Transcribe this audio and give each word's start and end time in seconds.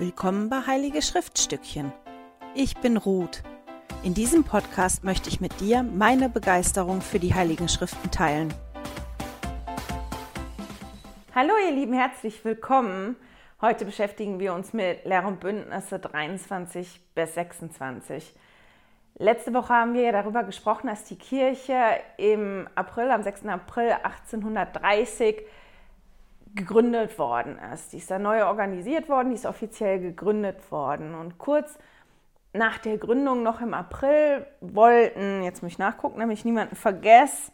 Willkommen 0.00 0.48
bei 0.48 0.60
Heilige 0.64 1.02
Schriftstückchen. 1.02 1.92
Ich 2.54 2.76
bin 2.76 2.96
Ruth. 2.96 3.42
In 4.04 4.14
diesem 4.14 4.44
Podcast 4.44 5.02
möchte 5.02 5.28
ich 5.28 5.40
mit 5.40 5.58
dir 5.58 5.82
meine 5.82 6.28
Begeisterung 6.28 7.00
für 7.00 7.18
die 7.18 7.34
Heiligen 7.34 7.68
Schriften 7.68 8.08
teilen. 8.12 8.54
Hallo 11.34 11.52
ihr 11.66 11.74
Lieben, 11.74 11.94
herzlich 11.94 12.44
willkommen. 12.44 13.16
Heute 13.60 13.84
beschäftigen 13.84 14.38
wir 14.38 14.54
uns 14.54 14.72
mit 14.72 15.04
Lehr- 15.04 15.26
und 15.26 15.40
Bündnisse 15.40 15.98
23 15.98 17.00
bis 17.16 17.34
26. 17.34 18.32
Letzte 19.16 19.52
Woche 19.52 19.74
haben 19.74 19.94
wir 19.94 20.12
darüber 20.12 20.44
gesprochen, 20.44 20.86
dass 20.86 21.02
die 21.06 21.18
Kirche 21.18 21.74
im 22.18 22.68
April, 22.76 23.10
am 23.10 23.24
6. 23.24 23.46
April 23.46 23.96
1830 24.04 25.44
gegründet 26.54 27.18
worden 27.18 27.58
ist. 27.72 27.92
Die 27.92 27.98
ist 27.98 28.10
dann 28.10 28.22
neu 28.22 28.44
organisiert 28.44 29.08
worden, 29.08 29.30
die 29.30 29.36
ist 29.36 29.46
offiziell 29.46 30.00
gegründet 30.00 30.70
worden. 30.70 31.14
Und 31.14 31.38
kurz 31.38 31.78
nach 32.52 32.78
der 32.78 32.98
Gründung, 32.98 33.42
noch 33.42 33.60
im 33.60 33.74
April, 33.74 34.46
wollten, 34.60 35.42
jetzt 35.42 35.62
muss 35.62 35.72
ich 35.72 35.78
nachgucken, 35.78 36.18
nämlich 36.18 36.44
niemanden 36.44 36.76
vergessen, 36.76 37.52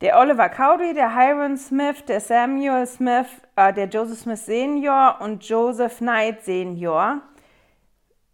der 0.00 0.16
Oliver 0.18 0.48
Cowdery, 0.48 0.94
der 0.94 1.16
Hiram 1.16 1.56
Smith, 1.56 2.04
der 2.06 2.20
Samuel 2.20 2.86
Smith, 2.86 3.26
äh, 3.56 3.72
der 3.72 3.86
Joseph 3.86 4.20
Smith 4.20 4.46
Senior 4.46 5.16
und 5.20 5.44
Joseph 5.48 5.98
Knight 5.98 6.44
Senior 6.44 7.20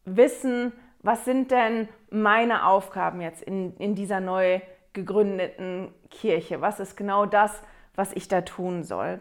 wissen, 0.04 0.72
was 1.02 1.24
sind 1.24 1.50
denn 1.50 1.88
meine 2.10 2.66
Aufgaben 2.66 3.22
jetzt 3.22 3.42
in, 3.42 3.74
in 3.78 3.94
dieser 3.94 4.20
neu 4.20 4.60
gegründeten 4.92 5.92
Kirche? 6.10 6.60
Was 6.60 6.80
ist 6.80 6.96
genau 6.96 7.24
das, 7.24 7.62
was 7.94 8.12
ich 8.12 8.28
da 8.28 8.42
tun 8.42 8.84
soll? 8.84 9.20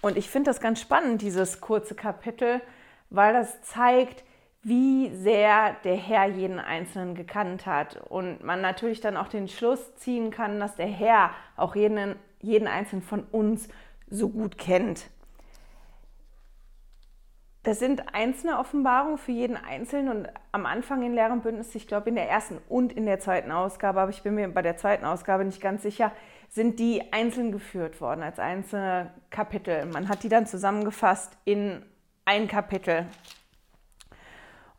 Und 0.00 0.16
ich 0.16 0.30
finde 0.30 0.50
das 0.50 0.60
ganz 0.60 0.80
spannend, 0.80 1.22
dieses 1.22 1.60
kurze 1.60 1.94
Kapitel, 1.94 2.60
weil 3.10 3.32
das 3.32 3.62
zeigt, 3.62 4.24
wie 4.62 5.10
sehr 5.14 5.76
der 5.84 5.96
Herr 5.96 6.26
jeden 6.26 6.58
Einzelnen 6.58 7.14
gekannt 7.14 7.66
hat. 7.66 7.96
Und 8.08 8.42
man 8.44 8.60
natürlich 8.60 9.00
dann 9.00 9.16
auch 9.16 9.28
den 9.28 9.48
Schluss 9.48 9.94
ziehen 9.96 10.30
kann, 10.30 10.60
dass 10.60 10.76
der 10.76 10.86
Herr 10.86 11.30
auch 11.56 11.74
jeden, 11.74 12.16
jeden 12.40 12.68
Einzelnen 12.68 13.02
von 13.02 13.24
uns 13.24 13.68
so 14.08 14.28
gut 14.28 14.58
kennt. 14.58 15.08
Das 17.64 17.80
sind 17.80 18.14
einzelne 18.14 18.58
Offenbarungen 18.58 19.18
für 19.18 19.32
jeden 19.32 19.56
Einzelnen 19.56 20.08
und 20.08 20.28
am 20.52 20.64
Anfang 20.64 21.02
in 21.02 21.12
Lehr 21.12 21.30
und 21.30 21.42
Bündnis, 21.42 21.74
ich 21.74 21.86
glaube 21.86 22.08
in 22.08 22.14
der 22.14 22.28
ersten 22.28 22.58
und 22.68 22.92
in 22.92 23.04
der 23.04 23.20
zweiten 23.20 23.50
Ausgabe, 23.50 24.00
aber 24.00 24.10
ich 24.10 24.22
bin 24.22 24.36
mir 24.36 24.48
bei 24.48 24.62
der 24.62 24.76
zweiten 24.76 25.04
Ausgabe 25.04 25.44
nicht 25.44 25.60
ganz 25.60 25.82
sicher, 25.82 26.12
sind 26.48 26.78
die 26.78 27.12
einzeln 27.12 27.52
geführt 27.52 28.00
worden 28.00 28.22
als 28.22 28.38
einzelne 28.38 29.12
Kapitel. 29.30 29.86
Man 29.86 30.08
hat 30.08 30.22
die 30.22 30.28
dann 30.28 30.46
zusammengefasst 30.46 31.36
in 31.44 31.82
ein 32.24 32.48
Kapitel. 32.48 33.06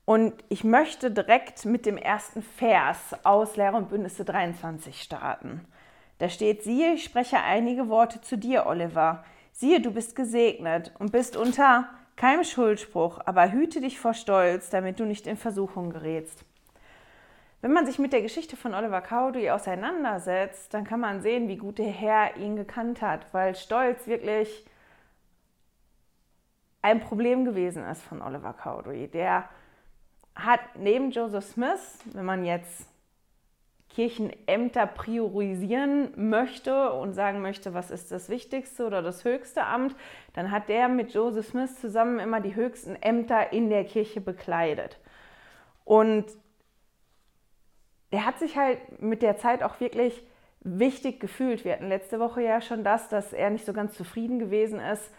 Und 0.05 0.33
ich 0.49 0.63
möchte 0.63 1.11
direkt 1.11 1.65
mit 1.65 1.85
dem 1.85 1.95
ersten 1.95 2.41
Vers 2.41 3.15
aus 3.23 3.55
Lehre 3.55 3.77
und 3.77 3.89
Bündnisse 3.89 4.25
23 4.25 5.01
starten. 5.01 5.65
Da 6.17 6.29
steht, 6.29 6.63
siehe, 6.63 6.93
ich 6.93 7.03
spreche 7.03 7.37
einige 7.41 7.89
Worte 7.89 8.19
zu 8.19 8.37
dir, 8.37 8.65
Oliver. 8.65 9.23
Siehe, 9.51 9.79
du 9.79 9.91
bist 9.91 10.15
gesegnet 10.15 10.93
und 10.97 11.11
bist 11.11 11.37
unter 11.37 11.89
keinem 12.15 12.43
Schuldspruch, 12.43 13.19
aber 13.25 13.51
hüte 13.51 13.81
dich 13.81 13.99
vor 13.99 14.13
Stolz, 14.13 14.69
damit 14.69 14.99
du 14.99 15.05
nicht 15.05 15.27
in 15.27 15.37
Versuchung 15.37 15.91
gerätst. 15.91 16.43
Wenn 17.61 17.73
man 17.73 17.85
sich 17.85 17.99
mit 17.99 18.13
der 18.13 18.21
Geschichte 18.21 18.55
von 18.55 18.73
Oliver 18.73 19.01
Cowdery 19.01 19.49
auseinandersetzt, 19.51 20.73
dann 20.73 20.85
kann 20.85 21.01
man 21.01 21.21
sehen, 21.21 21.49
wie 21.49 21.57
gut 21.57 21.77
der 21.77 21.91
Herr 21.91 22.37
ihn 22.37 22.55
gekannt 22.55 23.01
hat, 23.01 23.33
weil 23.33 23.55
Stolz 23.55 24.07
wirklich 24.07 24.65
ein 26.81 27.01
Problem 27.01 27.43
gewesen 27.43 27.83
ist 27.83 28.01
von 28.01 28.21
Oliver 28.21 28.53
Cowdery. 28.53 29.09
Der 29.09 29.49
hat 30.35 30.61
neben 30.75 31.11
Joseph 31.11 31.43
Smith, 31.45 31.99
wenn 32.13 32.23
man 32.23 32.45
jetzt 32.45 32.87
Kirchenämter 33.89 34.85
priorisieren 34.87 36.29
möchte 36.29 36.93
und 36.93 37.13
sagen 37.13 37.41
möchte, 37.41 37.73
was 37.73 37.91
ist 37.91 38.11
das 38.11 38.29
wichtigste 38.29 38.85
oder 38.85 39.01
das 39.01 39.25
höchste 39.25 39.65
Amt, 39.65 39.95
dann 40.33 40.51
hat 40.51 40.69
der 40.69 40.87
mit 40.87 41.13
Joseph 41.13 41.47
Smith 41.47 41.81
zusammen 41.81 42.19
immer 42.19 42.39
die 42.39 42.55
höchsten 42.55 42.95
Ämter 42.95 43.51
in 43.51 43.69
der 43.69 43.83
Kirche 43.83 44.21
bekleidet. 44.21 44.99
Und 45.83 46.25
der 48.11 48.25
hat 48.25 48.39
sich 48.39 48.57
halt 48.57 49.01
mit 49.01 49.21
der 49.21 49.37
Zeit 49.37 49.63
auch 49.63 49.79
wirklich 49.79 50.23
wichtig 50.61 51.19
gefühlt. 51.19 51.63
Wir 51.63 51.73
hatten 51.73 51.87
letzte 51.87 52.19
Woche 52.19 52.41
ja 52.41 52.61
schon 52.61 52.83
das, 52.83 53.09
dass 53.09 53.33
er 53.33 53.49
nicht 53.49 53.65
so 53.65 53.73
ganz 53.73 53.93
zufrieden 53.95 54.39
gewesen 54.39 54.79
ist, 54.79 55.11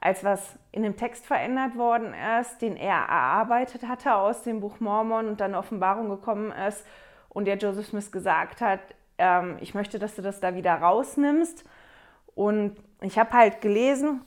als 0.00 0.24
was 0.24 0.56
in 0.72 0.82
dem 0.82 0.96
Text 0.96 1.26
verändert 1.26 1.76
worden 1.76 2.14
ist, 2.40 2.62
den 2.62 2.76
er 2.76 2.94
erarbeitet 2.94 3.86
hatte 3.88 4.14
aus 4.14 4.42
dem 4.42 4.60
Buch 4.60 4.80
Mormon 4.80 5.26
und 5.28 5.40
dann 5.40 5.54
Offenbarung 5.54 6.08
gekommen 6.08 6.52
ist 6.52 6.84
und 7.28 7.46
der 7.46 7.56
Joseph 7.56 7.86
Smith 7.86 8.12
gesagt 8.12 8.60
hat, 8.60 8.80
ähm, 9.18 9.56
ich 9.60 9.74
möchte, 9.74 9.98
dass 9.98 10.14
du 10.14 10.22
das 10.22 10.40
da 10.40 10.54
wieder 10.54 10.74
rausnimmst. 10.74 11.64
Und 12.34 12.76
ich 13.00 13.18
habe 13.18 13.32
halt 13.32 13.60
gelesen 13.60 14.22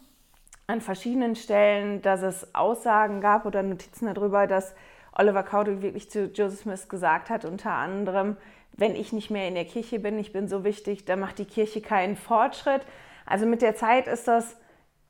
an 0.67 0.81
verschiedenen 0.81 1.35
Stellen, 1.35 2.01
dass 2.01 2.21
es 2.21 2.53
Aussagen 2.53 3.21
gab 3.21 3.45
oder 3.45 3.63
Notizen 3.63 4.13
darüber, 4.13 4.47
dass 4.47 4.75
Oliver 5.13 5.44
Cowdery 5.44 5.81
wirklich 5.81 6.09
zu 6.09 6.25
Joseph 6.25 6.61
Smith 6.61 6.89
gesagt 6.89 7.29
hat, 7.29 7.45
unter 7.45 7.72
anderem, 7.72 8.38
wenn 8.73 8.95
ich 8.95 9.11
nicht 9.13 9.29
mehr 9.29 9.47
in 9.47 9.55
der 9.55 9.66
Kirche 9.66 9.99
bin, 9.99 10.17
ich 10.17 10.31
bin 10.31 10.47
so 10.47 10.63
wichtig, 10.63 11.05
dann 11.05 11.19
macht 11.19 11.39
die 11.39 11.45
Kirche 11.45 11.81
keinen 11.81 12.16
Fortschritt. 12.16 12.81
Also 13.25 13.45
mit 13.45 13.61
der 13.61 13.75
Zeit 13.75 14.07
ist 14.07 14.27
das 14.27 14.57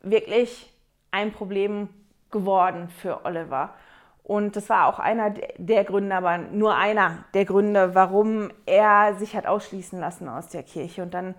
wirklich 0.01 0.73
ein 1.11 1.31
Problem 1.31 1.89
geworden 2.31 2.89
für 2.89 3.25
Oliver. 3.25 3.73
Und 4.23 4.55
das 4.55 4.69
war 4.69 4.87
auch 4.87 4.99
einer 4.99 5.33
der 5.57 5.83
Gründe, 5.83 6.15
aber 6.15 6.37
nur 6.37 6.75
einer 6.75 7.25
der 7.33 7.45
Gründe, 7.45 7.95
warum 7.95 8.51
er 8.65 9.15
sich 9.15 9.35
hat 9.35 9.45
ausschließen 9.45 9.99
lassen 9.99 10.29
aus 10.29 10.47
der 10.47 10.63
Kirche 10.63 11.03
und 11.03 11.13
dann 11.13 11.35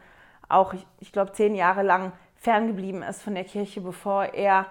auch, 0.48 0.74
ich, 1.00 1.12
glaube, 1.12 1.32
zehn 1.32 1.54
Jahre 1.54 1.82
lang 1.82 2.12
ferngeblieben 2.36 3.02
ist 3.02 3.22
von 3.22 3.34
der 3.34 3.44
Kirche, 3.44 3.80
bevor 3.80 4.24
er 4.34 4.66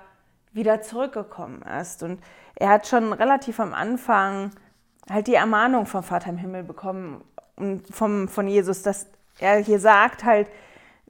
wieder 0.51 0.81
zurückgekommen 0.81 1.63
ist. 1.63 2.03
Und 2.03 2.21
er 2.55 2.69
hat 2.69 2.87
schon 2.87 3.13
relativ 3.13 3.59
am 3.59 3.73
Anfang 3.73 4.51
halt 5.09 5.27
die 5.27 5.35
Ermahnung 5.35 5.85
vom 5.85 6.03
Vater 6.03 6.29
im 6.29 6.37
Himmel 6.37 6.63
bekommen 6.63 7.23
und 7.55 7.87
vom, 7.93 8.27
von 8.27 8.47
Jesus, 8.47 8.81
dass 8.81 9.07
er 9.39 9.57
hier 9.57 9.79
sagt 9.79 10.23
halt, 10.23 10.49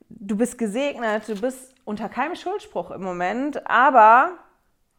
du 0.09 0.35
bist 0.35 0.57
gesegnet, 0.57 1.27
du 1.27 1.39
bist 1.39 1.75
unter 1.85 2.09
keinem 2.09 2.35
Schuldspruch 2.35 2.91
im 2.91 3.03
Moment, 3.03 3.69
aber 3.69 4.31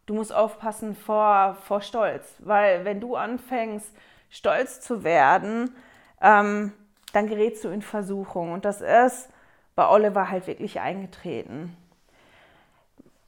du 0.07 0.15
musst 0.15 0.33
aufpassen 0.33 0.95
vor, 0.95 1.57
vor 1.63 1.81
Stolz, 1.81 2.35
weil 2.41 2.85
wenn 2.85 3.01
du 3.01 3.17
anfängst, 3.17 3.93
stolz 4.31 4.81
zu 4.81 5.05
werden, 5.05 5.75
ähm, 6.21 6.73
dann 7.13 7.27
gerätst 7.27 7.65
du 7.65 7.69
in 7.69 7.83
Versuchung. 7.83 8.53
Und 8.53 8.65
das 8.65 8.81
ist 8.81 9.29
bei 9.75 9.87
Oliver 9.89 10.31
halt 10.31 10.47
wirklich 10.47 10.81
eingetreten 10.81 11.77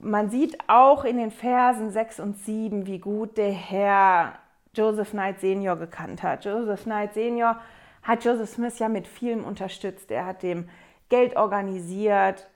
man 0.05 0.31
sieht 0.31 0.59
auch 0.69 1.05
in 1.05 1.17
den 1.17 1.31
Versen 1.31 1.91
6 1.91 2.21
und 2.21 2.39
7, 2.39 2.87
wie 2.87 2.99
gut 2.99 3.37
der 3.37 3.53
Herr 3.53 4.35
Joseph 4.75 5.11
Knight 5.11 5.41
Senior 5.41 5.77
gekannt 5.77 6.23
hat. 6.23 6.45
Joseph 6.45 6.85
Knight 6.85 7.15
Senior 7.15 7.61
hat 8.03 8.25
Joseph 8.25 8.51
Smith 8.51 8.79
ja 8.79 8.89
mit 8.89 9.07
vielem 9.07 9.45
unterstützt. 9.45 10.11
Er 10.11 10.27
hat 10.27 10.43
dem 10.43 10.69
Geld 11.09 11.37
organisiert 11.37 12.49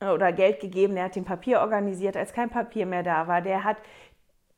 oder 0.00 0.32
Geld 0.32 0.60
gegeben, 0.60 0.96
er 0.96 1.04
hat 1.04 1.16
dem 1.16 1.24
Papier 1.24 1.60
organisiert, 1.60 2.16
als 2.16 2.32
kein 2.32 2.50
Papier 2.50 2.86
mehr 2.86 3.02
da 3.02 3.26
war. 3.26 3.40
Der 3.40 3.64
hat 3.64 3.76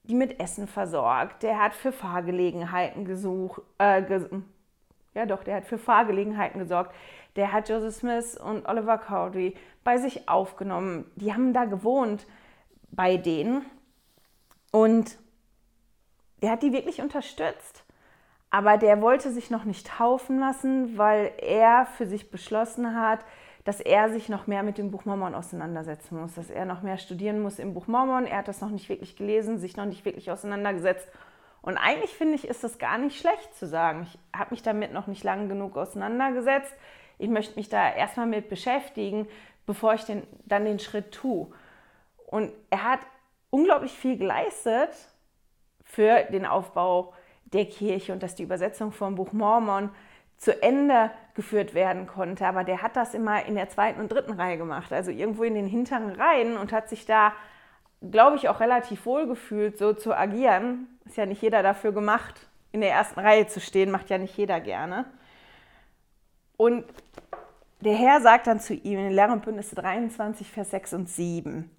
die 0.04 0.14
mit 0.14 0.40
Essen 0.40 0.68
versorgt, 0.68 1.42
der 1.42 1.58
hat 1.58 1.74
für 1.74 1.92
Fahrgelegenheiten 1.92 3.04
gesucht, 3.04 3.62
äh, 3.78 4.02
ges 4.02 4.28
ja 5.14 5.26
doch, 5.26 5.42
der 5.42 5.56
hat 5.56 5.64
für 5.64 5.78
Fahrgelegenheiten 5.78 6.60
gesorgt. 6.60 6.94
Der 7.36 7.52
hat 7.52 7.68
Joseph 7.68 7.94
Smith 7.94 8.36
und 8.36 8.66
Oliver 8.66 8.98
Cowdery 8.98 9.54
bei 9.84 9.98
sich 9.98 10.28
aufgenommen. 10.28 11.10
Die 11.16 11.32
haben 11.32 11.52
da 11.52 11.64
gewohnt 11.64 12.26
bei 12.90 13.16
denen. 13.16 13.64
Und 14.72 15.18
der 16.42 16.50
hat 16.50 16.62
die 16.62 16.72
wirklich 16.72 17.00
unterstützt. 17.00 17.84
Aber 18.50 18.78
der 18.78 19.02
wollte 19.02 19.30
sich 19.30 19.50
noch 19.50 19.64
nicht 19.64 19.86
taufen 19.86 20.38
lassen, 20.38 20.96
weil 20.96 21.32
er 21.38 21.86
für 21.86 22.06
sich 22.06 22.30
beschlossen 22.30 22.98
hat, 22.98 23.20
dass 23.64 23.80
er 23.80 24.10
sich 24.10 24.28
noch 24.28 24.46
mehr 24.46 24.62
mit 24.62 24.78
dem 24.78 24.92
Buch 24.92 25.04
Mormon 25.04 25.34
auseinandersetzen 25.34 26.20
muss, 26.20 26.34
dass 26.34 26.50
er 26.50 26.64
noch 26.64 26.82
mehr 26.82 26.98
studieren 26.98 27.40
muss 27.40 27.58
im 27.58 27.74
Buch 27.74 27.88
Mormon. 27.88 28.24
Er 28.24 28.38
hat 28.38 28.48
das 28.48 28.60
noch 28.60 28.70
nicht 28.70 28.88
wirklich 28.88 29.16
gelesen, 29.16 29.58
sich 29.58 29.76
noch 29.76 29.86
nicht 29.86 30.04
wirklich 30.04 30.30
auseinandergesetzt. 30.30 31.08
Und 31.62 31.76
eigentlich 31.76 32.12
finde 32.12 32.36
ich, 32.36 32.46
ist 32.46 32.62
das 32.62 32.78
gar 32.78 32.96
nicht 32.96 33.18
schlecht 33.18 33.54
zu 33.56 33.66
sagen. 33.66 34.06
Ich 34.08 34.38
habe 34.38 34.52
mich 34.52 34.62
damit 34.62 34.92
noch 34.92 35.08
nicht 35.08 35.24
lange 35.24 35.48
genug 35.48 35.76
auseinandergesetzt. 35.76 36.72
Ich 37.18 37.28
möchte 37.28 37.56
mich 37.56 37.68
da 37.68 37.92
erstmal 37.92 38.26
mit 38.26 38.48
beschäftigen, 38.48 39.26
bevor 39.66 39.94
ich 39.94 40.04
den, 40.04 40.22
dann 40.44 40.64
den 40.64 40.78
Schritt 40.78 41.12
tue. 41.12 41.48
Und 42.26 42.52
er 42.70 42.84
hat 42.84 43.00
unglaublich 43.50 43.92
viel 43.92 44.16
geleistet 44.16 44.90
für 45.84 46.24
den 46.24 46.46
Aufbau 46.46 47.14
der 47.46 47.66
Kirche 47.66 48.12
und 48.12 48.22
dass 48.22 48.34
die 48.34 48.42
Übersetzung 48.42 48.92
vom 48.92 49.14
Buch 49.14 49.32
Mormon 49.32 49.90
zu 50.36 50.60
Ende 50.62 51.10
geführt 51.34 51.74
werden 51.74 52.06
konnte. 52.06 52.46
Aber 52.46 52.64
der 52.64 52.82
hat 52.82 52.96
das 52.96 53.14
immer 53.14 53.44
in 53.46 53.54
der 53.54 53.70
zweiten 53.70 54.00
und 54.00 54.12
dritten 54.12 54.32
Reihe 54.32 54.58
gemacht, 54.58 54.92
also 54.92 55.10
irgendwo 55.10 55.44
in 55.44 55.54
den 55.54 55.66
hinteren 55.66 56.12
Reihen 56.12 56.56
und 56.56 56.72
hat 56.72 56.88
sich 56.88 57.06
da 57.06 57.32
glaube 58.00 58.36
ich, 58.36 58.48
auch 58.48 58.60
relativ 58.60 59.06
wohlgefühlt, 59.06 59.78
so 59.78 59.92
zu 59.92 60.14
agieren. 60.14 60.86
Ist 61.04 61.16
ja 61.16 61.26
nicht 61.26 61.42
jeder 61.42 61.62
dafür 61.62 61.92
gemacht, 61.92 62.34
in 62.72 62.80
der 62.80 62.90
ersten 62.90 63.20
Reihe 63.20 63.46
zu 63.46 63.60
stehen, 63.60 63.90
macht 63.90 64.10
ja 64.10 64.18
nicht 64.18 64.36
jeder 64.36 64.60
gerne. 64.60 65.06
Und 66.56 66.84
der 67.80 67.94
Herr 67.94 68.20
sagt 68.20 68.46
dann 68.46 68.60
zu 68.60 68.74
ihm 68.74 68.98
in 68.98 69.10
Lehre 69.10 69.32
und 69.32 69.44
Bündnisse 69.44 69.74
23, 69.74 70.50
Vers 70.50 70.70
6 70.70 70.94
und 70.94 71.08
7. 71.08 71.70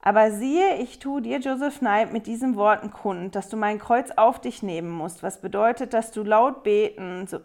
Aber 0.00 0.32
siehe, 0.32 0.76
ich 0.76 0.98
tue 0.98 1.22
dir, 1.22 1.38
Joseph 1.38 1.78
Knight, 1.78 2.12
mit 2.12 2.26
diesen 2.26 2.56
Worten 2.56 2.90
kund, 2.90 3.36
dass 3.36 3.48
du 3.48 3.56
mein 3.56 3.78
Kreuz 3.78 4.10
auf 4.16 4.40
dich 4.40 4.62
nehmen 4.62 4.90
musst, 4.90 5.22
was 5.22 5.40
bedeutet, 5.40 5.94
dass 5.94 6.10
du 6.10 6.24
laut 6.24 6.64
beten, 6.64 7.26
so, 7.28 7.38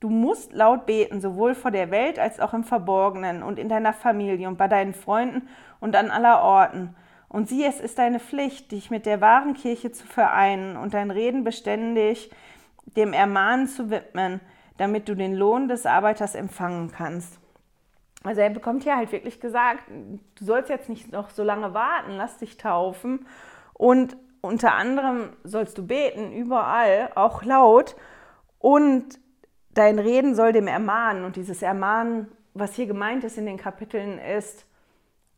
du 0.00 0.10
musst 0.10 0.52
laut 0.52 0.84
beten, 0.84 1.22
sowohl 1.22 1.54
vor 1.54 1.70
der 1.70 1.90
Welt 1.90 2.18
als 2.18 2.38
auch 2.38 2.52
im 2.52 2.64
Verborgenen 2.64 3.42
und 3.42 3.58
in 3.58 3.70
deiner 3.70 3.94
Familie 3.94 4.46
und 4.46 4.58
bei 4.58 4.68
deinen 4.68 4.92
Freunden 4.92 5.48
und 5.80 5.96
an 5.96 6.10
aller 6.10 6.42
Orten. 6.42 6.94
Und 7.30 7.48
sieh, 7.48 7.64
es 7.64 7.80
ist 7.80 7.98
deine 7.98 8.20
Pflicht, 8.20 8.72
dich 8.72 8.90
mit 8.90 9.06
der 9.06 9.22
wahren 9.22 9.54
Kirche 9.54 9.90
zu 9.90 10.06
vereinen 10.06 10.76
und 10.76 10.92
dein 10.92 11.10
Reden 11.10 11.44
beständig 11.44 12.30
dem 12.96 13.14
Ermahnen 13.14 13.68
zu 13.68 13.88
widmen, 13.88 14.40
damit 14.82 15.08
du 15.08 15.14
den 15.14 15.36
Lohn 15.36 15.68
des 15.68 15.86
Arbeiters 15.86 16.34
empfangen 16.34 16.90
kannst. 16.90 17.38
Also 18.24 18.40
er 18.40 18.50
bekommt 18.50 18.82
hier 18.82 18.96
halt 18.96 19.12
wirklich 19.12 19.38
gesagt, 19.38 19.84
du 19.88 20.44
sollst 20.44 20.70
jetzt 20.70 20.88
nicht 20.88 21.12
noch 21.12 21.30
so 21.30 21.44
lange 21.44 21.72
warten, 21.72 22.16
lass 22.16 22.38
dich 22.38 22.56
taufen. 22.56 23.24
Und 23.74 24.16
unter 24.40 24.74
anderem 24.74 25.30
sollst 25.44 25.78
du 25.78 25.86
beten, 25.86 26.32
überall, 26.32 27.10
auch 27.14 27.44
laut. 27.44 27.94
Und 28.58 29.20
dein 29.72 30.00
Reden 30.00 30.34
soll 30.34 30.50
dem 30.52 30.66
ermahnen. 30.66 31.24
Und 31.24 31.36
dieses 31.36 31.62
Ermahnen, 31.62 32.26
was 32.52 32.74
hier 32.74 32.86
gemeint 32.86 33.22
ist 33.22 33.38
in 33.38 33.46
den 33.46 33.58
Kapiteln, 33.58 34.18
ist 34.18 34.66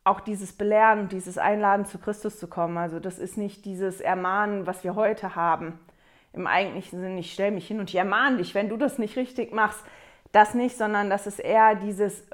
auch 0.05 0.21
dieses 0.21 0.55
Belehren, 0.55 1.09
dieses 1.09 1.37
Einladen 1.37 1.85
zu 1.85 1.99
Christus 1.99 2.39
zu 2.39 2.49
kommen. 2.49 2.79
Also 2.79 2.99
das 2.99 3.19
ist 3.19 3.37
nicht 3.37 3.67
dieses 3.67 4.01
Ermahnen, 4.01 4.67
was 4.67 4.85
wir 4.85 4.95
heute 4.95 5.37
haben. 5.37 5.79
Im 6.35 6.47
eigentlichen 6.47 7.01
Sinne, 7.01 7.21
ich 7.21 7.33
stelle 7.33 7.53
mich 7.53 7.67
hin 7.67 7.81
und 7.81 7.91
ich 7.91 7.97
ermahne 7.97 8.39
dich, 8.39 8.55
wenn 8.55 8.69
du 8.69 8.77
das 8.77 8.99
nicht 8.99 9.17
richtig 9.17 9.53
machst, 9.53 9.85
das 10.33 10.55
nicht, 10.55 10.77
sondern 10.77 11.11
das 11.11 11.29
ist 11.29 11.39
eher 11.39 11.77
dieses 11.77 12.27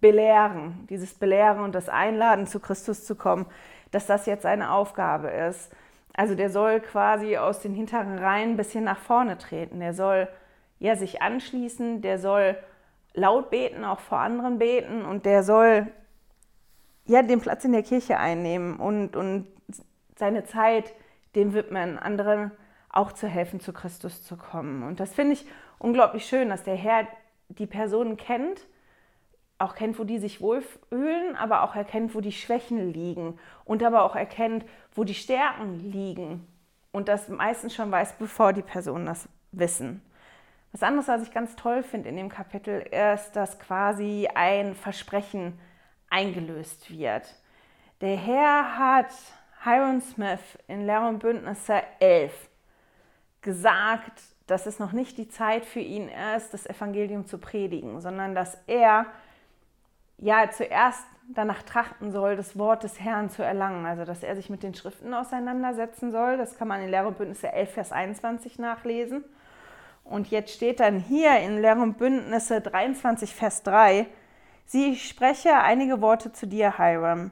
Belehren, 0.00 0.86
dieses 0.88 1.12
Belehren 1.12 1.60
und 1.60 1.74
das 1.74 1.90
Einladen 1.90 2.46
zu 2.46 2.60
Christus 2.60 3.04
zu 3.04 3.14
kommen, 3.14 3.44
dass 3.90 4.06
das 4.06 4.24
jetzt 4.24 4.42
seine 4.42 4.72
Aufgabe 4.72 5.28
ist. 5.28 5.70
Also 6.14 6.34
der 6.34 6.48
soll 6.48 6.80
quasi 6.80 7.36
aus 7.36 7.60
den 7.60 7.74
hinteren 7.74 8.18
Reihen 8.18 8.50
ein 8.50 8.56
bisschen 8.56 8.84
nach 8.84 8.98
vorne 8.98 9.36
treten. 9.36 9.80
Der 9.80 9.92
soll 9.92 10.28
ja 10.78 10.96
sich 10.96 11.20
anschließen, 11.20 12.00
der 12.00 12.18
soll 12.18 12.56
laut 13.14 13.50
beten, 13.50 13.84
auch 13.84 14.00
vor 14.00 14.18
anderen 14.18 14.58
beten 14.58 15.04
und 15.04 15.26
der 15.26 15.42
soll 15.42 15.86
ja 17.04 17.22
den 17.22 17.40
Platz 17.40 17.64
in 17.64 17.72
der 17.72 17.82
Kirche 17.82 18.18
einnehmen 18.18 18.76
und, 18.76 19.14
und 19.14 19.46
seine 20.16 20.44
Zeit 20.44 20.94
dem 21.34 21.52
widmen, 21.52 21.98
anderen 21.98 22.52
auch 22.92 23.12
zu 23.12 23.26
helfen, 23.26 23.60
zu 23.60 23.72
Christus 23.72 24.22
zu 24.22 24.36
kommen. 24.36 24.82
Und 24.82 25.00
das 25.00 25.14
finde 25.14 25.32
ich 25.32 25.46
unglaublich 25.78 26.26
schön, 26.26 26.50
dass 26.50 26.62
der 26.62 26.76
Herr 26.76 27.06
die 27.48 27.66
Personen 27.66 28.16
kennt, 28.16 28.66
auch 29.58 29.74
kennt, 29.74 29.98
wo 29.98 30.04
die 30.04 30.18
sich 30.18 30.40
wohlfühlen, 30.40 31.36
aber 31.36 31.62
auch 31.62 31.74
erkennt, 31.74 32.14
wo 32.14 32.20
die 32.20 32.32
Schwächen 32.32 32.92
liegen 32.92 33.38
und 33.64 33.82
aber 33.82 34.04
auch 34.04 34.16
erkennt, 34.16 34.64
wo 34.94 35.04
die 35.04 35.14
Stärken 35.14 35.90
liegen 35.90 36.46
und 36.90 37.08
das 37.08 37.28
meistens 37.28 37.74
schon 37.74 37.90
weiß, 37.90 38.14
bevor 38.18 38.52
die 38.52 38.62
Personen 38.62 39.06
das 39.06 39.28
wissen. 39.52 40.02
Was 40.72 40.82
anderes, 40.82 41.08
was 41.08 41.22
ich 41.22 41.32
ganz 41.32 41.54
toll 41.54 41.82
finde 41.82 42.08
in 42.08 42.16
dem 42.16 42.28
Kapitel, 42.28 42.80
ist, 42.80 43.32
dass 43.32 43.58
quasi 43.58 44.28
ein 44.34 44.74
Versprechen 44.74 45.58
eingelöst 46.08 46.90
wird. 46.90 47.34
Der 48.00 48.16
Herr 48.16 48.78
hat 48.78 49.12
Hiram 49.64 50.00
Smith 50.00 50.40
in 50.66 50.86
Lehre 50.86 51.08
und 51.08 51.20
Bündnisse 51.20 51.82
11 52.00 52.32
gesagt, 53.42 54.22
dass 54.46 54.66
es 54.66 54.78
noch 54.78 54.92
nicht 54.92 55.18
die 55.18 55.28
Zeit 55.28 55.64
für 55.64 55.80
ihn 55.80 56.08
ist, 56.36 56.52
das 56.52 56.66
Evangelium 56.66 57.26
zu 57.26 57.38
predigen, 57.38 58.00
sondern 58.00 58.34
dass 58.34 58.58
er 58.66 59.06
ja 60.18 60.50
zuerst 60.50 61.04
danach 61.28 61.62
trachten 61.62 62.12
soll, 62.12 62.36
das 62.36 62.58
Wort 62.58 62.82
des 62.82 63.00
Herrn 63.00 63.30
zu 63.30 63.42
erlangen. 63.42 63.86
Also, 63.86 64.04
dass 64.04 64.22
er 64.22 64.36
sich 64.36 64.50
mit 64.50 64.62
den 64.62 64.74
Schriften 64.74 65.14
auseinandersetzen 65.14 66.10
soll. 66.10 66.36
Das 66.36 66.56
kann 66.56 66.68
man 66.68 66.82
in 66.82 66.90
Lehre 66.90 67.08
und 67.08 67.18
Bündnisse 67.18 67.52
11, 67.52 67.70
Vers 67.72 67.92
21 67.92 68.58
nachlesen. 68.58 69.24
Und 70.04 70.30
jetzt 70.30 70.52
steht 70.52 70.80
dann 70.80 70.98
hier 70.98 71.38
in 71.38 71.60
Lehre 71.60 71.80
und 71.80 71.96
Bündnisse 71.98 72.60
23, 72.60 73.34
Vers 73.34 73.62
3, 73.62 74.06
Sie, 74.66 74.92
ich 74.92 75.08
spreche 75.08 75.54
einige 75.54 76.00
Worte 76.00 76.32
zu 76.32 76.46
dir, 76.46 76.78
Hiram, 76.78 77.30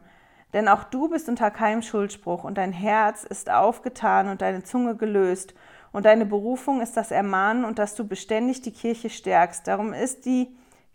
denn 0.52 0.68
auch 0.68 0.84
du 0.84 1.08
bist 1.08 1.28
unter 1.28 1.50
keinem 1.50 1.80
Schuldspruch 1.80 2.44
und 2.44 2.58
dein 2.58 2.72
Herz 2.72 3.24
ist 3.24 3.50
aufgetan 3.50 4.28
und 4.28 4.42
deine 4.42 4.62
Zunge 4.62 4.96
gelöst 4.96 5.54
und 5.92 6.06
deine 6.06 6.26
Berufung 6.26 6.80
ist 6.80 6.96
das 6.96 7.10
Ermahnen 7.10 7.64
und 7.64 7.78
dass 7.78 7.94
du 7.94 8.06
beständig 8.06 8.62
die 8.62 8.72
Kirche 8.72 9.10
stärkst. 9.10 9.66
Darum 9.66 9.92
ist 9.92 10.24
die 10.24 10.48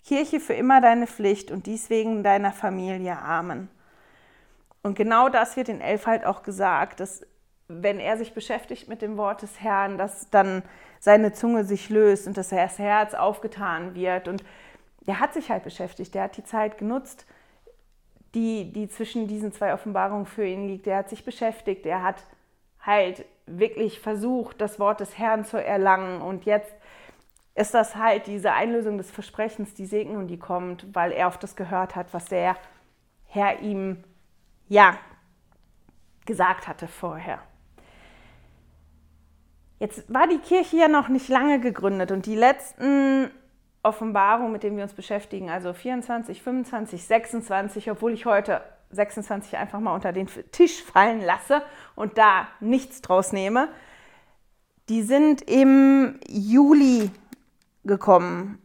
Kirche 0.06 0.40
für 0.40 0.54
immer 0.54 0.82
deine 0.82 1.08
Pflicht 1.08 1.52
und 1.52 1.66
dies 1.66 1.90
wegen 1.90 2.24
deiner 2.24 2.52
Familie. 2.52 3.18
Amen. 3.18 3.70
Und 4.84 4.96
genau 4.96 5.30
das 5.30 5.58
wird 5.58 5.68
in 5.68 5.82
Elf 5.82 6.06
halt 6.06 6.26
auch 6.26 6.44
gesagt, 6.44 7.00
dass 7.00 7.26
wenn 7.68 8.00
er 8.00 8.18
sich 8.18 8.34
beschäftigt 8.34 8.88
mit 8.88 9.02
dem 9.02 9.18
Wort 9.18 9.42
des 9.42 9.60
Herrn, 9.60 9.98
dass 9.98 10.30
dann 10.30 10.62
seine 11.00 11.34
Zunge 11.34 11.64
sich 11.66 11.90
löst 11.90 12.28
und 12.28 12.38
dass 12.38 12.50
das 12.50 12.78
Herz 12.78 13.16
aufgetan 13.16 13.96
wird. 13.96 14.28
Und 14.28 14.44
er 15.08 15.20
hat 15.20 15.34
sich 15.34 15.50
halt 15.50 15.64
beschäftigt, 15.64 16.14
der 16.14 16.24
hat 16.24 16.38
die 16.38 16.44
Zeit 16.44 16.78
genutzt, 16.78 17.26
die, 18.36 18.72
die 18.72 18.88
zwischen 18.88 19.28
diesen 19.28 19.52
zwei 19.52 19.74
Offenbarungen 19.74 20.28
für 20.28 20.46
ihn 20.46 20.68
liegt. 20.68 20.86
Er 20.88 20.98
hat 20.98 21.10
sich 21.10 21.26
beschäftigt, 21.26 21.86
er 21.86 22.04
hat 22.04 22.24
halt 22.82 23.26
wirklich 23.46 24.00
versucht, 24.00 24.60
das 24.62 24.80
Wort 24.80 25.00
des 25.00 25.18
Herrn 25.18 25.46
zu 25.46 25.64
erlangen. 25.64 26.22
Und 26.22 26.46
jetzt 26.46 26.74
ist 27.56 27.74
das 27.74 27.96
halt 27.96 28.28
diese 28.28 28.52
Einlösung 28.52 28.98
des 28.98 29.12
Versprechens, 29.12 29.74
die 29.74 29.86
Segnung, 29.86 30.28
die 30.28 30.40
kommt, 30.40 30.94
weil 30.94 31.12
er 31.12 31.28
auf 31.28 31.38
das 31.38 31.56
gehört 31.56 31.96
hat, 31.96 32.14
was 32.14 32.26
der 32.26 32.58
Herr 33.28 33.60
ihm 33.62 34.04
ja 34.68 34.98
gesagt 36.26 36.68
hatte 36.68 36.88
vorher. 36.88 37.40
Jetzt 39.80 40.12
war 40.12 40.28
die 40.28 40.40
Kirche 40.40 40.78
ja 40.78 40.88
noch 40.88 41.10
nicht 41.10 41.28
lange 41.30 41.60
gegründet 41.60 42.12
und 42.12 42.26
die 42.26 42.36
letzten 42.36 43.30
Offenbarungen, 43.84 44.52
mit 44.52 44.64
denen 44.64 44.78
wir 44.78 44.84
uns 44.84 44.94
beschäftigen, 44.94 45.50
also 45.50 45.74
24, 45.74 46.42
25, 46.42 47.06
26, 47.06 47.92
obwohl 47.92 48.14
ich 48.14 48.26
heute 48.26 48.62
26 48.96 49.58
einfach 49.58 49.80
mal 49.80 49.94
unter 49.94 50.12
den 50.12 50.28
Tisch 50.52 50.84
fallen 50.84 51.22
lasse 51.22 51.62
und 51.96 52.18
da 52.18 52.48
nichts 52.60 53.02
draus 53.02 53.32
nehme. 53.32 53.70
Die 54.90 55.02
sind 55.02 55.42
im 55.42 56.20
Juli 56.28 57.12
gekommen. 57.84 58.62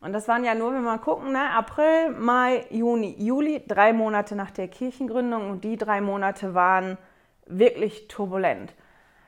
Und 0.00 0.14
das 0.14 0.28
waren 0.28 0.44
ja 0.44 0.54
nur, 0.54 0.72
wenn 0.72 0.82
wir 0.82 0.92
mal 0.92 0.98
gucken, 0.98 1.32
ne? 1.32 1.50
April, 1.50 2.10
Mai, 2.10 2.64
Juni, 2.70 3.16
Juli, 3.18 3.62
drei 3.66 3.92
Monate 3.92 4.34
nach 4.34 4.50
der 4.50 4.68
Kirchengründung. 4.68 5.50
Und 5.50 5.64
die 5.64 5.76
drei 5.76 6.00
Monate 6.00 6.54
waren 6.54 6.96
wirklich 7.46 8.08
turbulent. 8.08 8.72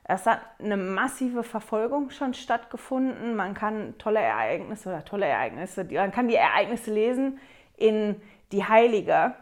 Es 0.05 0.26
hat 0.26 0.41
eine 0.59 0.76
massive 0.76 1.43
Verfolgung 1.43 2.11
schon 2.11 2.35
stattgefunden. 2.35 3.37
Man 3.37 3.55
kann 3.55 3.97
tolle 3.99 4.21
Ereignisse 4.21 4.88
oder 4.88 5.05
tolle 5.05 5.26
Ereignisse, 5.26 5.85
man 5.85 6.12
kann 6.12 6.29
die 6.29 6.35
Ereignisse 6.35 6.93
lesen 6.93 7.38
in 7.76 8.21
die 8.50 8.64
Heilige 8.64 9.35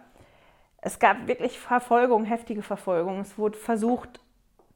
es 0.82 0.98
gab 0.98 1.26
wirklich 1.26 1.58
Verfolgung, 1.58 2.24
heftige 2.24 2.62
Verfolgung. 2.62 3.20
Es 3.20 3.36
wurde 3.36 3.58
versucht, 3.58 4.20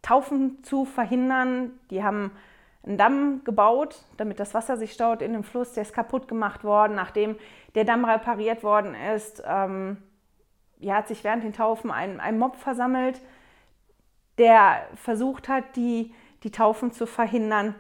Taufen 0.02 0.62
zu 0.62 0.84
verhindern. 0.84 1.72
Die 1.90 2.04
haben 2.04 2.30
einen 2.84 2.98
Damm 2.98 3.42
gebaut, 3.44 4.04
damit 4.18 4.38
das 4.38 4.52
Wasser 4.52 4.76
sich 4.76 4.92
staut 4.92 5.22
in 5.22 5.32
dem 5.32 5.44
Fluss. 5.44 5.72
Der 5.72 5.82
ist 5.82 5.94
kaputt 5.94 6.28
gemacht 6.28 6.62
worden. 6.62 6.94
Nachdem 6.94 7.36
der 7.74 7.84
Damm 7.84 8.04
repariert 8.04 8.62
worden 8.62 8.94
ist, 9.14 9.42
ähm, 9.46 9.96
ja, 10.78 10.96
hat 10.96 11.08
sich 11.08 11.24
während 11.24 11.44
den 11.44 11.54
Taufen 11.54 11.90
ein, 11.90 12.20
ein 12.20 12.38
Mob 12.38 12.56
versammelt, 12.56 13.20
der 14.36 14.86
versucht 14.96 15.48
hat, 15.48 15.76
die, 15.76 16.12
die 16.42 16.50
Taufen 16.50 16.92
zu 16.92 17.06
verhindern. 17.06 17.74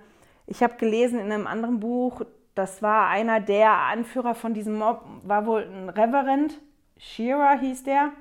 Ich 0.46 0.62
habe 0.62 0.76
gelesen 0.76 1.18
in 1.18 1.30
einem 1.30 1.46
anderen 1.46 1.80
Buch, 1.80 2.22
das 2.54 2.80
war 2.80 3.08
einer 3.08 3.40
der 3.40 3.72
Anführer 3.72 4.34
von 4.34 4.54
diesem 4.54 4.78
Mob, 4.78 5.02
war 5.24 5.44
wohl 5.44 5.62
ein 5.62 5.88
Reverend, 5.88 6.58
Shearer 6.98 7.58
hieß 7.58 7.84
der. 7.84 8.12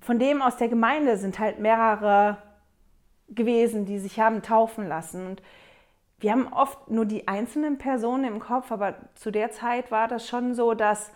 Von 0.00 0.18
dem 0.18 0.42
aus 0.42 0.56
der 0.56 0.68
Gemeinde 0.68 1.16
sind 1.16 1.38
halt 1.38 1.58
mehrere 1.58 2.38
gewesen, 3.28 3.86
die 3.86 3.98
sich 3.98 4.20
haben 4.20 4.42
taufen 4.42 4.86
lassen. 4.86 5.26
Und 5.26 5.42
wir 6.18 6.32
haben 6.32 6.52
oft 6.52 6.90
nur 6.90 7.04
die 7.04 7.28
einzelnen 7.28 7.78
Personen 7.78 8.24
im 8.24 8.40
Kopf, 8.40 8.70
aber 8.72 8.94
zu 9.14 9.30
der 9.30 9.50
Zeit 9.50 9.90
war 9.90 10.08
das 10.08 10.28
schon 10.28 10.54
so, 10.54 10.74
dass 10.74 11.12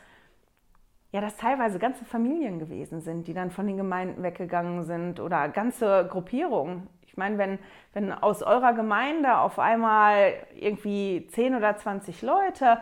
ja, 1.12 1.20
das 1.20 1.36
teilweise 1.36 1.78
ganze 1.78 2.04
Familien 2.04 2.58
gewesen 2.58 3.00
sind, 3.00 3.26
die 3.26 3.34
dann 3.34 3.50
von 3.50 3.66
den 3.66 3.76
Gemeinden 3.76 4.22
weggegangen 4.22 4.84
sind 4.84 5.18
oder 5.18 5.48
ganze 5.48 6.06
Gruppierungen. 6.08 6.86
Ich 7.06 7.16
meine, 7.16 7.36
wenn, 7.38 7.58
wenn 7.92 8.12
aus 8.12 8.42
eurer 8.42 8.74
Gemeinde 8.74 9.38
auf 9.38 9.58
einmal 9.58 10.34
irgendwie 10.54 11.26
10 11.28 11.56
oder 11.56 11.76
20 11.76 12.22
Leute 12.22 12.78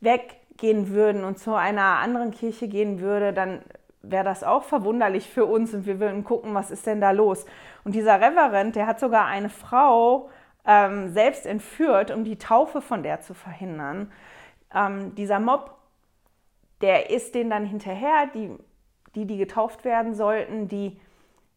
weg 0.00 0.37
gehen 0.58 0.90
würden 0.90 1.24
und 1.24 1.38
zu 1.38 1.54
einer 1.54 1.98
anderen 1.98 2.32
Kirche 2.32 2.68
gehen 2.68 3.00
würde, 3.00 3.32
dann 3.32 3.62
wäre 4.02 4.24
das 4.24 4.44
auch 4.44 4.64
verwunderlich 4.64 5.28
für 5.28 5.46
uns 5.46 5.72
und 5.72 5.86
wir 5.86 6.00
würden 6.00 6.24
gucken, 6.24 6.54
was 6.54 6.70
ist 6.70 6.86
denn 6.86 7.00
da 7.00 7.12
los. 7.12 7.46
Und 7.84 7.94
dieser 7.94 8.20
Reverend, 8.20 8.76
der 8.76 8.86
hat 8.86 9.00
sogar 9.00 9.26
eine 9.26 9.48
Frau 9.48 10.30
ähm, 10.66 11.08
selbst 11.08 11.46
entführt, 11.46 12.10
um 12.10 12.24
die 12.24 12.38
Taufe 12.38 12.80
von 12.80 13.02
der 13.02 13.20
zu 13.20 13.34
verhindern. 13.34 14.12
Ähm, 14.74 15.14
dieser 15.14 15.40
Mob, 15.40 15.76
der 16.80 17.10
ist 17.10 17.34
denen 17.34 17.50
dann 17.50 17.64
hinterher, 17.64 18.28
die, 18.34 18.50
die, 19.14 19.26
die 19.26 19.38
getauft 19.38 19.84
werden 19.84 20.14
sollten, 20.14 20.68
die 20.68 21.00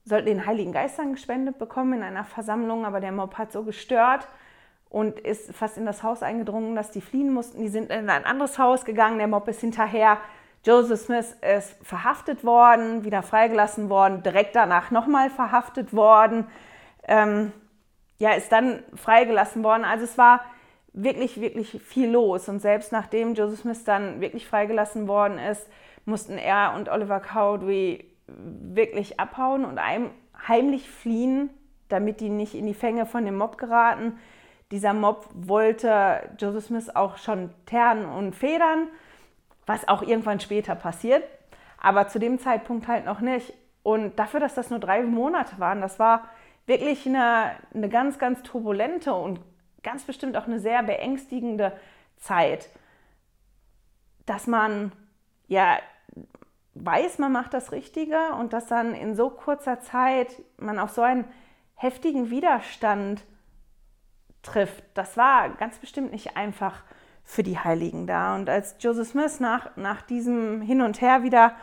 sollten 0.04 0.28
den 0.28 0.46
Heiligen 0.46 0.72
Geist 0.72 0.98
dann 0.98 1.14
gespendet 1.14 1.60
bekommen 1.60 1.94
in 1.94 2.04
einer 2.04 2.24
Versammlung, 2.24 2.86
aber 2.86 3.00
der 3.00 3.12
Mob 3.12 3.38
hat 3.38 3.52
so 3.52 3.64
gestört 3.64 4.28
und 4.92 5.20
ist 5.22 5.56
fast 5.56 5.78
in 5.78 5.86
das 5.86 6.04
Haus 6.04 6.22
eingedrungen, 6.22 6.76
dass 6.76 6.92
die 6.92 7.00
fliehen 7.00 7.34
mussten. 7.34 7.62
Die 7.62 7.70
sind 7.70 7.90
in 7.90 8.10
ein 8.10 8.26
anderes 8.26 8.60
Haus 8.60 8.84
gegangen, 8.84 9.18
der 9.18 9.28
Mob 9.28 9.48
ist 9.48 9.62
hinterher. 9.62 10.18
Joseph 10.66 11.00
Smith 11.00 11.36
ist 11.58 11.76
verhaftet 11.82 12.44
worden, 12.44 13.06
wieder 13.06 13.24
freigelassen 13.24 13.90
worden, 13.90 14.22
direkt 14.22 14.56
danach 14.56 14.92
nochmal 14.92 15.30
verhaftet 15.30 15.94
worden. 15.94 16.46
Ähm, 17.08 17.54
ja, 18.20 18.34
ist 18.34 18.52
dann 18.52 18.84
freigelassen 18.94 19.64
worden. 19.64 19.86
Also 19.86 20.04
es 20.04 20.18
war 20.18 20.42
wirklich, 20.92 21.40
wirklich 21.40 21.82
viel 21.82 22.12
los. 22.12 22.50
Und 22.50 22.60
selbst 22.60 22.92
nachdem 22.92 23.34
Joseph 23.34 23.62
Smith 23.62 23.86
dann 23.86 24.20
wirklich 24.20 24.46
freigelassen 24.46 25.08
worden 25.08 25.40
ist, 25.40 25.66
mussten 26.06 26.38
er 26.38 26.74
und 26.76 26.90
Oliver 26.90 27.22
Cowdery 27.22 28.06
wirklich 28.28 29.20
abhauen 29.22 29.64
und 29.64 29.80
heimlich 30.48 30.90
fliehen, 30.90 31.50
damit 31.88 32.20
die 32.20 32.30
nicht 32.30 32.56
in 32.56 32.68
die 32.68 32.74
Fänge 32.74 33.06
von 33.06 33.26
dem 33.26 33.38
Mob 33.38 33.58
geraten. 33.58 34.20
Dieser 34.72 34.94
Mob 34.94 35.28
wollte 35.34 36.30
Joseph 36.40 36.66
Smith 36.66 36.90
auch 36.90 37.18
schon 37.18 37.52
ternen 37.66 38.06
und 38.06 38.34
federn, 38.34 38.88
was 39.66 39.88
auch 39.88 40.02
irgendwann 40.02 40.40
später 40.40 40.76
passiert, 40.76 41.24
aber 41.78 42.08
zu 42.08 42.20
dem 42.20 42.40
Zeitpunkt 42.40 42.88
halt 42.88 43.06
noch 43.06 43.20
nicht. 43.20 43.54
Und 43.84 44.18
dafür, 44.18 44.40
dass 44.40 44.56
das 44.56 44.70
nur 44.70 44.80
drei 44.80 45.04
Monate 45.04 45.60
waren, 45.60 45.82
das 45.82 46.00
war 46.00 46.30
wirklich 46.66 47.06
eine, 47.06 47.52
eine 47.74 47.90
ganz, 47.90 48.18
ganz 48.18 48.44
turbulente 48.44 49.14
und 49.14 49.42
ganz 49.84 50.04
bestimmt 50.04 50.38
auch 50.38 50.46
eine 50.46 50.60
sehr 50.60 50.84
beängstigende 50.84 51.74
Zeit, 52.18 52.70
dass 54.26 54.48
man 54.48 54.92
ja 55.48 55.80
weiß, 56.76 57.20
man 57.20 57.32
macht 57.32 57.54
das 57.54 57.72
Richtige 57.72 58.34
und 58.40 58.54
dass 58.54 58.68
dann 58.68 58.96
in 58.96 59.16
so 59.16 59.30
kurzer 59.30 59.82
Zeit 59.82 60.42
man 60.58 60.80
auf 60.80 60.92
so 60.92 61.02
einen 61.02 61.26
heftigen 61.76 62.30
Widerstand 62.30 63.24
trifft. 64.44 64.84
Das 64.94 65.18
war 65.18 65.50
ganz 65.50 65.78
bestimmt 65.78 66.12
nicht 66.12 66.38
einfach 66.38 66.84
für 67.24 67.44
die 67.44 67.58
Heiligen 67.58 68.08
da. 68.08 68.36
Und 68.36 68.50
als 68.50 68.76
Joseph 68.80 69.10
Smith 69.10 69.40
nach, 69.40 69.76
nach 69.76 70.02
diesem 70.02 70.62
Hin 70.62 70.82
und 70.82 71.02
Her 71.02 71.24
wieder 71.24 71.54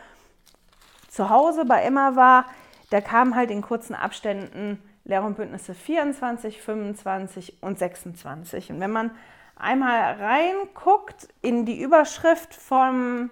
zu 1.09 1.31
Hause 1.31 1.65
bei 1.65 1.83
Emma 1.83 2.17
war, 2.17 2.47
da 2.91 3.01
kamen 3.01 3.35
halt 3.35 3.51
in 3.51 3.63
kurzen 3.63 3.95
Abständen 3.95 4.83
Lehr- 5.05 5.25
und 5.25 5.37
Bündnisse 5.37 5.75
24, 5.75 6.61
25 6.61 7.63
und 7.63 7.79
26. 7.79 8.71
Und 8.73 8.81
wenn 8.81 8.93
man 8.93 9.11
einmal 9.57 10.15
reinguckt 10.15 11.29
in 11.43 11.65
die 11.65 11.81
Überschrift 11.81 12.55
vom, 12.55 13.31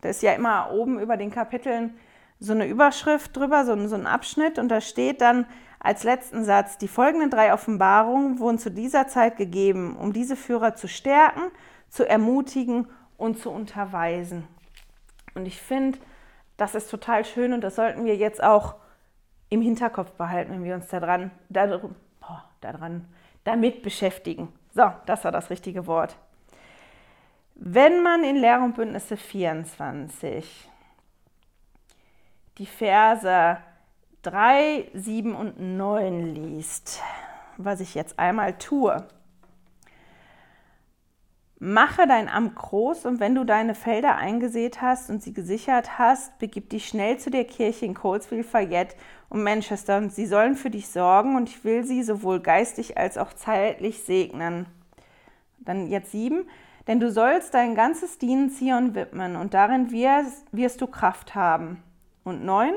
da 0.00 0.10
ist 0.10 0.22
ja 0.22 0.32
immer 0.32 0.70
oben 0.70 1.00
über 1.00 1.16
den 1.16 1.30
Kapiteln 1.30 1.98
so 2.38 2.52
eine 2.52 2.66
Überschrift 2.66 3.36
drüber, 3.36 3.64
so, 3.64 3.86
so 3.86 3.94
ein 3.94 4.06
Abschnitt, 4.06 4.58
und 4.58 4.68
da 4.68 4.80
steht 4.80 5.20
dann 5.20 5.46
als 5.82 6.04
letzten 6.04 6.44
Satz, 6.44 6.78
die 6.78 6.86
folgenden 6.86 7.28
drei 7.28 7.52
Offenbarungen 7.52 8.38
wurden 8.38 8.58
zu 8.58 8.70
dieser 8.70 9.08
Zeit 9.08 9.36
gegeben, 9.36 9.96
um 9.96 10.12
diese 10.12 10.36
Führer 10.36 10.76
zu 10.76 10.86
stärken, 10.86 11.50
zu 11.88 12.08
ermutigen 12.08 12.86
und 13.16 13.40
zu 13.40 13.50
unterweisen. 13.50 14.46
Und 15.34 15.46
ich 15.46 15.60
finde, 15.60 15.98
das 16.56 16.76
ist 16.76 16.88
total 16.88 17.24
schön 17.24 17.52
und 17.52 17.62
das 17.62 17.74
sollten 17.74 18.04
wir 18.04 18.14
jetzt 18.14 18.42
auch 18.42 18.76
im 19.48 19.60
Hinterkopf 19.60 20.12
behalten, 20.12 20.52
wenn 20.52 20.64
wir 20.64 20.76
uns 20.76 20.86
daran, 20.86 21.32
daran, 21.48 21.96
boah, 22.20 22.44
daran 22.60 23.08
damit 23.42 23.82
beschäftigen. 23.82 24.52
So, 24.72 24.92
das 25.06 25.24
war 25.24 25.32
das 25.32 25.50
richtige 25.50 25.88
Wort. 25.88 26.16
Wenn 27.56 28.04
man 28.04 28.22
in 28.22 28.36
Lehr 28.36 28.62
und 28.62 28.76
Bündnisse 28.76 29.16
24 29.16 30.70
die 32.58 32.66
Verse 32.66 33.58
3, 34.22 34.90
7 34.94 35.34
und 35.34 35.60
9 35.60 36.34
liest, 36.34 37.02
was 37.56 37.80
ich 37.80 37.94
jetzt 37.94 38.18
einmal 38.18 38.56
tue, 38.58 39.06
Mache 41.64 42.08
dein 42.08 42.28
Amt 42.28 42.56
groß 42.56 43.06
und 43.06 43.20
wenn 43.20 43.36
du 43.36 43.44
deine 43.44 43.76
Felder 43.76 44.16
eingesät 44.16 44.82
hast 44.82 45.10
und 45.10 45.22
sie 45.22 45.32
gesichert 45.32 45.96
hast, 45.96 46.36
begib 46.40 46.70
dich 46.70 46.88
schnell 46.88 47.18
zu 47.18 47.30
der 47.30 47.44
Kirche 47.44 47.86
in 47.86 47.94
Colesville, 47.94 48.42
Fayette 48.42 48.96
und 49.28 49.44
Manchester 49.44 49.98
und 49.98 50.12
sie 50.12 50.26
sollen 50.26 50.56
für 50.56 50.70
dich 50.70 50.88
sorgen 50.88 51.36
und 51.36 51.48
ich 51.48 51.62
will 51.62 51.84
sie 51.84 52.02
sowohl 52.02 52.40
geistig 52.40 52.98
als 52.98 53.16
auch 53.16 53.32
zeitlich 53.32 54.02
segnen. 54.02 54.66
Dann 55.60 55.86
jetzt 55.86 56.10
sieben. 56.10 56.48
Denn 56.88 56.98
du 56.98 57.12
sollst 57.12 57.54
dein 57.54 57.76
ganzes 57.76 58.18
Dienen 58.18 58.50
Zion 58.50 58.96
widmen 58.96 59.36
und 59.36 59.54
darin 59.54 59.92
wirst, 59.92 60.44
wirst 60.50 60.80
du 60.80 60.88
Kraft 60.88 61.36
haben. 61.36 61.80
Und 62.24 62.44
neun. 62.44 62.74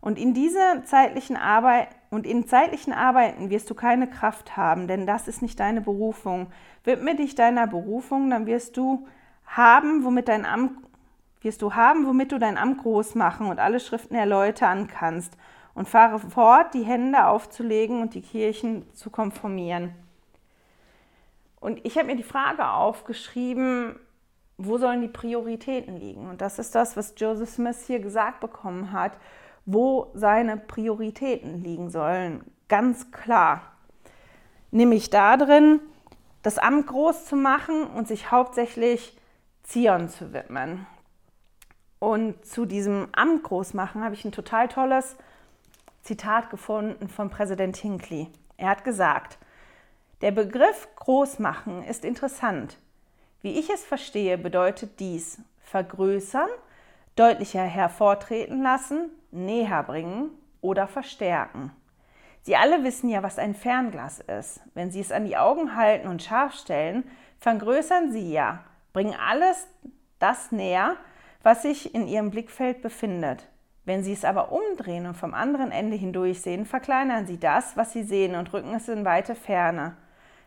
Und 0.00 0.18
in 0.18 0.32
dieser 0.32 0.84
zeitlichen 0.84 1.36
Arbeit 1.36 1.88
und 2.10 2.26
in 2.26 2.46
zeitlichen 2.46 2.92
Arbeiten 2.92 3.50
wirst 3.50 3.68
du 3.68 3.74
keine 3.74 4.08
Kraft 4.08 4.56
haben, 4.56 4.88
denn 4.88 5.06
das 5.06 5.28
ist 5.28 5.42
nicht 5.42 5.60
deine 5.60 5.80
Berufung. 5.80 6.50
Widme 6.84 7.14
dich 7.14 7.34
deiner 7.34 7.66
Berufung, 7.66 8.30
dann 8.30 8.46
wirst 8.46 8.76
du 8.76 9.06
haben, 9.46 10.04
womit 10.04 10.28
dein 10.28 10.46
Amt 10.46 10.72
wirst 11.42 11.62
du 11.62 11.74
haben, 11.74 12.06
womit 12.06 12.32
du 12.32 12.38
dein 12.38 12.58
Amt 12.58 12.82
groß 12.82 13.14
machen 13.14 13.46
und 13.46 13.58
alle 13.60 13.80
Schriften 13.80 14.14
erläutern 14.14 14.88
kannst 14.88 15.36
und 15.74 15.88
fahre 15.88 16.18
fort, 16.18 16.74
die 16.74 16.82
Hände 16.82 17.26
aufzulegen 17.26 18.02
und 18.02 18.14
die 18.14 18.20
Kirchen 18.20 18.84
zu 18.94 19.08
konformieren. 19.08 19.94
Und 21.60 21.84
ich 21.84 21.96
habe 21.96 22.08
mir 22.08 22.16
die 22.16 22.22
Frage 22.22 22.68
aufgeschrieben, 22.68 23.98
wo 24.58 24.76
sollen 24.76 25.00
die 25.00 25.08
Prioritäten 25.08 25.96
liegen? 25.96 26.28
Und 26.28 26.42
das 26.42 26.58
ist 26.58 26.74
das, 26.74 26.96
was 26.96 27.14
Joseph 27.16 27.48
Smith 27.48 27.86
hier 27.86 28.00
gesagt 28.00 28.40
bekommen 28.40 28.92
hat 28.92 29.12
wo 29.72 30.10
seine 30.14 30.56
Prioritäten 30.56 31.62
liegen 31.62 31.90
sollen. 31.90 32.44
Ganz 32.68 33.10
klar. 33.10 33.62
Nämlich 34.70 35.10
darin, 35.10 35.80
das 36.42 36.58
Amt 36.58 36.86
groß 36.86 37.26
zu 37.26 37.36
machen 37.36 37.86
und 37.86 38.08
sich 38.08 38.30
hauptsächlich 38.30 39.16
Zion 39.62 40.08
zu 40.08 40.32
widmen. 40.32 40.86
Und 41.98 42.44
zu 42.46 42.64
diesem 42.64 43.08
Amt 43.12 43.42
groß 43.42 43.74
machen 43.74 44.02
habe 44.02 44.14
ich 44.14 44.24
ein 44.24 44.32
total 44.32 44.68
tolles 44.68 45.16
Zitat 46.02 46.50
gefunden 46.50 47.08
von 47.08 47.28
Präsident 47.28 47.76
Hinckley. 47.76 48.28
Er 48.56 48.70
hat 48.70 48.84
gesagt, 48.84 49.38
der 50.22 50.30
Begriff 50.30 50.88
Großmachen 50.96 51.84
ist 51.84 52.04
interessant. 52.04 52.78
Wie 53.42 53.58
ich 53.58 53.70
es 53.70 53.84
verstehe, 53.84 54.38
bedeutet 54.38 55.00
dies 55.00 55.40
vergrößern, 55.60 56.48
deutlicher 57.16 57.62
hervortreten 57.62 58.62
lassen, 58.62 59.10
näher 59.30 59.82
bringen 59.82 60.30
oder 60.60 60.86
verstärken. 60.86 61.72
Sie 62.42 62.56
alle 62.56 62.84
wissen 62.84 63.08
ja, 63.08 63.22
was 63.22 63.38
ein 63.38 63.54
Fernglas 63.54 64.20
ist. 64.20 64.60
Wenn 64.74 64.90
Sie 64.90 65.00
es 65.00 65.12
an 65.12 65.26
die 65.26 65.36
Augen 65.36 65.76
halten 65.76 66.08
und 66.08 66.22
scharf 66.22 66.54
stellen, 66.54 67.04
vergrößern 67.38 68.12
Sie 68.12 68.32
ja, 68.32 68.64
bringen 68.92 69.14
alles 69.14 69.66
das 70.18 70.50
näher, 70.52 70.96
was 71.42 71.62
sich 71.62 71.94
in 71.94 72.06
Ihrem 72.06 72.30
Blickfeld 72.30 72.82
befindet. 72.82 73.46
Wenn 73.84 74.02
Sie 74.02 74.12
es 74.12 74.24
aber 74.24 74.52
umdrehen 74.52 75.06
und 75.06 75.16
vom 75.16 75.34
anderen 75.34 75.72
Ende 75.72 75.96
hindurch 75.96 76.40
sehen, 76.40 76.64
verkleinern 76.66 77.26
Sie 77.26 77.38
das, 77.38 77.76
was 77.76 77.92
Sie 77.92 78.02
sehen 78.02 78.34
und 78.34 78.52
rücken 78.52 78.74
es 78.74 78.88
in 78.88 79.04
weite 79.04 79.34
Ferne. 79.34 79.96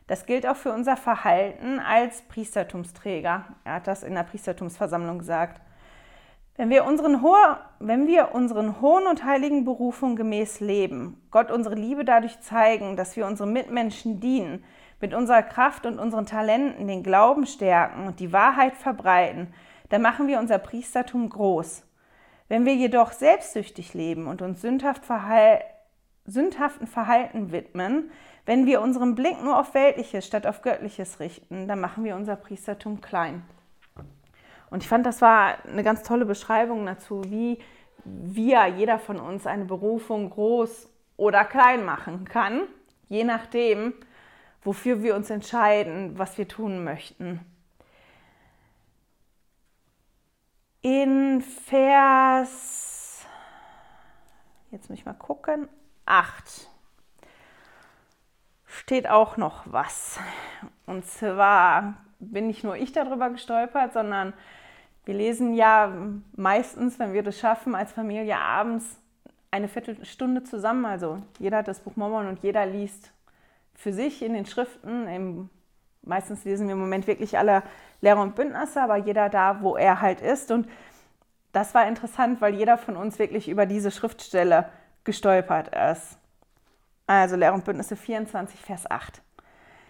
Das 0.07 0.25
gilt 0.25 0.47
auch 0.47 0.55
für 0.55 0.73
unser 0.73 0.97
Verhalten 0.97 1.79
als 1.79 2.21
Priestertumsträger. 2.23 3.45
Er 3.63 3.73
hat 3.73 3.87
das 3.87 4.03
in 4.03 4.15
der 4.15 4.23
Priestertumsversammlung 4.23 5.19
gesagt. 5.19 5.61
Wenn 6.55 6.69
wir, 6.69 6.85
unseren 6.85 7.23
wenn 7.79 8.05
wir 8.05 8.35
unseren 8.35 8.79
hohen 8.79 9.07
und 9.07 9.25
heiligen 9.25 9.65
Berufungen 9.65 10.15
gemäß 10.15 10.59
leben, 10.59 11.19
Gott 11.31 11.49
unsere 11.49 11.73
Liebe 11.73 12.05
dadurch 12.05 12.39
zeigen, 12.41 12.95
dass 12.95 13.15
wir 13.15 13.25
unseren 13.25 13.51
Mitmenschen 13.53 14.19
dienen, 14.19 14.63
mit 15.01 15.15
unserer 15.15 15.41
Kraft 15.41 15.85
und 15.87 15.99
unseren 15.99 16.27
Talenten 16.27 16.87
den 16.87 17.01
Glauben 17.01 17.47
stärken 17.47 18.05
und 18.05 18.19
die 18.19 18.31
Wahrheit 18.31 18.77
verbreiten, 18.77 19.53
dann 19.89 20.03
machen 20.03 20.27
wir 20.27 20.39
unser 20.39 20.59
Priestertum 20.59 21.27
groß. 21.27 21.83
Wenn 22.49 22.65
wir 22.65 22.75
jedoch 22.75 23.11
selbstsüchtig 23.13 23.95
leben 23.95 24.27
und 24.27 24.41
uns 24.41 24.61
sündhaft 24.61 25.05
verhal 25.05 25.61
sündhaften 26.25 26.87
Verhalten 26.87 27.51
widmen, 27.51 28.09
wenn 28.45 28.65
wir 28.65 28.81
unseren 28.81 29.15
Blick 29.15 29.43
nur 29.43 29.59
auf 29.59 29.73
Weltliches 29.73 30.25
statt 30.25 30.47
auf 30.47 30.61
Göttliches 30.61 31.19
richten, 31.19 31.67
dann 31.67 31.81
machen 31.81 32.05
wir 32.05 32.15
unser 32.15 32.37
Priestertum 32.37 33.01
klein. 33.01 33.43
Und 34.73 34.81
ich 34.81 34.89
fand, 34.89 35.05
das 35.05 35.21
war 35.21 35.63
eine 35.67 35.83
ganz 35.83 36.01
tolle 36.01 36.25
Beschreibung 36.25 36.83
dazu, 36.87 37.23
wie 37.25 37.59
wir, 38.05 38.65
jeder 38.65 38.97
von 38.97 39.19
uns, 39.19 39.45
eine 39.45 39.65
Berufung 39.65 40.31
groß 40.31 40.89
oder 41.15 41.45
klein 41.45 41.85
machen 41.85 42.25
kann, 42.25 42.63
je 43.07 43.23
nachdem, 43.23 43.93
wofür 44.63 45.03
wir 45.03 45.13
uns 45.15 45.29
entscheiden, 45.29 46.17
was 46.17 46.39
wir 46.39 46.47
tun 46.47 46.83
möchten. 46.83 47.39
In 50.81 51.41
Vers, 51.41 53.27
jetzt 54.71 54.89
muss 54.89 54.97
ich 54.97 55.05
mal 55.05 55.13
gucken, 55.13 55.69
8 56.07 56.67
steht 58.65 59.07
auch 59.07 59.37
noch 59.37 59.65
was. 59.65 60.19
Und 60.87 61.05
zwar 61.05 61.93
bin 62.17 62.47
nicht 62.47 62.63
nur 62.63 62.75
ich 62.75 62.91
darüber 62.91 63.29
gestolpert, 63.29 63.93
sondern 63.93 64.33
wir 65.05 65.13
lesen 65.13 65.53
ja 65.53 65.91
meistens, 66.35 66.97
wenn 66.99 67.13
wir 67.13 67.23
das 67.23 67.37
schaffen, 67.37 67.75
als 67.75 67.91
Familie 67.91 68.37
abends 68.37 68.99
eine 69.51 69.67
Viertelstunde 69.67 70.43
zusammen. 70.43 70.85
Also 70.85 71.21
jeder 71.39 71.57
hat 71.57 71.67
das 71.67 71.79
Buch 71.79 71.95
Mormon 71.95 72.27
und 72.27 72.39
jeder 72.39 72.65
liest 72.65 73.11
für 73.75 73.93
sich 73.93 74.21
in 74.21 74.33
den 74.33 74.45
Schriften. 74.45 75.07
Im, 75.07 75.49
meistens 76.01 76.45
lesen 76.45 76.67
wir 76.67 76.73
im 76.73 76.79
Moment 76.79 77.05
wirklich 77.05 77.37
alle 77.37 77.63
Lehrer 78.01 78.21
und 78.21 78.35
Bündnisse, 78.35 78.81
aber 78.81 78.97
jeder 78.97 79.29
da, 79.29 79.61
wo 79.61 79.75
er 79.75 80.01
halt 80.01 80.21
ist. 80.21 80.51
Und 80.51 80.67
das 81.51 81.75
war 81.75 81.87
interessant, 81.87 82.41
weil 82.41 82.55
jeder 82.55 82.77
von 82.77 82.95
uns 82.95 83.19
wirklich 83.19 83.49
über 83.49 83.65
diese 83.65 83.91
Schriftstelle 83.91 84.69
gestolpert 85.03 85.69
ist. 85.91 86.17
Also 87.05 87.35
Lehrer 87.35 87.53
und 87.53 87.65
Bündnisse 87.65 87.95
24, 87.95 88.59
Vers 88.59 88.89
8. 88.89 89.21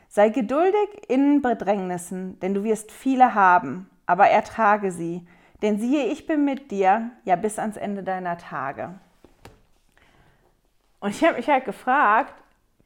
Sei 0.10 0.30
geduldig 0.30 0.90
in 1.08 1.42
Bedrängnissen, 1.42 2.40
denn 2.40 2.54
du 2.54 2.64
wirst 2.64 2.92
viele 2.92 3.34
haben, 3.34 3.90
aber 4.14 4.28
ertrage 4.28 4.92
sie. 4.92 5.26
Denn 5.64 5.80
siehe, 5.80 6.06
ich 6.06 6.28
bin 6.28 6.46
mit 6.46 6.70
dir, 6.70 7.10
ja 7.26 7.36
bis 7.36 7.58
ans 7.58 7.78
Ende 7.78 8.04
deiner 8.04 8.38
Tage. 8.38 8.94
Und 11.00 11.10
ich 11.10 11.24
habe 11.24 11.38
mich 11.38 11.50
halt 11.50 11.66
gefragt, 11.66 12.36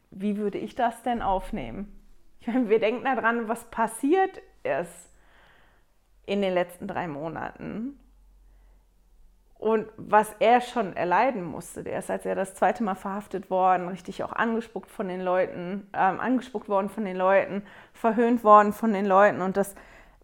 wie 0.10 0.38
würde 0.38 0.58
ich 0.58 0.76
das 0.76 1.04
denn 1.04 1.22
aufnehmen? 1.22 1.94
Ich 2.40 2.48
meine, 2.48 2.70
wir 2.70 2.80
denken 2.80 3.04
daran, 3.04 3.50
was 3.50 3.66
passiert 3.66 4.42
ist 4.64 5.12
in 6.26 6.42
den 6.42 6.54
letzten 6.54 6.88
drei 6.88 7.10
Monaten 7.10 8.00
und 9.60 9.88
was 9.98 10.34
er 10.40 10.62
schon 10.62 10.96
erleiden 10.96 11.44
musste. 11.44 11.84
Der 11.84 12.00
ist, 12.00 12.10
als 12.10 12.26
er 12.26 12.36
das 12.36 12.56
zweite 12.56 12.84
Mal 12.84 12.96
verhaftet 12.96 13.50
worden, 13.50 13.90
richtig 13.90 14.24
auch 14.24 14.32
angespuckt 14.32 14.90
von 14.90 15.10
den 15.10 15.20
Leuten, 15.20 15.90
ähm, 15.92 16.22
angespuckt 16.22 16.70
worden 16.70 16.88
von 16.88 17.04
den 17.04 17.18
Leuten, 17.18 17.64
verhöhnt 17.92 18.46
worden 18.46 18.72
von 18.72 18.94
den 18.94 19.06
Leuten. 19.06 19.42
Und 19.42 19.58
das 19.58 19.76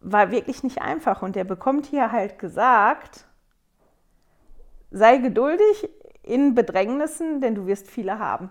war 0.03 0.31
wirklich 0.31 0.63
nicht 0.63 0.81
einfach. 0.81 1.21
Und 1.21 1.35
er 1.35 1.45
bekommt 1.45 1.85
hier 1.85 2.11
halt 2.11 2.37
gesagt, 2.37 3.25
sei 4.91 5.17
geduldig 5.17 5.89
in 6.21 6.55
Bedrängnissen, 6.55 7.41
denn 7.41 7.55
du 7.55 7.65
wirst 7.65 7.89
viele 7.89 8.19
haben. 8.19 8.49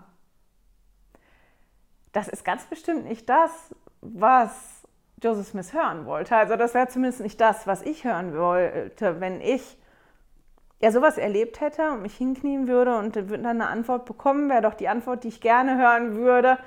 Das 2.11 2.27
ist 2.27 2.43
ganz 2.45 2.65
bestimmt 2.65 3.05
nicht 3.05 3.27
das, 3.29 3.73
was 4.01 4.83
Joseph 5.21 5.47
Smith 5.47 5.73
hören 5.73 6.05
wollte. 6.05 6.35
Also 6.35 6.55
das 6.55 6.73
wäre 6.73 6.87
zumindest 6.87 7.21
nicht 7.21 7.39
das, 7.39 7.65
was 7.65 7.81
ich 7.81 8.03
hören 8.03 8.37
wollte, 8.37 9.19
wenn 9.21 9.41
ich 9.41 9.77
ja 10.79 10.91
sowas 10.91 11.17
erlebt 11.17 11.61
hätte 11.61 11.91
und 11.91 12.01
mich 12.01 12.15
hinknien 12.15 12.67
würde 12.67 12.97
und 12.97 13.15
dann 13.15 13.45
eine 13.45 13.67
Antwort 13.67 14.05
bekommen, 14.05 14.49
wäre 14.49 14.61
doch 14.61 14.73
die 14.73 14.89
Antwort, 14.89 15.23
die 15.23 15.29
ich 15.29 15.39
gerne 15.39 15.77
hören 15.77 16.15
würde. 16.15 16.57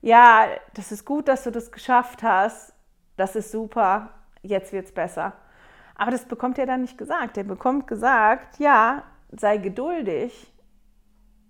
Ja, 0.00 0.46
das 0.74 0.90
ist 0.90 1.04
gut, 1.04 1.28
dass 1.28 1.44
du 1.44 1.50
das 1.50 1.70
geschafft 1.70 2.22
hast. 2.22 2.72
Das 3.16 3.36
ist 3.36 3.50
super. 3.52 4.10
Jetzt 4.48 4.72
wird 4.72 4.86
es 4.86 4.92
besser. 4.92 5.34
Aber 5.94 6.10
das 6.10 6.24
bekommt 6.24 6.58
er 6.58 6.64
dann 6.64 6.80
nicht 6.80 6.96
gesagt. 6.96 7.36
Er 7.36 7.44
bekommt 7.44 7.86
gesagt, 7.86 8.58
ja, 8.58 9.02
sei 9.30 9.58
geduldig, 9.58 10.50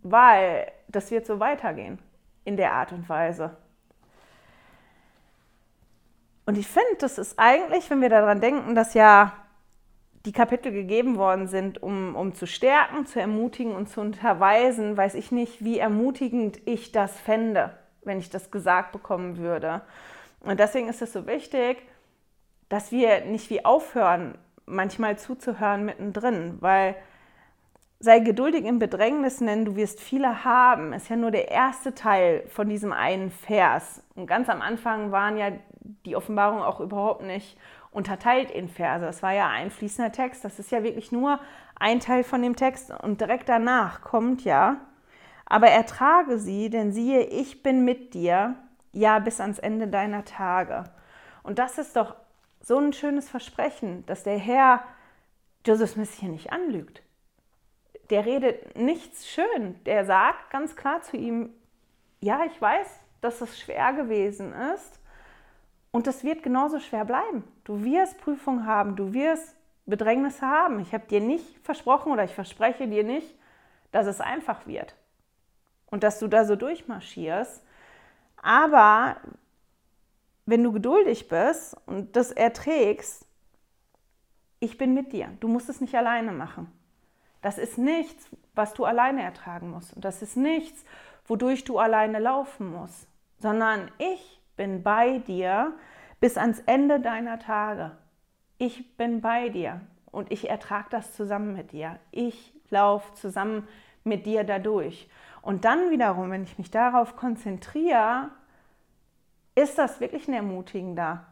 weil 0.03 0.73
das 0.89 1.11
wird 1.11 1.27
so 1.27 1.39
weitergehen 1.39 2.01
in 2.45 2.57
der 2.57 2.73
Art 2.73 2.93
und 2.93 3.09
Weise. 3.09 3.57
Und 6.45 6.59
ich 6.59 6.67
finde, 6.67 6.97
das 6.99 7.19
ist 7.19 7.39
eigentlich, 7.39 7.89
wenn 7.91 8.01
wir 8.01 8.09
daran 8.09 8.41
denken, 8.41 8.75
dass 8.75 8.95
ja 8.95 9.33
die 10.25 10.33
Kapitel 10.33 10.73
gegeben 10.73 11.17
worden 11.19 11.47
sind, 11.47 11.81
um, 11.81 12.17
um 12.17 12.35
zu 12.35 12.47
stärken, 12.47 13.07
zu 13.07 13.21
ermutigen 13.21 13.77
und 13.77 13.89
zu 13.89 14.01
unterweisen, 14.01 14.97
weiß 14.97 15.15
ich 15.15 15.31
nicht, 15.31 15.63
wie 15.63 15.79
ermutigend 15.79 16.59
ich 16.67 16.91
das 16.91 17.17
fände, 17.21 17.79
wenn 18.03 18.19
ich 18.19 18.31
das 18.31 18.51
gesagt 18.51 18.91
bekommen 18.91 19.37
würde. 19.37 19.83
Und 20.41 20.59
deswegen 20.59 20.89
ist 20.89 21.03
es 21.03 21.13
so 21.13 21.27
wichtig, 21.27 21.87
dass 22.69 22.93
wir 22.93 23.25
nicht 23.25 23.51
wie 23.51 23.65
aufhören, 23.65 24.37
manchmal 24.67 25.19
zuzuhören 25.19 25.85
mittendrin, 25.85 26.59
weil 26.61 26.95
sei 28.01 28.21
geduldig 28.21 28.65
im 28.65 28.79
Bedrängnis, 28.79 29.39
denn 29.39 29.65
du 29.65 29.75
wirst 29.75 30.01
viele 30.01 30.45
haben, 30.45 30.93
ist 30.93 31.09
ja 31.09 31.17
nur 31.17 31.31
der 31.31 31.51
erste 31.51 31.95
Teil 31.95 32.45
von 32.49 32.69
diesem 32.69 32.93
einen 32.93 33.31
Vers. 33.31 34.03
Und 34.15 34.27
ganz 34.27 34.49
am 34.49 34.63
Anfang 34.63 35.11
waren 35.11 35.37
ja 35.37 35.51
die 36.07 36.15
Offenbarungen 36.15 36.63
auch 36.63 36.81
überhaupt 36.81 37.23
nicht 37.23 37.59
unterteilt 37.91 38.51
in 38.51 38.69
Verse. 38.69 39.07
Es 39.07 39.23
war 39.23 39.33
ja 39.33 39.49
ein 39.49 39.71
fließender 39.71 40.13
Text, 40.13 40.45
das 40.45 40.59
ist 40.59 40.71
ja 40.71 40.83
wirklich 40.83 41.11
nur 41.11 41.41
ein 41.81 42.01
Teil 42.01 42.23
von 42.23 42.43
dem 42.43 42.55
Text 42.55 42.93
und 43.03 43.21
direkt 43.21 43.49
danach 43.49 44.03
kommt 44.03 44.45
ja, 44.45 44.77
aber 45.47 45.69
ertrage 45.69 46.39
sie, 46.39 46.71
denn 46.71 46.93
siehe, 46.93 47.23
ich 47.23 47.63
bin 47.63 47.85
mit 47.85 48.15
dir, 48.15 48.55
ja, 48.93 49.19
bis 49.19 49.41
ans 49.41 49.59
Ende 49.59 49.89
deiner 49.89 50.25
Tage. 50.25 50.85
Und 51.43 51.59
das 51.59 51.79
ist 51.79 51.97
doch 51.97 52.17
so 52.61 52.79
ein 52.79 52.93
schönes 52.93 53.29
Versprechen, 53.29 54.05
dass 54.07 54.25
der 54.25 54.39
Herr 54.39 54.83
Joseph 55.67 55.91
Smith 55.91 56.13
hier 56.15 56.29
nicht 56.29 56.53
anlügt. 56.53 57.03
Der 58.11 58.25
redet 58.25 58.77
nichts 58.77 59.29
schön. 59.29 59.83
Der 59.85 60.05
sagt 60.05 60.51
ganz 60.51 60.77
klar 60.77 61.03
zu 61.03 61.17
ihm, 61.17 61.51
ja, 62.21 62.45
ich 62.45 62.61
weiß, 62.61 62.89
dass 63.21 63.41
es 63.41 63.61
schwer 63.61 63.93
gewesen 63.93 64.53
ist, 64.75 64.99
und 65.91 66.07
das 66.07 66.25
wird 66.25 66.43
genauso 66.43 66.81
schwer 66.81 67.05
bleiben. 67.05 67.45
Du 67.65 67.83
wirst 67.83 68.21
Prüfungen 68.21 68.67
haben, 68.67 68.97
du 68.97 69.13
wirst 69.15 69.57
Bedrängnisse 69.87 70.47
haben. 70.47 70.81
Ich 70.81 70.93
habe 70.93 71.07
dir 71.07 71.21
nicht 71.21 71.59
versprochen 71.65 72.13
oder 72.13 72.25
ich 72.25 72.35
verspreche 72.35 72.87
dir 72.87 73.05
nicht, 73.05 73.35
dass 73.91 74.07
es 74.07 74.21
einfach 74.21 74.67
wird 74.67 74.95
und 75.87 76.03
dass 76.03 76.19
du 76.19 76.29
da 76.29 76.45
so 76.45 76.57
durchmarschierst. 76.57 77.65
Aber 78.37 79.17
wenn 80.49 80.65
du 80.65 80.73
geduldig 80.73 81.29
bist 81.29 81.77
und 81.85 82.17
das 82.17 82.33
erträgst, 82.33 83.27
ich 84.61 84.79
bin 84.79 84.95
mit 84.95 85.13
dir. 85.13 85.29
Du 85.41 85.49
musst 85.49 85.69
es 85.69 85.83
nicht 85.83 85.95
alleine 85.95 86.33
machen. 86.33 86.73
Das 87.43 87.59
ist 87.59 87.77
nichts, 87.77 88.29
was 88.55 88.73
du 88.73 88.87
alleine 88.87 89.23
ertragen 89.23 89.71
musst. 89.71 89.93
Und 89.95 90.07
das 90.07 90.23
ist 90.23 90.39
nichts, 90.39 90.85
wodurch 91.27 91.65
du 91.65 91.79
alleine 91.79 92.19
laufen 92.19 92.73
musst, 92.73 93.07
sondern 93.39 93.91
ich 93.99 94.41
bin 94.57 94.83
bei 94.83 95.19
dir 95.19 95.75
bis 96.19 96.39
ans 96.39 96.61
Ende 96.61 96.99
deiner 96.99 97.39
Tage. 97.39 97.93
Ich 98.57 98.97
bin 98.97 99.21
bei 99.21 99.51
dir 99.51 99.83
und 100.11 100.33
ich 100.33 100.49
ertrage 100.49 100.89
das 100.91 101.13
zusammen 101.13 101.53
mit 101.53 101.73
dir. 101.73 101.99
Ich 102.11 102.55
laufe 102.71 103.13
zusammen 103.15 103.69
mit 104.03 104.25
dir 104.25 104.45
dadurch. 104.45 105.11
Und 105.43 105.67
dann 105.67 105.91
wiederum, 105.91 106.31
wenn 106.31 106.43
ich 106.43 106.57
mich 106.57 106.71
darauf 106.71 107.17
konzentriere, 107.17 108.31
ist 109.63 109.79
das 109.79 110.01
wirklich 110.01 110.29
ein 110.29 110.35
ermutigender 110.35 111.27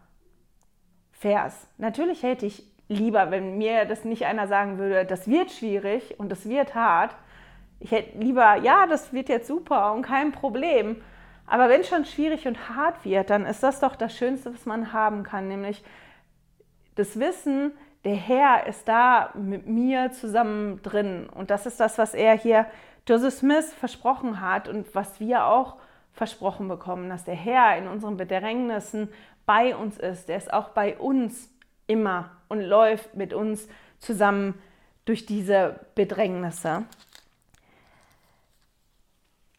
Vers. 1.13 1.67
Natürlich 1.79 2.23
hätte 2.23 2.47
ich 2.47 2.65
lieber, 2.89 3.31
wenn 3.31 3.59
mir 3.59 3.85
das 3.85 4.05
nicht 4.05 4.27
einer 4.27 4.49
sagen 4.49 4.79
würde, 4.79 5.05
das 5.05 5.29
wird 5.29 5.51
schwierig 5.51 6.19
und 6.19 6.31
das 6.31 6.49
wird 6.49 6.75
hart. 6.75 7.15
Ich 7.81 7.91
hätte 7.91 8.19
lieber, 8.19 8.57
ja, 8.57 8.87
das 8.87 9.13
wird 9.13 9.29
jetzt 9.29 9.49
super 9.49 9.93
und 9.93 10.03
kein 10.03 10.33
Problem. 10.33 11.03
Aber 11.47 11.69
wenn 11.69 11.81
es 11.81 11.89
schon 11.89 12.05
schwierig 12.05 12.47
und 12.47 12.69
hart 12.69 13.05
wird, 13.05 13.31
dann 13.31 13.47
ist 13.47 13.63
das 13.63 13.81
doch 13.81 13.97
das 13.97 14.17
Schönste, 14.17 14.53
was 14.53 14.67
man 14.67 14.93
haben 14.93 15.23
kann, 15.23 15.49
nämlich 15.49 15.85
das 16.97 17.19
Wissen, 17.21 17.73
der 18.05 18.15
Herr 18.15 18.67
ist 18.67 18.89
da 18.89 19.31
mit 19.35 19.67
mir 19.67 20.13
zusammen 20.13 20.81
drin. 20.83 21.29
Und 21.29 21.51
das 21.51 21.67
ist 21.67 21.79
das, 21.79 21.99
was 21.99 22.15
er 22.15 22.37
hier 22.37 22.67
Joseph 23.07 23.35
Smith 23.35 23.73
versprochen 23.75 24.41
hat 24.41 24.69
und 24.69 24.95
was 24.95 25.21
wir 25.21 25.47
auch 25.47 25.77
versprochen 26.17 26.67
bekommen, 26.67 27.11
dass 27.11 27.25
der 27.25 27.35
Herr 27.35 27.77
in 27.77 27.87
unseren 27.87 28.17
Bedrängnissen 28.17 29.11
bei 29.45 29.77
uns 29.77 29.99
ist. 29.99 30.29
Der 30.29 30.39
ist 30.39 30.53
auch 30.53 30.71
bei 30.71 30.97
uns 30.97 31.51
immer 31.87 32.31
und 32.49 32.63
läuft 32.63 33.15
mit 33.15 33.33
uns 33.33 33.69
zusammen 33.99 34.55
durch 35.05 35.27
diese 35.27 35.87
Bedrängnisse. 35.95 36.85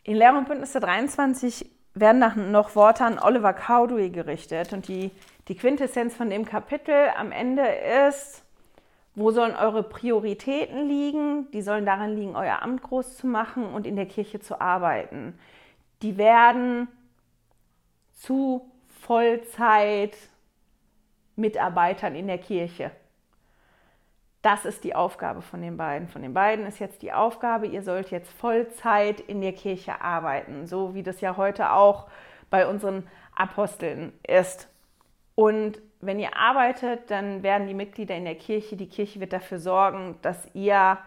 In 0.03 0.15
Lehr 0.15 0.35
und 0.35 0.47
Bündnisse 0.47 0.79
23 0.79 1.69
werden 1.93 2.51
noch 2.51 2.75
Worte 2.75 3.05
an 3.05 3.19
Oliver 3.19 3.53
Cowdery 3.53 4.09
gerichtet. 4.09 4.73
Und 4.73 4.87
die, 4.87 5.11
die 5.47 5.55
Quintessenz 5.55 6.15
von 6.15 6.29
dem 6.29 6.45
Kapitel 6.45 7.09
am 7.15 7.31
Ende 7.31 7.67
ist, 8.07 8.43
wo 9.15 9.31
sollen 9.31 9.55
eure 9.55 9.83
Prioritäten 9.83 10.87
liegen? 10.87 11.49
Die 11.51 11.61
sollen 11.61 11.85
darin 11.85 12.15
liegen, 12.15 12.35
euer 12.35 12.61
Amt 12.61 12.83
groß 12.83 13.17
zu 13.17 13.27
machen 13.27 13.65
und 13.65 13.87
in 13.87 13.95
der 13.95 14.05
Kirche 14.05 14.39
zu 14.39 14.61
arbeiten. 14.61 15.37
Die 16.01 16.17
werden 16.17 16.88
zu 18.13 18.69
Vollzeit 19.01 20.17
Mitarbeitern 21.36 22.15
in 22.15 22.27
der 22.27 22.39
Kirche. 22.39 22.91
Das 24.41 24.65
ist 24.65 24.83
die 24.83 24.95
Aufgabe 24.95 25.41
von 25.41 25.62
den 25.62 25.77
beiden. 25.77 26.07
Von 26.07 26.21
den 26.21 26.33
beiden 26.33 26.65
ist 26.65 26.79
jetzt 26.79 27.01
die 27.01 27.13
Aufgabe, 27.13 27.67
ihr 27.67 27.81
sollt 27.81 28.12
jetzt 28.12 28.31
Vollzeit 28.31 29.19
in 29.19 29.41
der 29.41 29.53
Kirche 29.53 30.01
arbeiten, 30.01 30.67
so 30.67 30.93
wie 30.93 31.03
das 31.03 31.21
ja 31.21 31.38
heute 31.38 31.71
auch 31.71 32.07
bei 32.49 32.67
unseren 32.67 33.07
Aposteln 33.36 34.13
ist. 34.25 34.69
Und 35.36 35.79
wenn 36.01 36.19
ihr 36.19 36.36
arbeitet, 36.36 37.12
dann 37.12 37.43
werden 37.43 37.67
die 37.67 37.73
Mitglieder 37.73 38.15
in 38.15 38.25
der 38.25 38.36
Kirche, 38.36 38.77
die 38.77 38.89
Kirche 38.89 39.19
wird 39.19 39.33
dafür 39.33 39.60
sorgen, 39.60 40.17
dass 40.21 40.47
ihr 40.53 40.97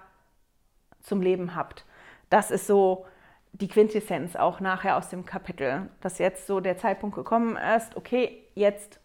zum 1.00 1.22
Leben 1.22 1.54
habt. 1.54 1.84
Das 2.28 2.50
ist 2.50 2.66
so 2.66 3.06
die 3.52 3.68
Quintessenz 3.68 4.36
auch 4.36 4.60
nachher 4.60 4.96
aus 4.96 5.08
dem 5.08 5.26
Kapitel, 5.26 5.88
dass 6.00 6.18
jetzt 6.18 6.46
so 6.46 6.60
der 6.60 6.78
Zeitpunkt 6.78 7.16
gekommen 7.16 7.56
ist, 7.56 7.96
okay, 7.96 8.42
jetzt 8.54 9.00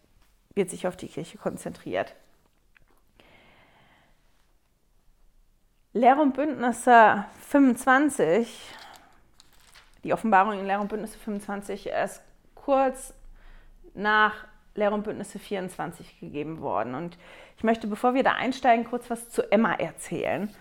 wird 0.54 0.70
sich 0.70 0.86
auf 0.86 0.96
die 0.96 1.08
Kirche 1.08 1.38
konzentriert. 1.38 2.14
Lehre 5.92 6.20
und 6.20 6.34
Bündnisse 6.34 7.24
25, 7.48 8.74
die 10.04 10.12
Offenbarung 10.12 10.58
in 10.58 10.66
Lehre 10.66 10.80
und 10.80 10.88
Bündnisse 10.88 11.18
25 11.18 11.88
ist 11.88 12.22
kurz 12.54 13.14
nach 13.94 14.46
Lehre 14.74 14.94
und 14.94 15.04
Bündnisse 15.04 15.38
24 15.38 16.20
gegeben 16.20 16.60
worden. 16.60 16.94
Und 16.94 17.16
ich 17.56 17.64
möchte, 17.64 17.86
bevor 17.86 18.14
wir 18.14 18.22
da 18.22 18.32
einsteigen, 18.32 18.84
kurz 18.84 19.08
was 19.08 19.30
zu 19.30 19.50
Emma 19.50 19.72
erzählen. 19.72 20.54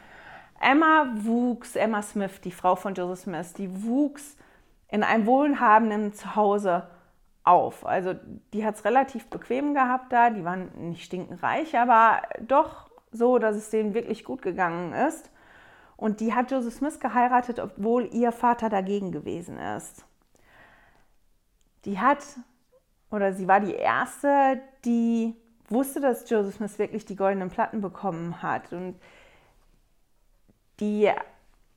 Emma 0.59 1.07
wuchs, 1.15 1.75
Emma 1.75 2.01
Smith, 2.01 2.41
die 2.41 2.51
Frau 2.51 2.75
von 2.75 2.93
Joseph 2.93 3.23
Smith, 3.23 3.53
die 3.53 3.83
wuchs 3.83 4.37
in 4.89 5.03
einem 5.03 5.25
wohlhabenden 5.25 6.13
Zuhause 6.13 6.87
auf. 7.43 7.85
Also 7.85 8.15
die 8.53 8.65
hat 8.65 8.75
es 8.75 8.85
relativ 8.85 9.27
bequem 9.27 9.73
gehabt 9.73 10.11
da, 10.11 10.29
die 10.29 10.43
waren 10.43 10.89
nicht 10.89 11.03
stinkenreich, 11.03 11.77
aber 11.77 12.21
doch 12.41 12.89
so, 13.11 13.37
dass 13.39 13.55
es 13.55 13.69
denen 13.69 13.93
wirklich 13.93 14.23
gut 14.23 14.41
gegangen 14.41 14.93
ist. 14.93 15.29
Und 15.97 16.19
die 16.19 16.33
hat 16.33 16.51
Joseph 16.51 16.73
Smith 16.73 16.99
geheiratet, 16.99 17.59
obwohl 17.59 18.09
ihr 18.13 18.31
Vater 18.31 18.69
dagegen 18.69 19.11
gewesen 19.11 19.57
ist. 19.57 20.05
Die 21.85 21.99
hat, 21.99 22.25
oder 23.11 23.33
sie 23.33 23.47
war 23.47 23.61
die 23.61 23.75
erste, 23.75 24.59
die 24.83 25.35
wusste, 25.69 26.01
dass 26.01 26.29
Joseph 26.29 26.55
Smith 26.55 26.79
wirklich 26.79 27.05
die 27.05 27.15
goldenen 27.15 27.49
Platten 27.49 27.79
bekommen 27.79 28.41
hat. 28.41 28.73
Und 28.73 28.99
die 30.79 31.09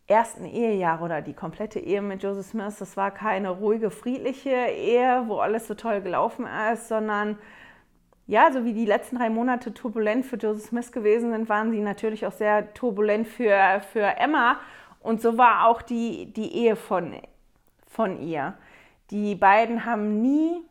ersten 0.06 0.46
Ehejahre 0.46 1.04
oder 1.04 1.22
die 1.22 1.34
komplette 1.34 1.78
Ehe 1.78 2.00
mit 2.00 2.22
Joseph 2.22 2.46
Smith, 2.46 2.76
das 2.78 2.96
war 2.96 3.10
keine 3.10 3.50
ruhige, 3.50 3.90
friedliche 3.90 4.50
Ehe, 4.50 5.24
wo 5.26 5.38
alles 5.38 5.66
so 5.66 5.74
toll 5.74 6.00
gelaufen 6.00 6.46
ist, 6.72 6.88
sondern 6.88 7.38
ja, 8.26 8.52
so 8.52 8.64
wie 8.64 8.74
die 8.74 8.84
letzten 8.84 9.16
drei 9.16 9.30
Monate 9.30 9.72
turbulent 9.72 10.26
für 10.26 10.36
Joseph 10.36 10.68
Smith 10.68 10.92
gewesen 10.92 11.32
sind, 11.32 11.48
waren 11.48 11.70
sie 11.70 11.80
natürlich 11.80 12.26
auch 12.26 12.32
sehr 12.32 12.74
turbulent 12.74 13.26
für, 13.26 13.80
für 13.92 14.02
Emma. 14.02 14.58
Und 15.00 15.22
so 15.22 15.38
war 15.38 15.66
auch 15.66 15.80
die, 15.80 16.32
die 16.32 16.52
Ehe 16.54 16.76
von, 16.76 17.14
von 17.86 18.20
ihr. 18.20 18.54
Die 19.10 19.34
beiden 19.34 19.86
haben 19.86 20.20
nie 20.20 20.62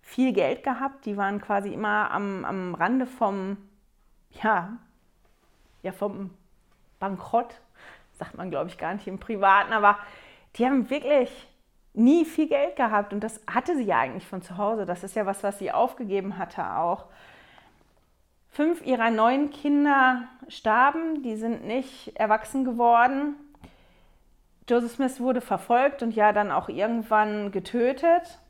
viel 0.00 0.32
Geld 0.32 0.64
gehabt, 0.64 1.06
die 1.06 1.16
waren 1.16 1.40
quasi 1.40 1.72
immer 1.72 2.10
am, 2.10 2.44
am 2.44 2.74
Rande 2.74 3.06
vom, 3.06 3.56
ja, 4.42 4.76
ja, 5.82 5.92
vom 5.92 6.30
Bankrott, 6.98 7.60
sagt 8.18 8.36
man 8.36 8.50
glaube 8.50 8.68
ich 8.68 8.78
gar 8.78 8.94
nicht 8.94 9.06
im 9.06 9.18
Privaten, 9.18 9.72
aber 9.72 9.98
die 10.56 10.66
haben 10.66 10.90
wirklich 10.90 11.48
nie 11.94 12.24
viel 12.24 12.46
Geld 12.48 12.76
gehabt 12.76 13.12
und 13.12 13.20
das 13.20 13.40
hatte 13.46 13.76
sie 13.76 13.84
ja 13.84 13.98
eigentlich 13.98 14.26
von 14.26 14.42
zu 14.42 14.58
Hause. 14.58 14.84
Das 14.84 15.02
ist 15.02 15.16
ja 15.16 15.26
was, 15.26 15.42
was 15.42 15.58
sie 15.58 15.72
aufgegeben 15.72 16.38
hatte 16.38 16.76
auch. 16.76 17.06
Fünf 18.50 18.84
ihrer 18.86 19.10
neun 19.10 19.50
Kinder 19.50 20.28
starben, 20.48 21.22
die 21.22 21.36
sind 21.36 21.64
nicht 21.66 22.16
erwachsen 22.16 22.64
geworden. 22.64 23.34
Joseph 24.68 24.92
Smith 24.92 25.20
wurde 25.20 25.40
verfolgt 25.40 26.02
und 26.02 26.14
ja 26.14 26.32
dann 26.32 26.50
auch 26.50 26.68
irgendwann 26.68 27.50
getötet. 27.52 28.40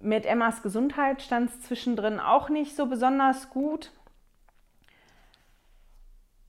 Mit 0.00 0.26
Emmas 0.26 0.62
Gesundheit 0.62 1.22
stand 1.22 1.50
es 1.50 1.62
zwischendrin 1.62 2.20
auch 2.20 2.48
nicht 2.48 2.76
so 2.76 2.86
besonders 2.86 3.50
gut. 3.50 3.92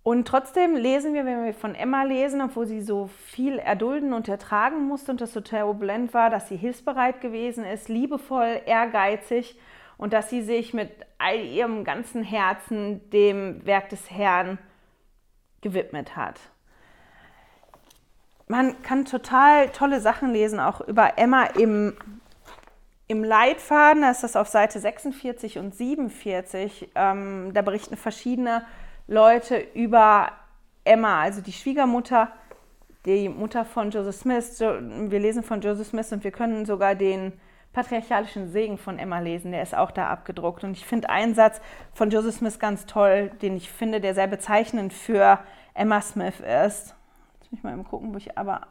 Und 0.03 0.27
trotzdem 0.27 0.75
lesen 0.75 1.13
wir, 1.13 1.25
wenn 1.25 1.45
wir 1.45 1.53
von 1.53 1.75
Emma 1.75 2.03
lesen, 2.03 2.41
obwohl 2.41 2.65
sie 2.65 2.81
so 2.81 3.07
viel 3.27 3.59
erdulden 3.59 4.13
und 4.13 4.27
ertragen 4.27 4.87
musste 4.87 5.11
und 5.11 5.21
das 5.21 5.31
so 5.31 5.41
turbulent 5.41 6.13
war, 6.13 6.31
dass 6.31 6.49
sie 6.49 6.57
hilfsbereit 6.57 7.21
gewesen 7.21 7.63
ist, 7.65 7.87
liebevoll, 7.87 8.61
ehrgeizig 8.65 9.59
und 9.97 10.13
dass 10.13 10.31
sie 10.31 10.41
sich 10.41 10.73
mit 10.73 10.89
all 11.19 11.39
ihrem 11.39 11.83
ganzen 11.83 12.23
Herzen 12.23 13.07
dem 13.11 13.63
Werk 13.63 13.89
des 13.89 14.09
Herrn 14.09 14.57
gewidmet 15.61 16.15
hat. 16.15 16.39
Man 18.47 18.81
kann 18.81 19.05
total 19.05 19.69
tolle 19.69 20.01
Sachen 20.01 20.31
lesen, 20.31 20.59
auch 20.59 20.81
über 20.81 21.19
Emma 21.19 21.43
im, 21.43 21.95
im 23.07 23.23
Leitfaden, 23.23 24.01
da 24.01 24.09
ist 24.09 24.23
das 24.23 24.35
auf 24.35 24.47
Seite 24.47 24.79
46 24.79 25.59
und 25.59 25.75
47, 25.75 26.89
ähm, 26.95 27.51
da 27.53 27.61
berichten 27.61 27.95
verschiedene 27.95 28.65
Leute 29.11 29.57
über 29.73 30.31
Emma, 30.85 31.19
also 31.19 31.41
die 31.41 31.51
Schwiegermutter, 31.51 32.31
die 33.05 33.27
Mutter 33.27 33.65
von 33.65 33.91
Joseph 33.91 34.15
Smith. 34.15 34.57
Wir 34.61 35.19
lesen 35.19 35.43
von 35.43 35.59
Joseph 35.59 35.89
Smith 35.89 36.13
und 36.13 36.23
wir 36.23 36.31
können 36.31 36.65
sogar 36.65 36.95
den 36.95 37.33
patriarchalischen 37.73 38.53
Segen 38.53 38.77
von 38.77 38.97
Emma 38.97 39.19
lesen. 39.19 39.51
Der 39.51 39.63
ist 39.63 39.75
auch 39.75 39.91
da 39.91 40.07
abgedruckt. 40.07 40.63
Und 40.63 40.77
ich 40.77 40.85
finde 40.85 41.09
einen 41.09 41.35
Satz 41.35 41.59
von 41.93 42.09
Joseph 42.09 42.35
Smith 42.35 42.57
ganz 42.57 42.85
toll, 42.85 43.31
den 43.41 43.57
ich 43.57 43.69
finde, 43.69 43.99
der 43.99 44.15
sehr 44.15 44.27
bezeichnend 44.27 44.93
für 44.93 45.39
Emma 45.73 45.99
Smith 45.99 46.39
ist. 46.39 46.95
Jetzt 47.41 47.51
muss 47.51 47.59
ich 47.59 47.63
mal 47.63 47.83
gucken, 47.83 48.13
wo 48.13 48.17
ich 48.17 48.37
aber 48.37 48.67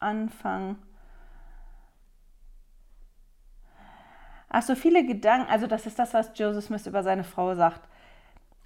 anfange. 0.00 0.74
Ach, 4.48 4.62
so 4.62 4.74
viele 4.74 5.06
Gedanken, 5.06 5.48
also 5.48 5.68
das 5.68 5.86
ist 5.86 6.00
das, 6.00 6.14
was 6.14 6.32
Joseph 6.34 6.64
Smith 6.64 6.84
über 6.88 7.04
seine 7.04 7.22
Frau 7.22 7.54
sagt. 7.54 7.88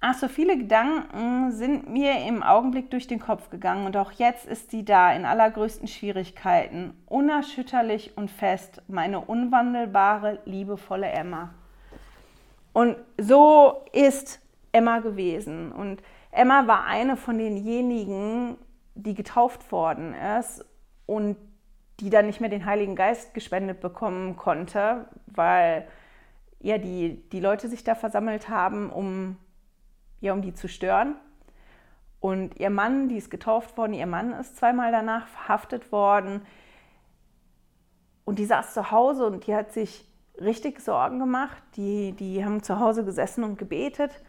Ach, 0.05 0.15
so 0.15 0.27
viele 0.27 0.57
Gedanken 0.57 1.53
sind 1.53 1.89
mir 1.89 2.25
im 2.27 2.43
Augenblick 2.43 2.91
durch 2.91 3.07
den 3.07 3.21
Kopf 3.21 3.49
gegangen 3.49 3.85
und 3.85 3.95
auch 3.95 4.11
jetzt 4.11 4.45
ist 4.45 4.69
sie 4.69 4.83
da 4.83 5.13
in 5.13 5.23
allergrößten 5.23 5.87
Schwierigkeiten, 5.87 6.93
unerschütterlich 7.05 8.17
und 8.17 8.29
fest, 8.29 8.81
meine 8.89 9.21
unwandelbare, 9.21 10.39
liebevolle 10.43 11.07
Emma. 11.07 11.53
Und 12.73 12.97
so 13.17 13.85
ist 13.93 14.41
Emma 14.73 14.99
gewesen. 14.99 15.71
Und 15.71 16.03
Emma 16.31 16.67
war 16.67 16.83
eine 16.85 17.15
von 17.15 17.37
denjenigen, 17.37 18.57
die 18.95 19.13
getauft 19.13 19.71
worden 19.71 20.15
ist 20.37 20.65
und 21.05 21.37
die 22.01 22.09
dann 22.09 22.25
nicht 22.25 22.41
mehr 22.41 22.49
den 22.49 22.65
Heiligen 22.65 22.97
Geist 22.97 23.33
gespendet 23.33 23.79
bekommen 23.79 24.35
konnte, 24.35 25.05
weil 25.27 25.87
ja 26.59 26.77
die, 26.77 27.23
die 27.29 27.39
Leute 27.39 27.69
sich 27.69 27.85
da 27.85 27.95
versammelt 27.95 28.49
haben, 28.49 28.89
um 28.89 29.37
ja, 30.23 30.33
um 30.33 30.41
die 30.41 30.53
zu 30.53 30.67
stören. 30.67 31.15
Und 32.19 32.57
ihr 32.57 32.69
Mann, 32.69 33.09
die 33.09 33.17
ist 33.17 33.29
getauft 33.29 33.77
worden, 33.77 33.93
ihr 33.93 34.07
Mann 34.07 34.31
ist 34.33 34.55
zweimal 34.55 34.91
danach 34.91 35.27
verhaftet 35.27 35.91
worden. 35.91 36.41
Und 38.23 38.39
die 38.39 38.45
saß 38.45 38.73
zu 38.73 38.91
Hause 38.91 39.25
und 39.25 39.45
die 39.45 39.53
hat 39.53 39.73
sich 39.73 40.09
richtig 40.39 40.79
Sorgen 40.79 41.19
gemacht. 41.19 41.61
Die, 41.75 42.13
die 42.13 42.45
haben 42.45 42.63
zu 42.63 42.79
Hause 42.79 43.03
gesessen 43.03 43.43
und 43.43 43.57
gebetet, 43.57 44.23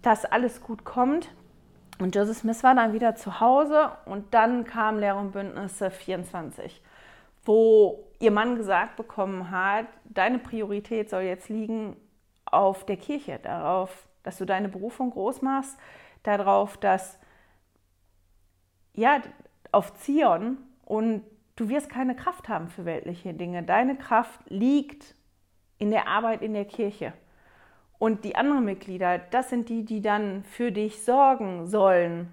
dass 0.00 0.24
alles 0.24 0.62
gut 0.62 0.84
kommt. 0.84 1.28
Und 2.00 2.16
Joseph 2.16 2.38
Smith 2.38 2.62
war 2.62 2.74
dann 2.74 2.94
wieder 2.94 3.14
zu 3.14 3.40
Hause 3.40 3.90
und 4.06 4.32
dann 4.32 4.64
kam 4.64 4.98
Lehre 4.98 5.18
und 5.18 5.32
Bündnisse 5.32 5.90
24, 5.90 6.80
wo 7.44 8.08
ihr 8.20 8.30
Mann 8.30 8.56
gesagt 8.56 8.96
bekommen 8.96 9.50
hat, 9.50 9.86
deine 10.04 10.38
Priorität 10.38 11.10
soll 11.10 11.22
jetzt 11.22 11.50
liegen 11.50 11.96
auf 12.46 12.86
der 12.86 12.96
Kirche, 12.96 13.38
darauf, 13.42 14.07
dass 14.28 14.36
du 14.36 14.44
deine 14.44 14.68
Berufung 14.68 15.10
groß 15.10 15.40
machst, 15.40 15.78
darauf, 16.22 16.76
dass 16.76 17.18
ja, 18.92 19.22
auf 19.72 19.94
Zion 19.94 20.58
und 20.84 21.24
du 21.56 21.70
wirst 21.70 21.88
keine 21.88 22.14
Kraft 22.14 22.50
haben 22.50 22.68
für 22.68 22.84
weltliche 22.84 23.32
Dinge. 23.32 23.62
Deine 23.62 23.96
Kraft 23.96 24.38
liegt 24.50 25.14
in 25.78 25.90
der 25.90 26.08
Arbeit 26.08 26.42
in 26.42 26.52
der 26.52 26.66
Kirche. 26.66 27.14
Und 27.98 28.26
die 28.26 28.36
anderen 28.36 28.66
Mitglieder, 28.66 29.16
das 29.16 29.48
sind 29.48 29.70
die, 29.70 29.86
die 29.86 30.02
dann 30.02 30.44
für 30.44 30.72
dich 30.72 31.02
sorgen 31.02 31.66
sollen. 31.66 32.30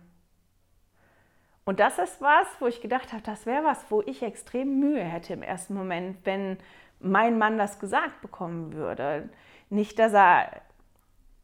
Und 1.64 1.80
das 1.80 1.98
ist 1.98 2.20
was, 2.20 2.48
wo 2.60 2.68
ich 2.68 2.82
gedacht 2.82 3.14
habe, 3.14 3.24
das 3.24 3.46
wäre 3.46 3.64
was, 3.64 3.90
wo 3.90 4.02
ich 4.02 4.22
extrem 4.22 4.82
Mühe 4.82 5.04
hätte 5.04 5.32
im 5.32 5.44
ersten 5.44 5.76
Moment, 5.76 6.18
wenn 6.26 6.58
mein 7.00 7.38
Mann 7.38 7.58
das 7.58 7.80
gesagt 7.80 8.20
bekommen 8.22 8.74
würde. 8.74 9.30
Nicht, 9.70 9.98
dass 9.98 10.14
er 10.14 10.62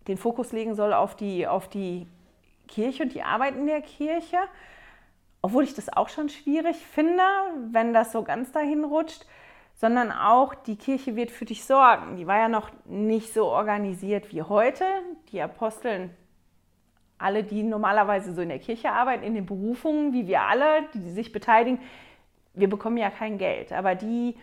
den 0.08 0.18
Fokus 0.18 0.52
legen 0.52 0.76
soll 0.76 0.94
auf 0.94 1.16
die, 1.16 1.48
auf 1.48 1.68
die 1.68 2.08
Kirche 2.68 3.04
und 3.04 3.14
die 3.14 3.24
Arbeit 3.24 3.56
in 3.56 3.68
der 3.68 3.82
Kirche. 3.82 4.38
Obwohl 5.42 5.64
ich 5.64 5.74
das 5.74 5.92
auch 5.92 6.10
schon 6.10 6.30
schwierig 6.30 6.78
finde, 6.78 7.24
wenn 7.72 7.94
das 7.94 8.12
so 8.12 8.24
ganz 8.24 8.52
dahin 8.52 8.84
rutscht, 8.84 9.26
sondern 9.74 10.12
auch 10.12 10.54
die 10.54 10.76
Kirche 10.76 11.16
wird 11.16 11.32
für 11.32 11.46
dich 11.46 11.66
sorgen. 11.66 12.16
Die 12.16 12.28
war 12.28 12.38
ja 12.38 12.48
noch 12.48 12.70
nicht 12.86 13.34
so 13.34 13.46
organisiert 13.46 14.32
wie 14.32 14.44
heute. 14.44 14.86
Die 15.32 15.42
Aposteln, 15.42 16.12
alle, 17.18 17.44
die 17.44 17.64
normalerweise 17.64 18.34
so 18.34 18.42
in 18.42 18.50
der 18.50 18.60
Kirche 18.60 18.92
arbeiten, 18.92 19.24
in 19.24 19.34
den 19.34 19.48
Berufungen, 19.48 20.14
wie 20.14 20.28
wir 20.28 20.42
alle, 20.42 20.84
die 20.94 21.10
sich 21.12 21.32
beteiligen, 21.32 21.80
wir 22.54 22.70
bekommen 22.70 22.98
ja 22.98 23.10
kein 23.10 23.38
Geld. 23.38 23.72
Aber 23.72 23.96
die, 23.96 24.36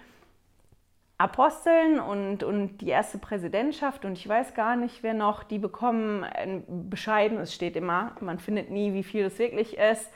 Aposteln 1.18 1.98
und, 1.98 2.44
und 2.44 2.78
die 2.78 2.88
erste 2.88 3.18
Präsidentschaft 3.18 4.04
und 4.04 4.12
ich 4.12 4.28
weiß 4.28 4.54
gar 4.54 4.76
nicht, 4.76 5.02
wer 5.02 5.14
noch, 5.14 5.42
die 5.42 5.58
bekommen 5.58 6.22
ein 6.22 6.88
bescheidenes, 6.88 7.52
steht 7.52 7.74
immer, 7.74 8.12
man 8.20 8.38
findet 8.38 8.70
nie, 8.70 8.94
wie 8.94 9.02
viel 9.02 9.24
es 9.24 9.38
wirklich 9.38 9.76
ist, 9.76 10.10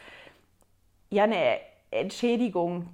ja 1.10 1.24
eine 1.24 1.58
Entschädigung, 1.90 2.88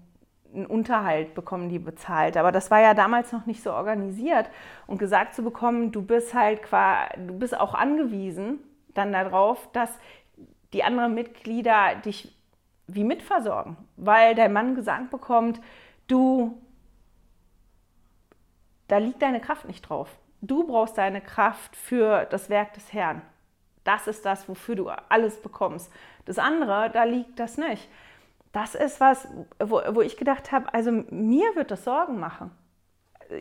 einen 0.55 0.65
Unterhalt 0.65 1.35
bekommen 1.35 1.69
die 1.69 1.79
bezahlt. 1.79 2.39
Aber 2.39 2.51
das 2.51 2.71
war 2.71 2.81
ja 2.81 2.95
damals 2.95 3.33
noch 3.33 3.45
nicht 3.45 3.63
so 3.63 3.73
organisiert 3.73 4.49
und 4.87 4.99
gesagt 4.99 5.35
zu 5.35 5.43
bekommen, 5.43 5.93
du 5.93 6.01
bist 6.01 6.33
halt 6.33 6.63
qua, 6.63 7.09
du 7.17 7.39
bist 7.39 7.59
auch 7.59 7.75
angewiesen 7.75 8.61
dann 8.95 9.13
darauf, 9.13 9.71
dass 9.73 9.91
die 10.73 10.83
anderen 10.83 11.15
Mitglieder 11.15 11.95
dich 12.05 12.35
wie 12.87 13.05
mitversorgen, 13.05 13.77
weil 13.97 14.35
dein 14.35 14.53
Mann 14.53 14.75
gesagt 14.75 15.11
bekommt, 15.11 15.61
du 16.07 16.59
da 18.89 18.99
liegt 18.99 19.23
deine 19.23 19.41
Kraft 19.41 19.67
nicht 19.67 19.83
drauf. 19.83 20.09
Du 20.41 20.65
brauchst 20.65 20.99
deine 20.99 21.21
Kraft 21.21 21.77
für 21.77 22.25
das 22.27 22.49
Werk 22.49 22.75
des 22.75 22.93
Herrn. 22.93 23.23
Das 23.85 24.07
ist 24.07 24.25
das, 24.25 24.49
wofür 24.49 24.77
du 24.77 24.89
alles 24.89 25.41
bekommst. 25.41 25.91
Das 26.25 26.39
andere, 26.39 26.91
da 26.91 27.05
liegt 27.05 27.39
das 27.39 27.57
nicht. 27.57 27.89
Das 28.53 28.75
ist 28.75 29.01
was, 29.01 29.29
wo, 29.63 29.81
wo 29.93 30.01
ich 30.01 30.17
gedacht 30.17 30.53
habe, 30.53 30.73
also 30.73 30.91
mir 30.91 31.55
wird 31.55 31.71
das 31.71 31.85
Sorgen 31.85 32.19
machen. 32.19 32.51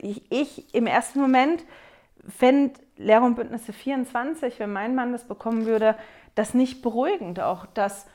Ich, 0.01 0.29
ich 0.31 0.73
im 0.73 0.87
ersten 0.87 1.19
Moment 1.19 1.63
fände 2.27 2.79
Lehre 2.97 3.23
und 3.23 3.35
Bündnisse 3.35 3.73
24, 3.73 4.59
wenn 4.59 4.71
mein 4.71 4.95
Mann 4.95 5.11
das 5.11 5.25
bekommen 5.25 5.65
würde, 5.65 5.95
das 6.35 6.53
nicht 6.53 6.81
beruhigend. 6.81 7.39
Auch, 7.39 7.65
dass 7.67 8.07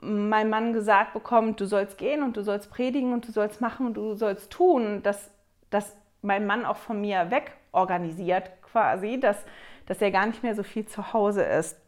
mein 0.00 0.50
Mann 0.50 0.72
gesagt 0.72 1.14
bekommt, 1.14 1.60
du 1.60 1.66
sollst 1.66 1.98
gehen 1.98 2.22
und 2.22 2.36
du 2.36 2.42
sollst 2.42 2.70
predigen 2.70 3.12
und 3.12 3.26
du 3.26 3.32
sollst 3.32 3.60
machen 3.60 3.86
und 3.86 3.94
du 3.94 4.14
sollst 4.14 4.50
tun, 4.50 5.02
dass, 5.02 5.30
dass 5.70 5.96
mein 6.22 6.46
Mann 6.46 6.64
auch 6.64 6.76
von 6.76 7.00
mir 7.00 7.30
wegorganisiert 7.30 8.50
quasi, 8.62 9.20
dass, 9.20 9.44
dass 9.86 10.00
er 10.02 10.10
gar 10.10 10.26
nicht 10.26 10.42
mehr 10.42 10.54
so 10.54 10.62
viel 10.62 10.86
zu 10.86 11.12
Hause 11.12 11.42
ist. 11.42 11.80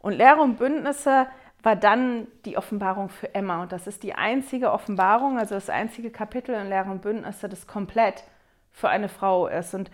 Und 0.00 0.12
Lehre 0.12 0.40
und 0.40 0.58
Bündnisse 0.58 1.26
war 1.62 1.76
dann 1.76 2.28
die 2.44 2.56
Offenbarung 2.56 3.08
für 3.08 3.34
Emma. 3.34 3.62
Und 3.62 3.72
das 3.72 3.86
ist 3.86 4.02
die 4.02 4.14
einzige 4.14 4.72
Offenbarung, 4.72 5.38
also 5.38 5.54
das 5.54 5.70
einzige 5.70 6.10
Kapitel 6.10 6.54
in 6.54 6.68
Lehre 6.68 6.90
und 6.90 7.02
Bündnisse, 7.02 7.48
das 7.48 7.66
komplett 7.66 8.24
für 8.70 8.88
eine 8.88 9.08
Frau 9.08 9.48
ist. 9.48 9.74
Und 9.74 9.90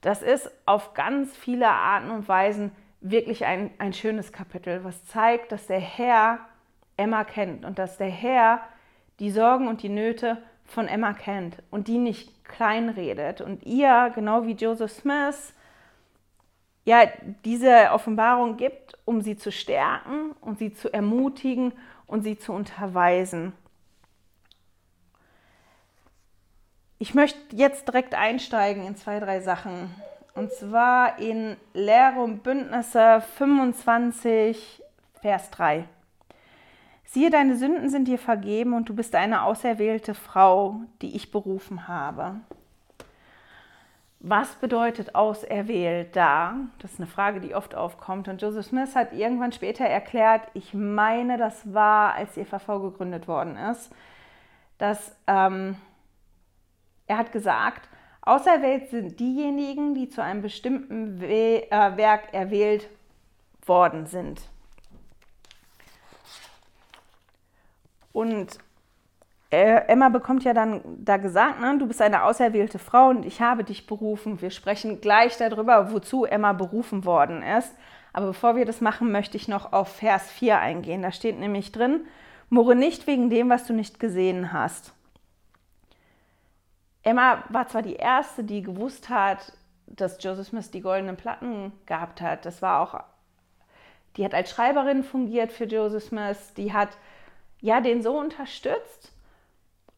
das 0.00 0.22
ist 0.22 0.50
auf 0.64 0.94
ganz 0.94 1.36
viele 1.36 1.68
Arten 1.68 2.10
und 2.10 2.28
Weisen 2.28 2.70
wirklich 3.00 3.44
ein, 3.46 3.70
ein 3.78 3.92
schönes 3.92 4.32
Kapitel, 4.32 4.84
was 4.84 5.04
zeigt, 5.06 5.52
dass 5.52 5.66
der 5.66 5.80
Herr 5.80 6.38
Emma 6.96 7.24
kennt 7.24 7.64
und 7.64 7.78
dass 7.78 7.96
der 7.96 8.10
Herr 8.10 8.60
die 9.18 9.30
Sorgen 9.30 9.68
und 9.68 9.82
die 9.82 9.88
Nöte 9.88 10.38
von 10.68 10.86
Emma 10.86 11.14
kennt 11.14 11.62
und 11.70 11.88
die 11.88 11.98
nicht 11.98 12.44
kleinredet 12.44 13.40
und 13.40 13.64
ihr, 13.64 14.12
genau 14.14 14.46
wie 14.46 14.52
Joseph 14.52 14.92
Smith, 14.92 15.54
ja, 16.84 17.06
diese 17.44 17.90
Offenbarung 17.92 18.56
gibt, 18.56 18.96
um 19.04 19.20
sie 19.20 19.36
zu 19.36 19.52
stärken 19.52 20.32
und 20.40 20.58
sie 20.58 20.72
zu 20.72 20.92
ermutigen 20.92 21.72
und 22.06 22.22
sie 22.22 22.38
zu 22.38 22.52
unterweisen. 22.52 23.52
Ich 26.98 27.14
möchte 27.14 27.38
jetzt 27.54 27.86
direkt 27.86 28.14
einsteigen 28.14 28.86
in 28.86 28.96
zwei, 28.96 29.20
drei 29.20 29.40
Sachen. 29.40 29.94
Und 30.34 30.52
zwar 30.52 31.18
in 31.18 31.56
Lehre 31.74 32.20
und 32.20 32.42
Bündnisse 32.42 33.22
25, 33.36 34.82
Vers 35.20 35.50
3. 35.50 35.84
Siehe, 37.10 37.30
deine 37.30 37.56
Sünden 37.56 37.88
sind 37.88 38.06
dir 38.06 38.18
vergeben 38.18 38.74
und 38.74 38.90
du 38.90 38.94
bist 38.94 39.14
eine 39.14 39.44
auserwählte 39.44 40.12
Frau, 40.12 40.82
die 41.00 41.16
ich 41.16 41.30
berufen 41.30 41.88
habe. 41.88 42.36
Was 44.20 44.56
bedeutet 44.56 45.14
auserwählt 45.14 46.14
da? 46.14 46.56
Das 46.80 46.92
ist 46.92 47.00
eine 47.00 47.06
Frage, 47.06 47.40
die 47.40 47.54
oft 47.54 47.74
aufkommt. 47.74 48.28
Und 48.28 48.42
Joseph 48.42 48.66
Smith 48.66 48.94
hat 48.94 49.14
irgendwann 49.14 49.52
später 49.52 49.86
erklärt, 49.86 50.42
ich 50.52 50.74
meine, 50.74 51.38
das 51.38 51.72
war, 51.72 52.12
als 52.12 52.34
die 52.34 52.44
FAV 52.44 52.66
gegründet 52.82 53.26
worden 53.26 53.56
ist, 53.56 53.90
dass 54.76 55.16
ähm, 55.26 55.76
er 57.06 57.16
hat 57.16 57.32
gesagt, 57.32 57.88
auserwählt 58.20 58.90
sind 58.90 59.18
diejenigen, 59.18 59.94
die 59.94 60.10
zu 60.10 60.22
einem 60.22 60.42
bestimmten 60.42 61.22
We 61.22 61.70
äh, 61.70 61.96
Werk 61.96 62.34
erwählt 62.34 62.86
worden 63.64 64.04
sind. 64.04 64.42
Und 68.18 68.58
äh, 69.52 69.86
Emma 69.86 70.08
bekommt 70.08 70.42
ja 70.42 70.52
dann 70.52 70.82
da 71.04 71.18
gesagt, 71.18 71.60
ne, 71.60 71.78
du 71.78 71.86
bist 71.86 72.02
eine 72.02 72.24
auserwählte 72.24 72.80
Frau 72.80 73.10
und 73.10 73.24
ich 73.24 73.40
habe 73.40 73.62
dich 73.62 73.86
berufen. 73.86 74.40
Wir 74.40 74.50
sprechen 74.50 75.00
gleich 75.00 75.36
darüber, 75.36 75.92
wozu 75.92 76.24
Emma 76.24 76.52
berufen 76.52 77.04
worden 77.04 77.44
ist. 77.44 77.72
Aber 78.12 78.26
bevor 78.26 78.56
wir 78.56 78.64
das 78.64 78.80
machen, 78.80 79.12
möchte 79.12 79.36
ich 79.36 79.46
noch 79.46 79.72
auf 79.72 79.94
Vers 79.98 80.28
4 80.32 80.58
eingehen. 80.58 81.02
Da 81.02 81.12
steht 81.12 81.38
nämlich 81.38 81.70
drin, 81.70 82.08
murre 82.50 82.74
nicht 82.74 83.06
wegen 83.06 83.30
dem, 83.30 83.50
was 83.50 83.66
du 83.66 83.72
nicht 83.72 84.00
gesehen 84.00 84.52
hast. 84.52 84.92
Emma 87.04 87.44
war 87.50 87.68
zwar 87.68 87.82
die 87.82 87.94
Erste, 87.94 88.42
die 88.42 88.62
gewusst 88.62 89.10
hat, 89.10 89.52
dass 89.86 90.20
Joseph 90.20 90.48
Smith 90.48 90.72
die 90.72 90.80
goldenen 90.80 91.16
Platten 91.16 91.70
gehabt 91.86 92.20
hat. 92.20 92.44
Das 92.44 92.62
war 92.62 92.80
auch, 92.80 93.00
die 94.16 94.24
hat 94.24 94.34
als 94.34 94.50
Schreiberin 94.50 95.04
fungiert 95.04 95.52
für 95.52 95.66
Joseph 95.66 96.02
Smith. 96.02 96.54
Die 96.56 96.72
hat 96.72 96.98
ja 97.60 97.80
den 97.80 98.02
so 98.02 98.18
unterstützt 98.18 99.12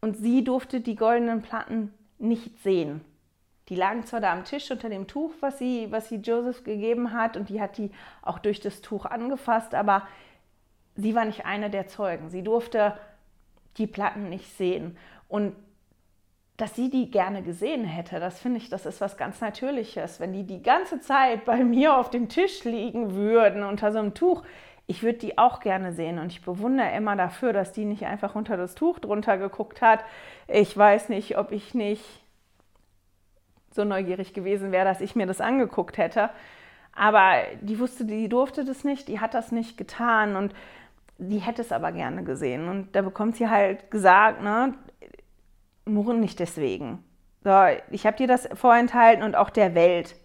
und 0.01 0.17
sie 0.17 0.45
durfte 0.45 0.81
die 0.81 0.97
goldenen 0.97 1.43
Platten 1.43 1.93
nicht 2.19 2.63
sehen. 2.63 3.03
Die 3.69 3.77
lagen 3.77 4.05
zwar 4.05 4.21
da 4.21 4.33
am 4.33 4.45
Tisch 4.45 4.71
unter 4.71 4.89
dem 4.89 5.07
Tuch, 5.07 5.33
was 5.41 5.59
sie, 5.59 5.87
was 5.91 6.09
sie 6.09 6.17
Joseph 6.17 6.65
gegeben 6.65 7.13
hat, 7.13 7.37
und 7.37 7.49
die 7.49 7.61
hat 7.61 7.79
die 7.79 7.91
auch 8.21 8.41
durch 8.41 8.61
das 8.61 8.81
Tuch 8.81 9.07
angefasst, 9.07 9.75
aber 9.75 10.09
sie 10.97 11.15
war 11.15 11.25
nicht 11.25 11.47
eine 11.47 11.71
der 11.71 11.87
Zeugen. 11.87 12.31
Sie 12.31 12.43
durfte 12.43 12.99
die 13.77 13.87
Platten 13.87 14.29
nicht 14.29 14.57
sehen. 14.57 14.97
Und 15.29 15.55
dass 16.57 16.75
sie 16.75 16.91
die 16.91 17.11
gerne 17.11 17.43
gesehen 17.43 17.85
hätte, 17.85 18.19
das 18.21 18.41
finde 18.41 18.59
ich, 18.59 18.69
das 18.69 18.87
ist 18.87 19.01
was 19.01 19.17
ganz 19.17 19.41
Natürliches. 19.41 20.19
Wenn 20.19 20.33
die 20.33 20.45
die 20.45 20.63
ganze 20.63 21.01
Zeit 21.01 21.45
bei 21.45 21.65
mir 21.65 21.97
auf 21.97 22.11
dem 22.11 22.29
Tisch 22.29 22.65
liegen 22.65 23.15
würden 23.15 23.63
unter 23.63 23.93
so 23.93 23.99
einem 23.99 24.15
Tuch, 24.15 24.43
ich 24.91 25.05
würde 25.05 25.19
die 25.19 25.39
auch 25.39 25.61
gerne 25.61 25.93
sehen 25.93 26.19
und 26.19 26.33
ich 26.33 26.43
bewundere 26.43 26.89
Emma 26.89 27.15
dafür, 27.15 27.53
dass 27.53 27.71
die 27.71 27.85
nicht 27.85 28.07
einfach 28.07 28.35
unter 28.35 28.57
das 28.57 28.75
Tuch 28.75 28.99
drunter 28.99 29.39
geguckt 29.39 29.83
hat. 29.83 30.05
Ich 30.49 30.77
weiß 30.77 31.11
nicht, 31.11 31.39
ob 31.39 31.53
ich 31.53 31.75
nicht 31.75 32.03
so 33.71 33.85
neugierig 33.85 34.35
gewesen 34.35 34.73
wäre, 34.73 34.85
dass 34.85 35.01
ich 35.01 35.15
mir 35.15 35.27
das 35.27 35.41
angeguckt 35.41 35.97
hätte. 35.97 36.31
Aber 36.93 37.35
die 37.61 37.79
wusste, 37.79 38.05
die 38.05 38.29
durfte 38.29 38.65
das 38.65 38.83
nicht, 38.83 39.07
die 39.07 39.21
hat 39.21 39.33
das 39.33 39.53
nicht 39.53 39.79
getan 39.79 40.35
und 40.35 40.55
die 41.19 41.39
hätte 41.39 41.63
es 41.63 41.71
aber 41.71 41.93
gerne 41.93 42.25
gesehen. 42.25 42.69
Und 42.69 42.97
da 42.97 43.03
bekommt 43.03 43.37
sie 43.37 43.49
halt 43.49 43.93
gesagt, 43.93 44.43
ne, 44.43 44.75
murren 45.85 46.19
nicht 46.19 46.41
deswegen. 46.41 47.05
So, 47.45 47.57
ich 47.93 48.07
habe 48.07 48.17
dir 48.17 48.27
das 48.27 48.49
vorenthalten 48.55 49.23
und 49.23 49.37
auch 49.37 49.51
der 49.51 49.77
Welt. 49.77 50.17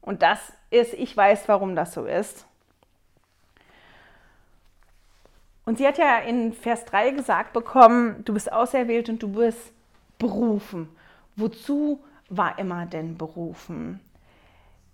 Und 0.00 0.22
das 0.22 0.40
ist, 0.70 0.92
ich 0.94 1.16
weiß, 1.16 1.46
warum 1.46 1.76
das 1.76 1.94
so 1.94 2.04
ist. 2.04 2.47
Und 5.68 5.76
sie 5.76 5.86
hat 5.86 5.98
ja 5.98 6.16
in 6.20 6.54
Vers 6.54 6.86
3 6.86 7.10
gesagt 7.10 7.52
bekommen, 7.52 8.24
du 8.24 8.32
bist 8.32 8.50
auserwählt 8.50 9.10
und 9.10 9.22
du 9.22 9.28
bist 9.28 9.70
berufen. 10.18 10.88
Wozu 11.36 12.02
war 12.30 12.58
Emma 12.58 12.86
denn 12.86 13.18
berufen? 13.18 14.00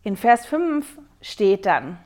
In 0.02 0.16
Vers 0.16 0.46
5 0.46 0.98
steht 1.20 1.64
dann, 1.64 1.98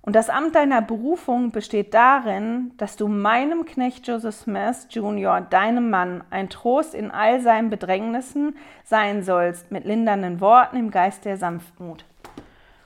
und 0.00 0.16
das 0.16 0.30
Amt 0.30 0.54
deiner 0.54 0.80
Berufung 0.80 1.50
besteht 1.50 1.92
darin, 1.92 2.72
dass 2.78 2.96
du 2.96 3.06
meinem 3.06 3.66
Knecht 3.66 4.08
Joseph 4.08 4.36
Smith 4.36 4.86
Jr., 4.88 5.42
deinem 5.42 5.90
Mann, 5.90 6.24
ein 6.30 6.48
Trost 6.48 6.94
in 6.94 7.10
all 7.10 7.42
seinen 7.42 7.68
Bedrängnissen 7.68 8.56
sein 8.84 9.22
sollst, 9.22 9.70
mit 9.70 9.84
lindernden 9.84 10.40
Worten 10.40 10.78
im 10.78 10.90
Geist 10.90 11.26
der 11.26 11.36
Sanftmut. 11.36 12.06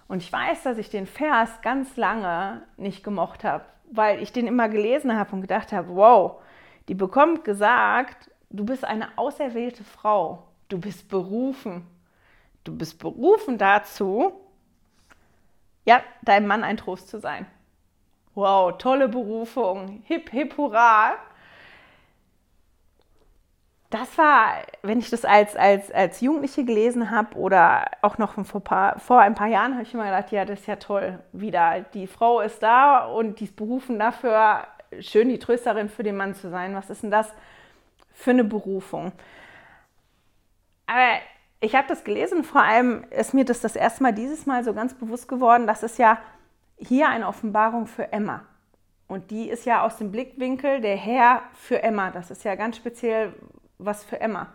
Und 0.09 0.25
ich 0.25 0.33
weiß, 0.33 0.65
dass 0.65 0.77
ich 0.77 0.91
den 0.91 1.07
Vers 1.07 1.51
ganz 1.63 1.97
lange 1.97 2.63
nicht 2.77 3.05
gemocht 3.05 3.45
habe, 3.45 3.65
weil 3.93 4.23
ich 4.23 4.33
den 4.33 4.47
immer 4.47 4.69
gelesen 4.69 5.17
habe 5.19 5.33
und 5.33 5.41
gedacht 5.43 5.73
habe, 5.73 5.95
wow, 5.95 6.41
die 6.89 6.95
bekommt 6.95 7.45
gesagt, 7.45 8.31
du 8.51 8.65
bist 8.65 8.85
eine 8.85 9.17
auserwählte 9.17 9.85
Frau, 9.85 10.45
du 10.69 10.79
bist 10.79 11.09
berufen. 11.09 11.87
Du 12.65 12.77
bist 12.77 12.99
berufen 12.99 13.57
dazu, 13.57 14.33
ja, 15.87 16.03
deinem 16.21 16.47
Mann 16.47 16.65
ein 16.65 16.77
Trost 16.77 17.09
zu 17.09 17.19
sein. 17.19 17.47
Wow, 18.35 18.77
tolle 18.77 19.09
Berufung, 19.09 20.03
hip, 20.05 20.29
hip, 20.31 20.55
hurra. 20.59 21.15
Das 23.91 24.19
war, 24.19 24.55
wenn 24.83 24.99
ich 24.99 25.09
das 25.09 25.25
als, 25.25 25.57
als, 25.57 25.91
als 25.91 26.21
Jugendliche 26.21 26.65
gelesen 26.65 27.11
habe 27.11 27.37
oder 27.37 27.87
auch 28.03 28.19
noch 28.19 28.35
vor, 28.45 28.63
paar, 28.63 28.99
vor 28.99 29.21
ein 29.21 29.35
paar 29.35 29.47
Jahren, 29.47 29.75
habe 29.75 29.83
ich 29.83 29.95
immer 29.95 30.05
gedacht, 30.05 30.31
ja, 30.31 30.45
das 30.45 30.61
ist 30.61 30.67
ja 30.67 30.77
toll. 30.77 31.19
Wieder, 31.33 31.87
die 31.95 32.07
Frau 32.07 32.41
ist 32.41 32.63
da 32.63 33.07
und 33.07 33.41
die 33.41 33.45
ist 33.45 33.57
berufen 33.57 33.99
dafür, 33.99 34.67
schön 35.01 35.31
die 35.31 35.39
Trösterin 35.39 35.89
für 35.89 36.03
den 36.03 36.17
Mann 36.17 36.35
zu 36.35 36.51
sein. 36.51 36.75
Was 36.75 36.91
ist 36.91 37.03
denn 37.03 37.11
das 37.11 37.33
für 38.13 38.31
eine 38.31 38.45
Berufung? 38.45 39.13
Aber 40.87 41.21
ich 41.61 41.75
habe 41.75 41.89
das 41.89 42.05
gelesen, 42.05 42.45
vor 42.45 42.63
allem 42.63 43.05
ist 43.11 43.33
mir 43.33 43.45
das 43.45 43.61
das 43.61 43.75
erste 43.75 44.03
Mal 44.03 44.13
dieses 44.13 44.45
Mal 44.47 44.65
so 44.65 44.75
ganz 44.75 44.95
bewusst 44.95 45.29
geworden, 45.29 45.67
dass 45.67 45.83
es 45.83 45.99
ja 45.99 46.19
hier 46.77 47.09
eine 47.09 47.27
Offenbarung 47.27 47.87
für 47.87 48.13
Emma. 48.13 48.43
Und 49.07 49.31
die 49.31 49.49
ist 49.49 49.65
ja 49.65 49.83
aus 49.83 49.97
dem 49.97 50.13
Blickwinkel 50.13 50.81
der 50.81 50.97
Herr 50.97 51.43
für 51.55 51.83
Emma. 51.83 52.11
Das 52.11 52.31
ist 52.31 52.45
ja 52.45 52.55
ganz 52.55 52.77
speziell 52.77 53.33
was 53.79 54.05
für 54.05 54.21
Emma. 54.21 54.49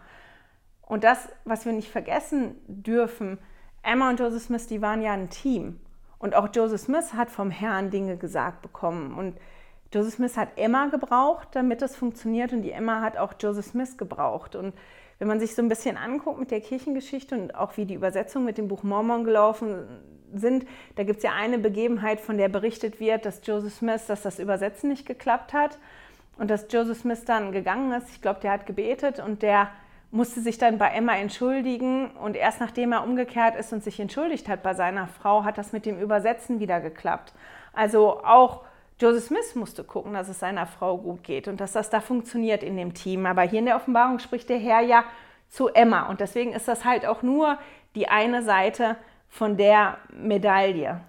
Und 0.82 1.04
das, 1.04 1.30
was 1.46 1.66
wir 1.66 1.74
nicht 1.74 1.90
vergessen 1.90 2.56
dürfen, 2.68 3.40
Emma 3.82 4.10
und 4.10 4.20
Joseph 4.20 4.44
Smith, 4.44 4.68
die 4.68 4.82
waren 4.82 5.02
ja 5.02 5.14
ein 5.14 5.30
Team. 5.30 5.80
Und 6.20 6.36
auch 6.36 6.50
Joseph 6.54 6.82
Smith 6.82 7.14
hat 7.14 7.30
vom 7.30 7.52
Herrn 7.52 7.90
Dinge 7.90 8.18
gesagt 8.18 8.62
bekommen. 8.62 9.14
Und 9.18 9.38
Joseph 9.94 10.16
Smith 10.16 10.38
hat 10.38 10.50
Emma 10.56 10.88
gebraucht, 10.88 11.50
damit 11.52 11.82
das 11.82 11.96
funktioniert. 11.96 12.54
Und 12.54 12.62
die 12.62 12.72
Emma 12.72 13.02
hat 13.02 13.18
auch 13.18 13.34
Joseph 13.40 13.66
Smith 13.66 13.98
gebraucht. 13.98 14.56
Und 14.56 14.74
wenn 15.20 15.28
man 15.28 15.40
sich 15.40 15.56
so 15.56 15.62
ein 15.62 15.70
bisschen 15.70 15.98
anguckt 15.98 16.40
mit 16.40 16.52
der 16.52 16.62
Kirchengeschichte 16.62 17.36
und 17.36 17.56
auch 17.56 17.78
wie 17.78 17.86
die 17.86 17.94
Übersetzungen 17.94 18.46
mit 18.46 18.58
dem 18.58 18.68
Buch 18.68 18.84
Mormon 18.84 19.24
gelaufen 19.24 19.86
sind, 20.34 20.66
da 20.96 21.04
gibt 21.04 21.18
es 21.18 21.24
ja 21.24 21.32
eine 21.34 21.60
Begebenheit, 21.60 22.20
von 22.20 22.38
der 22.38 22.50
berichtet 22.50 23.00
wird, 23.00 23.26
dass 23.26 23.46
Joseph 23.46 23.74
Smith, 23.74 24.08
dass 24.08 24.22
das 24.22 24.40
Übersetzen 24.40 24.90
nicht 24.90 25.06
geklappt 25.06 25.54
hat 25.54 25.78
und 26.38 26.50
dass 26.50 26.68
Joseph 26.70 27.00
Smith 27.00 27.26
dann 27.26 27.52
gegangen 27.52 27.92
ist. 27.94 28.10
Ich 28.10 28.22
glaube, 28.22 28.40
der 28.42 28.52
hat 28.52 28.66
gebetet 28.66 29.20
und 29.20 29.42
der 29.42 29.70
musste 30.12 30.42
sich 30.42 30.60
dann 30.60 30.78
bei 30.78 30.90
Emma 30.90 31.16
entschuldigen 31.16 32.12
und 32.12 32.36
erst 32.36 32.60
nachdem 32.60 32.92
er 32.92 33.04
umgekehrt 33.04 33.56
ist 33.56 33.74
und 33.74 33.84
sich 33.84 34.00
entschuldigt 34.00 34.48
hat 34.48 34.62
bei 34.62 34.76
seiner 34.76 35.08
Frau, 35.08 35.44
hat 35.44 35.58
das 35.58 35.74
mit 35.74 35.88
dem 35.88 36.00
Übersetzen 36.00 36.60
wieder 36.60 36.80
geklappt. 36.82 37.34
Also 37.74 38.24
auch 38.24 38.62
Joseph 39.00 39.26
Smith 39.26 39.56
musste 39.56 39.84
gucken, 39.84 40.14
dass 40.14 40.30
es 40.30 40.40
seiner 40.40 40.68
Frau 40.68 41.00
gut 41.00 41.24
geht 41.24 41.48
und 41.48 41.60
dass 41.60 41.72
das 41.72 41.90
da 41.90 42.00
funktioniert 42.00 42.62
in 42.62 42.78
dem 42.78 42.94
Team. 42.94 43.26
Aber 43.26 43.42
hier 43.42 43.60
in 43.60 43.66
der 43.66 43.76
Offenbarung 43.76 44.20
spricht 44.20 44.50
der 44.50 44.60
Herr 44.60 44.82
ja 44.82 45.04
zu 45.50 45.70
Emma 45.70 46.08
und 46.08 46.20
deswegen 46.20 46.54
ist 46.54 46.68
das 46.68 46.86
halt 46.86 47.06
auch 47.06 47.24
nur 47.24 47.58
die 47.96 48.08
eine 48.08 48.44
Seite 48.44 48.98
von 49.30 49.58
der 49.58 49.98
Medaille. 50.16 51.02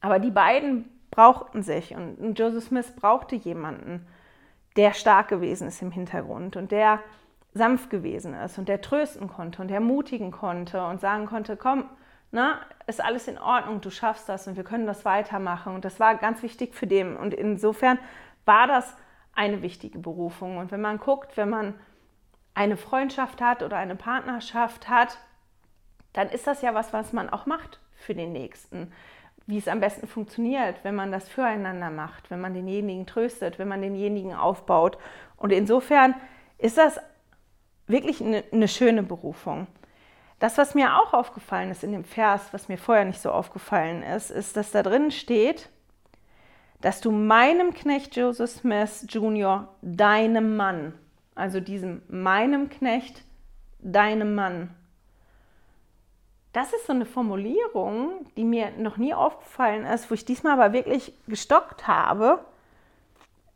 Aber 0.00 0.18
die 0.18 0.30
beiden 0.30 0.88
brauchten 1.10 1.62
sich 1.62 1.94
und 1.94 2.38
Joseph 2.38 2.64
Smith 2.64 2.92
brauchte 2.96 3.36
jemanden, 3.36 4.06
der 4.78 4.94
stark 4.94 5.28
gewesen 5.28 5.68
ist 5.68 5.82
im 5.82 5.90
Hintergrund 5.90 6.56
und 6.56 6.70
der 6.70 7.00
sanft 7.52 7.90
gewesen 7.90 8.32
ist 8.32 8.58
und 8.58 8.68
der 8.68 8.80
trösten 8.80 9.28
konnte 9.28 9.60
und 9.60 9.70
ermutigen 9.70 10.30
konnte 10.30 10.82
und 10.86 11.00
sagen 11.00 11.26
konnte, 11.26 11.56
komm, 11.56 11.84
na, 12.30 12.54
ne, 12.54 12.60
ist 12.86 13.02
alles 13.02 13.26
in 13.26 13.38
Ordnung, 13.38 13.80
du 13.80 13.90
schaffst 13.90 14.28
das 14.28 14.46
und 14.46 14.56
wir 14.56 14.64
können 14.64 14.86
das 14.86 15.04
weitermachen. 15.04 15.74
Und 15.74 15.84
das 15.84 15.98
war 15.98 16.14
ganz 16.16 16.42
wichtig 16.42 16.74
für 16.74 16.86
den. 16.86 17.16
Und 17.16 17.34
insofern 17.34 17.98
war 18.44 18.66
das 18.66 18.96
eine 19.34 19.62
wichtige 19.62 19.98
Berufung. 19.98 20.58
Und 20.58 20.70
wenn 20.70 20.80
man 20.80 20.98
guckt, 20.98 21.36
wenn 21.36 21.48
man 21.48 21.74
eine 22.54 22.76
Freundschaft 22.76 23.40
hat 23.40 23.62
oder 23.62 23.78
eine 23.78 23.96
Partnerschaft 23.96 24.88
hat, 24.88 25.18
dann 26.12 26.28
ist 26.28 26.46
das 26.46 26.62
ja 26.62 26.74
was, 26.74 26.92
was 26.92 27.12
man 27.12 27.30
auch 27.30 27.46
macht 27.46 27.80
für 27.94 28.14
den 28.14 28.32
Nächsten. 28.32 28.92
Wie 29.48 29.58
es 29.58 29.66
am 29.66 29.80
besten 29.80 30.06
funktioniert, 30.06 30.76
wenn 30.84 30.94
man 30.94 31.10
das 31.10 31.28
füreinander 31.28 31.90
macht, 31.90 32.30
wenn 32.30 32.40
man 32.40 32.52
denjenigen 32.52 33.06
tröstet, 33.06 33.58
wenn 33.58 33.66
man 33.66 33.80
denjenigen 33.80 34.34
aufbaut. 34.34 34.98
Und 35.36 35.52
insofern 35.52 36.14
ist 36.58 36.76
das 36.76 37.00
wirklich 37.86 38.20
eine, 38.20 38.44
eine 38.52 38.68
schöne 38.68 39.02
Berufung. 39.02 39.66
Das, 40.38 40.58
was 40.58 40.74
mir 40.74 40.98
auch 40.98 41.14
aufgefallen 41.14 41.70
ist 41.70 41.82
in 41.82 41.92
dem 41.92 42.04
Vers, 42.04 42.52
was 42.52 42.68
mir 42.68 42.76
vorher 42.76 43.06
nicht 43.06 43.22
so 43.22 43.32
aufgefallen 43.32 44.02
ist, 44.02 44.30
ist, 44.30 44.54
dass 44.56 44.70
da 44.70 44.82
drin 44.82 45.10
steht, 45.10 45.70
dass 46.82 47.00
du 47.00 47.10
meinem 47.10 47.72
Knecht 47.72 48.16
Joseph 48.16 48.50
Smith 48.50 49.06
Jr., 49.08 49.68
deinem 49.80 50.56
Mann, 50.56 50.92
also 51.34 51.58
diesem 51.58 52.02
meinem 52.08 52.68
Knecht, 52.68 53.24
deinem 53.80 54.34
Mann, 54.34 54.74
das 56.52 56.72
ist 56.72 56.86
so 56.86 56.92
eine 56.92 57.06
Formulierung, 57.06 58.26
die 58.36 58.44
mir 58.44 58.70
noch 58.78 58.96
nie 58.96 59.14
aufgefallen 59.14 59.84
ist, 59.84 60.10
wo 60.10 60.14
ich 60.14 60.24
diesmal 60.24 60.54
aber 60.54 60.72
wirklich 60.72 61.12
gestockt 61.26 61.86
habe, 61.86 62.40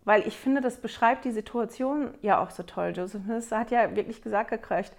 weil 0.05 0.27
ich 0.27 0.37
finde, 0.37 0.61
das 0.61 0.81
beschreibt 0.81 1.25
die 1.25 1.31
Situation 1.31 2.13
ja 2.23 2.43
auch 2.43 2.51
so 2.51 2.63
toll. 2.65 2.93
Joseph 2.95 3.23
Smith 3.25 3.51
hat 3.53 3.71
ja 3.71 3.95
wirklich 3.95 4.21
gesagt 4.21 4.51
gekriegt, 4.51 4.93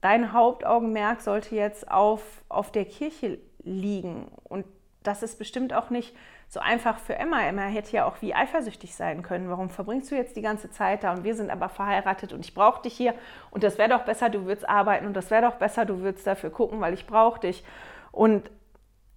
dein 0.00 0.32
Hauptaugenmerk 0.32 1.22
sollte 1.22 1.54
jetzt 1.56 1.90
auf, 1.90 2.22
auf 2.48 2.70
der 2.70 2.84
Kirche 2.84 3.38
liegen. 3.62 4.26
Und 4.44 4.66
das 5.02 5.22
ist 5.22 5.38
bestimmt 5.38 5.72
auch 5.72 5.90
nicht 5.90 6.14
so 6.48 6.60
einfach 6.60 6.98
für 6.98 7.16
Emma. 7.16 7.42
Emma 7.42 7.62
hätte 7.62 7.92
ja 7.92 8.04
auch 8.04 8.20
wie 8.20 8.34
eifersüchtig 8.34 8.94
sein 8.94 9.22
können. 9.22 9.50
Warum 9.50 9.70
verbringst 9.70 10.10
du 10.10 10.14
jetzt 10.14 10.36
die 10.36 10.42
ganze 10.42 10.70
Zeit 10.70 11.04
da 11.04 11.12
und 11.12 11.24
wir 11.24 11.34
sind 11.34 11.50
aber 11.50 11.68
verheiratet 11.68 12.32
und 12.32 12.44
ich 12.44 12.54
brauche 12.54 12.82
dich 12.82 12.94
hier 12.94 13.14
und 13.50 13.64
das 13.64 13.78
wäre 13.78 13.88
doch 13.88 14.04
besser, 14.04 14.30
du 14.30 14.44
würdest 14.44 14.68
arbeiten 14.68 15.06
und 15.06 15.14
das 15.14 15.30
wäre 15.30 15.42
doch 15.42 15.56
besser, 15.56 15.84
du 15.84 16.00
würdest 16.00 16.26
dafür 16.26 16.50
gucken, 16.50 16.80
weil 16.80 16.94
ich 16.94 17.06
brauche 17.06 17.40
dich. 17.40 17.64
Und 18.12 18.50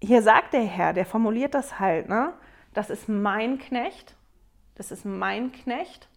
hier 0.02 0.22
sagt 0.22 0.54
der 0.54 0.62
Herr, 0.62 0.94
der 0.94 1.06
formuliert 1.06 1.54
das 1.54 1.80
halt, 1.80 2.10
ne? 2.10 2.34
Das 2.74 2.90
ist 2.90 3.10
mein 3.10 3.58
Knecht 3.58 4.18
das 4.78 4.92
ist 4.92 5.06
mein 5.06 5.52
Knecht, 5.52 6.08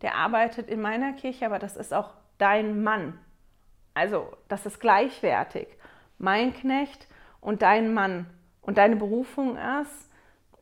der 0.00 0.14
arbeitet 0.14 0.68
in 0.68 0.80
meiner 0.80 1.12
Kirche, 1.14 1.46
aber 1.46 1.58
das 1.58 1.76
ist 1.76 1.92
auch 1.92 2.10
dein 2.38 2.84
Mann. 2.84 3.18
Also 3.92 4.32
das 4.46 4.66
ist 4.66 4.78
gleichwertig. 4.78 5.66
Mein 6.18 6.54
Knecht 6.54 7.08
und 7.40 7.62
dein 7.62 7.92
Mann. 7.92 8.26
Und 8.62 8.78
deine 8.78 8.94
Berufung 8.96 9.56
ist, 9.56 10.03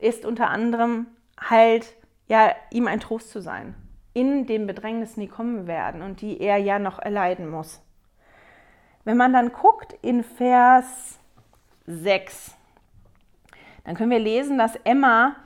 ist 0.02 0.24
unter 0.24 0.50
anderem 0.50 1.06
halt, 1.38 1.94
ja, 2.26 2.54
ihm 2.70 2.86
ein 2.86 3.00
Trost 3.00 3.30
zu 3.30 3.40
sein. 3.40 3.74
In 4.14 4.46
den 4.46 4.66
Bedrängnissen, 4.66 5.20
die 5.20 5.28
kommen 5.28 5.66
werden 5.66 6.02
und 6.02 6.20
die 6.20 6.40
er 6.40 6.58
ja 6.58 6.78
noch 6.78 6.98
erleiden 6.98 7.48
muss. 7.48 7.80
Wenn 9.04 9.16
man 9.16 9.32
dann 9.32 9.52
guckt 9.52 9.94
in 10.02 10.22
Vers 10.22 11.18
6, 11.86 12.54
dann 13.84 13.96
können 13.96 14.10
wir 14.10 14.18
lesen, 14.18 14.58
dass 14.58 14.76
Emma 14.84 15.36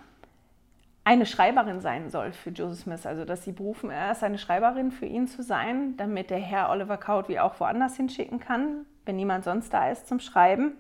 eine 1.05 1.25
Schreiberin 1.25 1.81
sein 1.81 2.11
soll 2.11 2.33
für 2.33 2.51
Joseph 2.51 2.81
Smith. 2.81 3.07
Also, 3.07 3.25
dass 3.25 3.45
sie 3.45 3.53
berufen 3.53 3.91
ist, 3.91 4.25
eine 4.25 4.39
Schreiberin 4.39 4.91
für 4.91 5.07
ihn 5.07 5.29
zu 5.29 5.43
sein, 5.43 5.97
damit 5.97 6.31
der 6.31 6.39
Herr 6.39 6.71
Oliver 6.71 6.99
Cowdery 6.99 7.39
auch 7.39 7.61
woanders 7.61 7.97
hinschicken 7.97 8.41
kann, 8.41 8.85
wenn 9.05 9.17
niemand 9.17 9.45
sonst 9.45 9.73
da 9.73 9.89
ist 9.89 10.09
zum 10.09 10.19
Schreiben. 10.19 10.79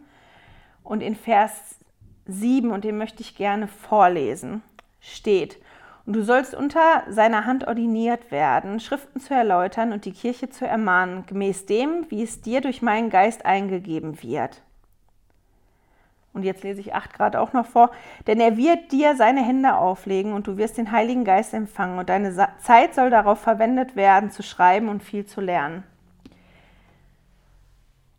Und 0.82 1.00
in 1.00 1.14
Vers 1.14 1.78
7, 2.26 2.70
und 2.70 2.84
den 2.84 2.98
möchte 2.98 3.22
ich 3.22 3.36
gerne 3.36 3.68
vorlesen, 3.68 4.62
steht, 5.00 5.58
und 6.06 6.12
du 6.12 6.22
sollst 6.22 6.54
unter 6.54 7.02
seiner 7.08 7.46
Hand 7.46 7.66
ordiniert 7.66 8.30
werden, 8.30 8.78
Schriften 8.78 9.18
zu 9.20 9.34
erläutern 9.34 9.92
und 9.92 10.04
die 10.04 10.12
Kirche 10.12 10.48
zu 10.48 10.64
ermahnen, 10.64 11.26
gemäß 11.26 11.66
dem, 11.66 12.06
wie 12.10 12.22
es 12.22 12.40
dir 12.40 12.60
durch 12.60 12.80
meinen 12.80 13.10
Geist 13.10 13.44
eingegeben 13.44 14.22
wird. 14.22 14.62
Und 16.32 16.44
jetzt 16.44 16.62
lese 16.62 16.80
ich 16.80 16.94
8 16.94 17.14
Grad 17.14 17.34
auch 17.34 17.54
noch 17.54 17.64
vor. 17.64 17.90
Denn 18.26 18.40
er 18.40 18.58
wird 18.58 18.92
dir 18.92 19.16
seine 19.16 19.42
Hände 19.42 19.74
auflegen 19.74 20.34
und 20.34 20.46
du 20.46 20.58
wirst 20.58 20.76
den 20.76 20.92
Heiligen 20.92 21.24
Geist 21.24 21.54
empfangen. 21.54 21.98
Und 21.98 22.10
deine 22.10 22.30
Zeit 22.58 22.94
soll 22.94 23.08
darauf 23.08 23.40
verwendet 23.40 23.96
werden, 23.96 24.30
zu 24.30 24.42
schreiben 24.42 24.90
und 24.90 25.02
viel 25.02 25.24
zu 25.24 25.40
lernen. 25.40 25.82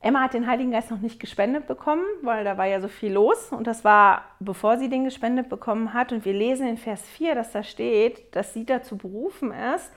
Emma 0.08 0.22
hat 0.22 0.34
den 0.34 0.48
Heiligen 0.48 0.72
Geist 0.72 0.90
noch 0.90 1.02
nicht 1.02 1.20
gespendet 1.20 1.68
bekommen, 1.68 2.06
weil 2.22 2.46
da 2.46 2.58
war 2.58 2.66
ja 2.66 2.80
so 2.80 2.88
viel 2.88 3.12
los. 3.12 3.52
Und 3.52 3.68
das 3.68 3.84
war, 3.84 4.24
bevor 4.40 4.78
sie 4.78 4.88
den 4.88 5.04
gespendet 5.04 5.50
bekommen 5.50 5.94
hat. 5.94 6.14
Und 6.14 6.24
wir 6.24 6.32
lesen 6.32 6.66
in 6.66 6.78
Vers 6.78 7.02
4, 7.02 7.36
dass 7.36 7.52
da 7.52 7.62
steht, 7.62 8.34
dass 8.34 8.54
sie 8.54 8.66
dazu 8.66 8.98
berufen 8.98 9.52
ist, 9.52 9.92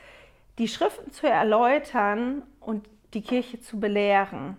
die 0.58 0.66
Schriften 0.66 1.12
zu 1.12 1.28
erläutern 1.28 2.42
und 2.58 2.88
die 3.14 3.22
Kirche 3.22 3.60
zu 3.60 3.78
belehren. 3.78 4.56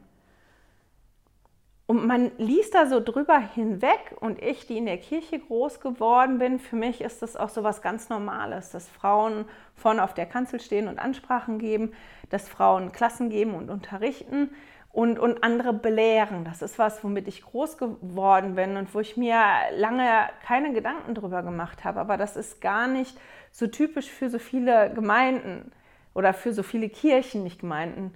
Und 1.86 2.08
man 2.08 2.32
liest 2.38 2.74
da 2.74 2.86
so 2.86 3.02
drüber 3.02 3.38
hinweg 3.38 4.16
und 4.22 4.42
ich, 4.42 4.68
die 4.68 4.78
in 4.78 4.86
der 4.86 5.00
Kirche 5.00 5.38
groß 5.38 5.82
geworden 5.82 6.38
bin, 6.38 6.60
für 6.60 6.78
mich 6.78 7.02
ist 7.02 7.22
das 7.22 7.36
auch 7.36 7.50
so 7.50 7.66
was 7.66 7.82
ganz 7.82 8.08
Normales, 8.08 8.70
dass 8.70 8.88
Frauen 8.88 9.44
vorne 9.76 10.02
auf 10.02 10.14
der 10.14 10.28
Kanzel 10.28 10.62
stehen 10.62 10.88
und 10.88 10.98
Ansprachen 10.98 11.60
geben, 11.60 11.92
dass 12.30 12.48
Frauen 12.48 12.94
Klassen 12.94 13.30
geben 13.30 13.54
und 13.54 13.70
unterrichten 13.70 14.52
und, 14.94 15.20
und 15.20 15.44
andere 15.44 15.74
belehren. 15.74 16.44
Das 16.44 16.62
ist 16.62 16.78
was, 16.78 17.04
womit 17.04 17.28
ich 17.28 17.44
groß 17.44 17.78
geworden 17.78 18.56
bin 18.56 18.78
und 18.78 18.94
wo 18.94 19.00
ich 19.00 19.16
mir 19.16 19.42
lange 19.76 20.30
keine 20.46 20.74
Gedanken 20.74 21.16
drüber 21.16 21.44
gemacht 21.44 21.84
habe. 21.84 22.00
Aber 22.00 22.18
das 22.18 22.36
ist 22.36 22.62
gar 22.62 22.88
nicht 22.88 23.18
so 23.52 23.68
typisch 23.68 24.10
für 24.10 24.30
so 24.30 24.40
viele 24.40 24.94
Gemeinden 24.94 25.72
oder 26.14 26.34
für 26.34 26.54
so 26.54 26.64
viele 26.64 26.90
Kirchen, 26.90 27.44
nicht 27.44 27.60
Gemeinden. 27.60 28.14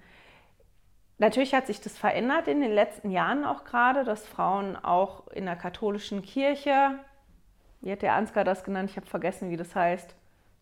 Natürlich 1.18 1.54
hat 1.54 1.68
sich 1.68 1.80
das 1.80 1.98
verändert 1.98 2.50
in 2.50 2.60
den 2.60 2.74
letzten 2.74 3.10
Jahren 3.10 3.46
auch 3.46 3.64
gerade, 3.64 4.04
dass 4.04 4.28
Frauen 4.28 4.76
auch 4.76 5.28
in 5.30 5.46
der 5.46 5.56
katholischen 5.56 6.22
Kirche, 6.22 7.00
wie 7.80 7.92
hat 7.92 8.02
der 8.02 8.16
Ansgar 8.16 8.44
das 8.44 8.66
genannt, 8.66 8.90
ich 8.90 8.98
habe 8.98 9.08
vergessen, 9.08 9.50
wie 9.50 9.56
das 9.56 9.76
heißt, 9.76 10.14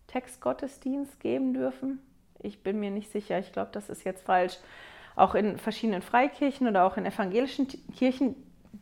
Textgottesdienst 0.05 1.19
geben 1.19 1.55
dürfen. 1.55 1.99
Ich 2.39 2.61
bin 2.61 2.79
mir 2.79 2.91
nicht 2.91 3.11
sicher, 3.11 3.39
ich 3.39 3.51
glaube, 3.51 3.71
das 3.71 3.89
ist 3.89 4.03
jetzt 4.03 4.25
falsch. 4.25 4.59
Auch 5.15 5.35
in 5.35 5.57
verschiedenen 5.57 6.01
Freikirchen 6.01 6.67
oder 6.67 6.85
auch 6.85 6.97
in 6.97 7.05
evangelischen 7.05 7.67
Kirchen 7.95 8.35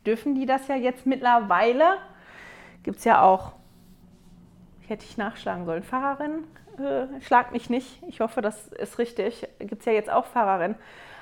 dürfen 0.06 0.34
die 0.34 0.46
das 0.46 0.68
ja 0.68 0.76
jetzt 0.76 1.06
mittlerweile. 1.06 1.98
Gibt 2.82 2.98
es 2.98 3.04
ja 3.04 3.22
auch, 3.22 3.52
hätte 4.86 5.04
ich 5.04 5.16
nachschlagen 5.16 5.66
sollen, 5.66 5.82
Pfarrerin, 5.82 6.44
äh, 6.78 7.20
schlag 7.20 7.52
mich 7.52 7.70
nicht, 7.70 8.02
ich 8.08 8.20
hoffe, 8.20 8.40
das 8.40 8.68
ist 8.68 8.98
richtig, 8.98 9.46
gibt 9.58 9.80
es 9.80 9.84
ja 9.84 9.92
jetzt 9.92 10.10
auch 10.10 10.26
Pfarrerin. 10.26 10.74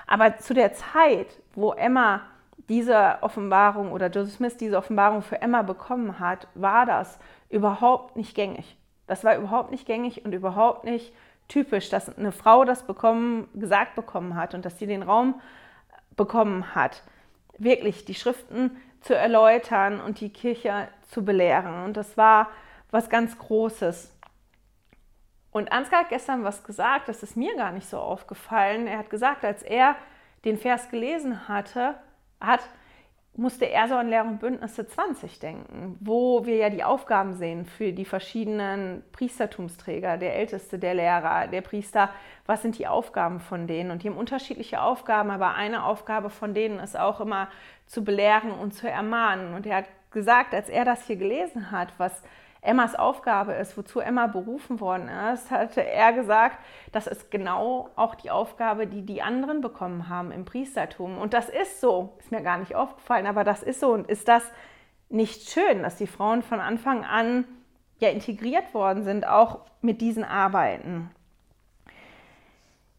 Aber 0.07 0.39
zu 0.39 0.55
der 0.55 0.73
Zeit, 0.73 1.29
wo 1.55 1.73
Emma 1.73 2.23
diese 2.69 3.19
Offenbarung 3.21 3.93
oder 3.93 4.09
Joseph 4.09 4.37
Smith 4.37 4.57
diese 4.57 4.77
Offenbarung 4.77 5.23
für 5.23 5.43
Emma 5.43 5.63
bekommen 5.63 6.19
hat, 6.19 6.47
war 6.55 6.87
das 6.87 7.19
überhaupt 7.49 8.17
nicht 8.17 8.35
gängig. 8.35 8.77
Das 9.07 9.25
war 9.25 9.37
überhaupt 9.37 9.73
nicht 9.73 9.87
gängig 9.87 10.25
und 10.25 10.33
überhaupt 10.33 10.85
nicht 10.85 11.13
typisch, 11.51 11.91
dass 11.91 12.17
eine 12.17 12.33
Frau 12.33 12.65
das 12.65 12.87
bekommen, 12.87 13.49
gesagt 13.55 13.95
bekommen 13.95 14.37
hat 14.37 14.55
und 14.55 14.65
dass 14.65 14.79
sie 14.79 14.87
den 14.87 15.03
Raum 15.03 15.41
bekommen 16.17 16.75
hat, 16.75 17.03
wirklich 17.59 18.05
die 18.05 18.15
Schriften 18.15 18.77
zu 19.01 19.15
erläutern 19.15 20.01
und 20.01 20.21
die 20.21 20.33
Kirche 20.33 20.89
zu 21.11 21.25
belehren. 21.25 21.85
Und 21.85 21.97
das 21.97 22.17
war 22.17 22.49
was 22.91 23.11
ganz 23.11 23.39
Großes. 23.39 24.17
Und 25.51 25.73
Ansgar 25.73 26.01
hat 26.01 26.09
gestern 26.11 26.45
was 26.45 26.63
gesagt, 26.63 27.09
das 27.09 27.23
ist 27.23 27.37
mir 27.37 27.57
gar 27.57 27.73
nicht 27.73 27.89
so 27.89 27.99
aufgefallen. 27.99 28.87
Er 28.87 28.99
hat 28.99 29.11
gesagt, 29.11 29.45
als 29.45 29.63
er 29.63 29.97
den 30.45 30.57
Vers 30.57 30.91
gelesen 30.91 31.49
hatte, 31.49 31.97
hat, 32.41 32.61
musste 33.37 33.65
er 33.65 33.89
so 33.89 33.95
an 33.95 34.09
Lehr- 34.09 34.25
und 34.25 34.41
Bündnisse 34.41 34.87
20 34.87 35.39
denken, 35.39 35.97
wo 36.01 36.45
wir 36.47 36.57
ja 36.57 36.71
die 36.71 36.85
Aufgaben 36.85 37.35
sehen 37.35 37.65
für 37.65 37.93
die 37.93 38.05
verschiedenen 38.05 39.03
Priestertumsträger, 39.13 40.19
der 40.19 40.37
Älteste, 40.37 40.79
der 40.79 40.95
Lehrer, 40.95 41.47
der 41.47 41.61
Priester. 41.61 42.11
Was 42.47 42.63
sind 42.63 42.79
die 42.79 42.89
Aufgaben 42.89 43.41
von 43.41 43.67
denen? 43.67 43.91
Und 43.91 44.03
die 44.03 44.09
haben 44.09 44.17
unterschiedliche 44.17 44.83
Aufgaben, 44.83 45.31
aber 45.31 45.55
eine 45.55 45.85
Aufgabe 45.85 46.29
von 46.29 46.55
denen 46.55 46.81
ist 46.81 46.99
auch 46.99 47.21
immer 47.21 47.49
zu 47.87 48.05
belehren 48.05 48.51
und 48.51 48.75
zu 48.75 48.91
ermahnen. 48.91 49.55
Und 49.55 49.65
er 49.65 49.79
hat 49.79 49.87
gesagt, 50.11 50.53
als 50.53 50.69
er 50.69 50.85
das 50.85 51.07
hier 51.07 51.17
gelesen 51.17 51.71
hat, 51.71 51.93
was 51.99 52.23
Emmas 52.63 52.95
Aufgabe 52.95 53.53
ist, 53.53 53.77
wozu 53.79 54.01
Emma 54.01 54.27
berufen 54.27 54.81
worden 54.81 55.09
ist, 55.33 55.51
hatte 55.51 55.83
er 55.83 56.13
gesagt, 56.13 56.59
das 56.93 57.07
ist 57.07 57.31
genau 57.31 57.89
auch 57.97 58.15
die 58.15 58.31
Aufgabe, 58.31 58.87
die 58.87 59.03
die 59.03 59.23
anderen 59.23 59.63
bekommen 59.63 60.11
haben 60.11 60.31
im 60.31 60.45
Priestertum. 60.45 61.17
Und 61.17 61.33
das 61.33 61.49
ist 61.49 61.81
so, 61.81 62.15
ist 62.19 62.31
mir 62.31 62.43
gar 62.43 62.59
nicht 62.59 62.75
aufgefallen, 62.75 63.27
aber 63.27 63.45
das 63.45 63.63
ist 63.63 63.81
so. 63.81 63.93
Und 63.93 64.09
ist 64.11 64.29
das 64.29 64.43
nicht 65.09 65.49
schön, 65.49 65.83
dass 65.83 65.97
die 65.97 66.07
Frauen 66.07 66.43
von 66.43 66.61
Anfang 66.61 67.05
an 67.05 67.47
ja 67.99 68.11
integriert 68.11 68.75
worden 68.75 69.05
sind, 69.05 69.27
auch 69.27 69.61
mit 69.81 70.03
diesen 70.03 70.25
Arbeiten? 70.25 71.11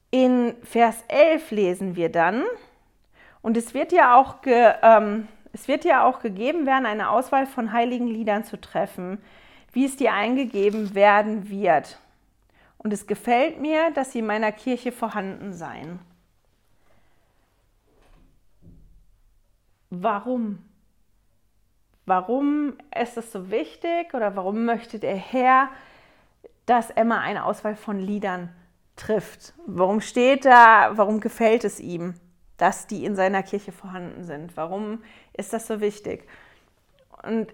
In 0.09 0.55
Vers 0.63 1.03
11 1.07 1.51
lesen 1.51 1.95
wir 1.95 2.11
dann, 2.11 2.43
und 3.43 3.57
es 3.57 3.73
wird 3.75 3.91
ja 3.91 4.15
auch, 4.15 4.41
ge, 4.41 4.73
ähm, 4.81 5.27
es 5.53 5.67
wird 5.67 5.85
ja 5.85 6.03
auch 6.03 6.19
gegeben 6.19 6.65
werden, 6.65 6.85
eine 6.85 7.11
Auswahl 7.11 7.45
von 7.45 7.71
heiligen 7.71 8.07
Liedern 8.07 8.43
zu 8.43 8.59
treffen 8.59 9.19
wie 9.73 9.85
es 9.85 9.97
dir 9.97 10.13
eingegeben 10.13 10.95
werden 10.95 11.49
wird. 11.49 11.99
Und 12.77 12.93
es 12.93 13.07
gefällt 13.07 13.59
mir, 13.59 13.91
dass 13.91 14.11
sie 14.11 14.19
in 14.19 14.25
meiner 14.25 14.51
Kirche 14.51 14.91
vorhanden 14.91 15.53
seien. 15.53 15.99
Warum? 19.89 20.63
Warum 22.05 22.73
ist 22.99 23.17
es 23.17 23.31
so 23.31 23.51
wichtig 23.51 24.13
oder 24.13 24.35
warum 24.35 24.65
möchte 24.65 24.99
der 24.99 25.15
Herr, 25.15 25.69
dass 26.65 26.89
Emma 26.89 27.19
eine 27.19 27.45
Auswahl 27.45 27.75
von 27.75 27.99
Liedern 27.99 28.49
trifft? 28.95 29.53
Warum 29.67 30.01
steht 30.01 30.45
da, 30.45 30.91
warum 30.95 31.19
gefällt 31.19 31.63
es 31.63 31.79
ihm, 31.79 32.15
dass 32.57 32.87
die 32.87 33.05
in 33.05 33.15
seiner 33.15 33.43
Kirche 33.43 33.71
vorhanden 33.71 34.23
sind? 34.23 34.57
Warum 34.57 35.03
ist 35.33 35.53
das 35.53 35.67
so 35.67 35.81
wichtig? 35.81 36.27
Und 37.23 37.53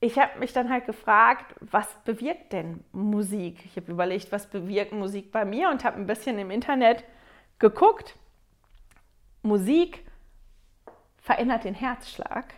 ich 0.00 0.18
habe 0.18 0.38
mich 0.38 0.52
dann 0.52 0.70
halt 0.70 0.86
gefragt, 0.86 1.54
was 1.60 1.92
bewirkt 2.04 2.52
denn 2.52 2.84
Musik? 2.92 3.64
Ich 3.64 3.76
habe 3.76 3.90
überlegt, 3.90 4.30
was 4.30 4.48
bewirkt 4.48 4.92
Musik 4.92 5.32
bei 5.32 5.44
mir 5.44 5.70
und 5.70 5.84
habe 5.84 5.96
ein 5.96 6.06
bisschen 6.06 6.38
im 6.38 6.50
Internet 6.50 7.04
geguckt. 7.58 8.16
Musik 9.42 10.04
verändert 11.16 11.64
den 11.64 11.74
Herzschlag. 11.74 12.54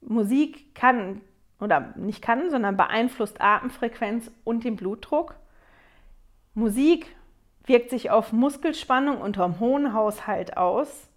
Musik 0.00 0.74
kann 0.74 1.20
oder 1.60 1.92
nicht 1.96 2.22
kann, 2.22 2.50
sondern 2.50 2.76
beeinflusst 2.76 3.40
Atemfrequenz 3.40 4.30
und 4.44 4.64
den 4.64 4.76
Blutdruck. 4.76 5.36
Musik 6.54 7.14
wirkt 7.64 7.90
sich 7.90 8.10
auf 8.10 8.32
Muskelspannung 8.32 9.20
und 9.20 9.38
Hormonhaushalt 9.38 10.56
aus. 10.56 11.08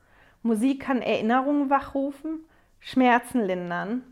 Musik 0.44 0.82
kann 0.82 1.02
Erinnerungen 1.02 1.70
wachrufen, 1.70 2.46
Schmerzen 2.80 3.42
lindern 3.42 4.04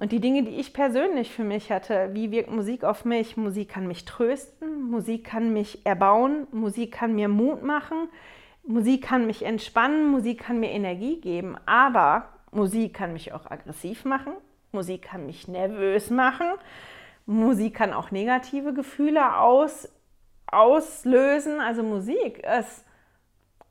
und 0.00 0.12
die 0.12 0.20
Dinge, 0.20 0.44
die 0.44 0.60
ich 0.60 0.72
persönlich 0.72 1.32
für 1.32 1.42
mich 1.42 1.72
hatte, 1.72 2.10
wie 2.12 2.30
wirkt 2.30 2.50
Musik 2.50 2.84
auf 2.84 3.04
mich? 3.04 3.36
Musik 3.36 3.68
kann 3.70 3.88
mich 3.88 4.04
trösten, 4.04 4.90
Musik 4.90 5.24
kann 5.24 5.52
mich 5.52 5.84
erbauen, 5.84 6.46
Musik 6.52 6.92
kann 6.92 7.16
mir 7.16 7.28
Mut 7.28 7.64
machen, 7.64 8.08
Musik 8.62 9.02
kann 9.02 9.26
mich 9.26 9.44
entspannen, 9.44 10.08
Musik 10.08 10.40
kann 10.40 10.60
mir 10.60 10.70
Energie 10.70 11.20
geben, 11.20 11.56
aber 11.66 12.28
Musik 12.52 12.94
kann 12.94 13.12
mich 13.12 13.32
auch 13.32 13.50
aggressiv 13.50 14.04
machen, 14.04 14.34
Musik 14.70 15.02
kann 15.02 15.26
mich 15.26 15.48
nervös 15.48 16.10
machen, 16.10 16.46
Musik 17.26 17.74
kann 17.74 17.92
auch 17.92 18.12
negative 18.12 18.72
Gefühle 18.72 19.36
aus, 19.38 19.88
auslösen. 20.46 21.60
Also 21.60 21.82
Musik 21.82 22.46
ist 22.58 22.84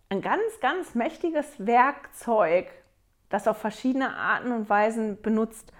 ein 0.10 0.22
ganz, 0.22 0.60
ganz 0.60 0.94
mächtiges 0.94 1.66
Werkzeug, 1.66 2.68
das 3.30 3.48
auf 3.48 3.58
verschiedene 3.58 4.14
Arten 4.16 4.52
und 4.52 4.70
Weisen 4.70 5.22
benutzt 5.22 5.72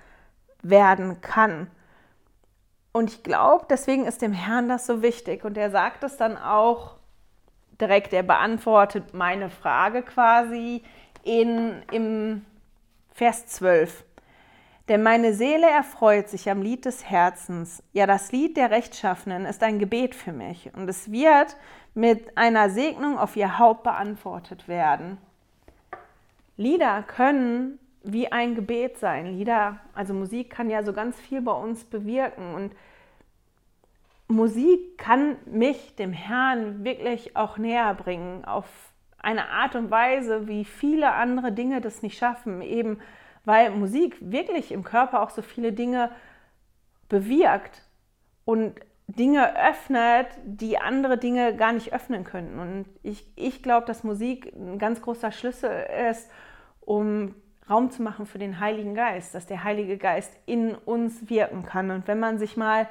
werden 0.62 1.22
kann. 1.22 1.70
Und 2.92 3.12
ich 3.12 3.24
glaube, 3.24 3.66
deswegen 3.70 4.06
ist 4.06 4.22
dem 4.22 4.34
Herrn 4.34 4.70
das 4.70 4.88
so 4.88 5.02
wichtig. 5.02 5.46
Und 5.46 5.58
er 5.58 5.70
sagt 5.70 6.04
es 6.04 6.18
dann 6.18 6.38
auch 6.38 6.96
direkt, 7.80 8.14
er 8.14 8.24
beantwortet 8.24 9.14
meine 9.14 9.50
Frage 9.50 10.02
quasi 10.02 10.84
in, 11.24 11.84
im 11.92 12.46
Vers 13.14 13.48
12. 13.48 14.04
Denn 14.88 15.04
meine 15.04 15.34
Seele 15.34 15.70
erfreut 15.70 16.30
sich 16.30 16.50
am 16.50 16.62
Lied 16.62 16.86
des 16.86 17.10
Herzens. 17.10 17.84
Ja, 17.92 18.08
das 18.08 18.32
Lied 18.32 18.56
der 18.56 18.72
Rechtschaffenen 18.72 19.46
ist 19.46 19.62
ein 19.62 19.80
Gebet 19.80 20.16
für 20.16 20.32
mich. 20.32 20.72
Und 20.74 20.90
es 20.90 21.12
wird 21.12 21.58
mit 21.94 22.38
einer 22.38 22.70
Segnung 22.70 23.18
auf 23.18 23.36
ihr 23.36 23.60
Haupt 23.60 23.84
beantwortet 23.84 24.68
werden. 24.68 25.18
Lieder 26.56 27.04
können 27.04 27.80
wie 28.12 28.32
ein 28.32 28.56
Gebet 28.56 28.98
sein. 28.98 29.38
Lieder, 29.38 29.80
also 29.94 30.14
Musik 30.14 30.50
kann 30.50 30.70
ja 30.70 30.84
so 30.84 30.94
ganz 30.94 31.20
viel 31.20 31.42
bei 31.42 31.52
uns 31.52 31.84
bewirken 31.84 32.54
und 32.56 32.74
Musik 34.28 34.98
kann 34.98 35.38
mich 35.46 35.96
dem 35.96 36.12
Herrn 36.12 36.84
wirklich 36.84 37.38
auch 37.38 37.58
näher 37.58 37.94
bringen 37.94 38.44
auf 38.44 38.66
eine 39.20 39.50
Art 39.50 39.76
und 39.76 39.90
Weise, 39.90 40.48
wie 40.48 40.66
viele 40.66 41.14
andere 41.14 41.52
Dinge 41.52 41.82
das 41.82 42.02
nicht 42.02 42.18
schaffen, 42.18 42.62
eben 42.62 43.00
weil 43.46 43.72
Musik 43.72 44.18
wirklich 44.20 44.74
im 44.74 44.84
Körper 44.84 45.22
auch 45.22 45.30
so 45.30 45.42
viele 45.42 45.72
Dinge 45.72 46.12
bewirkt 47.08 47.84
und 48.44 48.74
Dinge 49.08 49.58
öffnet, 49.58 50.28
die 50.44 50.78
andere 50.78 51.18
Dinge 51.18 51.56
gar 51.56 51.72
nicht 51.72 51.94
öffnen 51.94 52.26
könnten. 52.26 52.60
Und 52.60 52.86
ich, 53.04 53.26
ich 53.38 53.64
glaube, 53.64 53.86
dass 53.86 54.04
Musik 54.04 54.54
ein 54.54 54.80
ganz 54.80 55.02
großer 55.02 55.32
Schlüssel 55.32 55.72
ist, 56.10 56.30
um 56.82 57.34
Raum 57.70 57.92
zu 57.92 58.02
machen 58.02 58.26
für 58.26 58.40
den 58.40 58.60
Heiligen 58.60 58.96
Geist, 58.96 59.36
dass 59.36 59.46
der 59.46 59.64
Heilige 59.64 59.98
Geist 59.98 60.34
in 60.46 60.76
uns 60.76 61.30
wirken 61.30 61.64
kann. 61.64 61.92
Und 61.92 62.08
wenn 62.08 62.20
man 62.20 62.38
sich 62.38 62.56
mal 62.56 62.88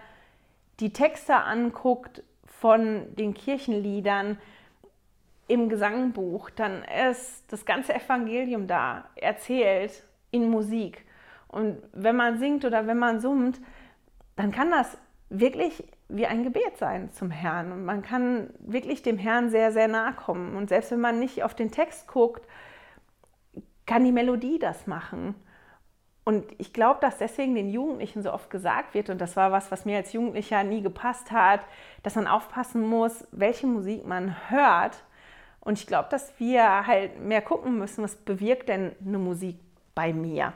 die 0.80 0.92
Texte 0.92 1.34
anguckt 1.34 2.22
von 2.44 3.14
den 3.16 3.34
Kirchenliedern 3.34 4.38
im 5.48 5.68
Gesangbuch, 5.68 6.50
dann 6.50 6.84
ist 7.08 7.44
das 7.48 7.64
ganze 7.64 7.94
Evangelium 7.94 8.66
da 8.66 9.04
erzählt 9.14 10.02
in 10.30 10.50
Musik. 10.50 11.04
Und 11.48 11.78
wenn 11.92 12.16
man 12.16 12.38
singt 12.38 12.64
oder 12.64 12.86
wenn 12.86 12.98
man 12.98 13.20
summt, 13.20 13.60
dann 14.34 14.50
kann 14.50 14.70
das 14.70 14.98
wirklich 15.30 15.84
wie 16.08 16.26
ein 16.26 16.44
Gebet 16.44 16.76
sein 16.76 17.10
zum 17.12 17.30
Herrn. 17.30 17.72
Und 17.72 17.84
man 17.84 18.02
kann 18.02 18.50
wirklich 18.60 19.02
dem 19.02 19.18
Herrn 19.18 19.50
sehr, 19.50 19.72
sehr 19.72 19.88
nahe 19.88 20.12
kommen. 20.12 20.56
Und 20.56 20.68
selbst 20.68 20.90
wenn 20.90 21.00
man 21.00 21.18
nicht 21.18 21.42
auf 21.42 21.54
den 21.54 21.70
Text 21.70 22.06
guckt, 22.06 22.46
kann 23.86 24.04
die 24.04 24.12
Melodie 24.12 24.58
das 24.58 24.86
machen? 24.86 25.34
Und 26.24 26.44
ich 26.58 26.72
glaube, 26.72 26.98
dass 27.00 27.18
deswegen 27.18 27.54
den 27.54 27.70
Jugendlichen 27.70 28.20
so 28.20 28.32
oft 28.32 28.50
gesagt 28.50 28.94
wird, 28.94 29.10
und 29.10 29.20
das 29.20 29.36
war 29.36 29.52
was, 29.52 29.70
was 29.70 29.84
mir 29.84 29.96
als 29.96 30.12
Jugendlicher 30.12 30.64
nie 30.64 30.82
gepasst 30.82 31.30
hat, 31.30 31.60
dass 32.02 32.16
man 32.16 32.26
aufpassen 32.26 32.82
muss, 32.82 33.26
welche 33.30 33.68
Musik 33.68 34.04
man 34.04 34.34
hört. 34.50 35.04
Und 35.60 35.78
ich 35.78 35.86
glaube, 35.86 36.08
dass 36.10 36.38
wir 36.40 36.86
halt 36.88 37.20
mehr 37.20 37.42
gucken 37.42 37.78
müssen, 37.78 38.02
was 38.02 38.16
bewirkt 38.16 38.68
denn 38.68 38.90
eine 39.06 39.18
Musik 39.18 39.60
bei 39.94 40.12
mir. 40.12 40.52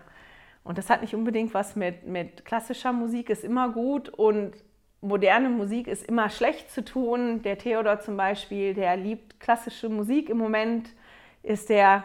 Und 0.64 0.76
das 0.76 0.90
hat 0.90 1.02
nicht 1.02 1.14
unbedingt 1.14 1.54
was 1.54 1.76
mit, 1.76 2.04
mit 2.04 2.44
klassischer 2.44 2.92
Musik, 2.92 3.30
ist 3.30 3.44
immer 3.44 3.70
gut 3.70 4.08
und 4.08 4.52
moderne 5.00 5.48
Musik 5.48 5.86
ist 5.86 6.04
immer 6.04 6.30
schlecht 6.30 6.70
zu 6.70 6.84
tun. 6.84 7.42
Der 7.42 7.58
Theodor 7.58 8.00
zum 8.00 8.16
Beispiel, 8.16 8.74
der 8.74 8.96
liebt 8.96 9.38
klassische 9.38 9.88
Musik 9.88 10.28
im 10.28 10.38
Moment, 10.38 10.90
ist 11.42 11.70
der 11.70 12.04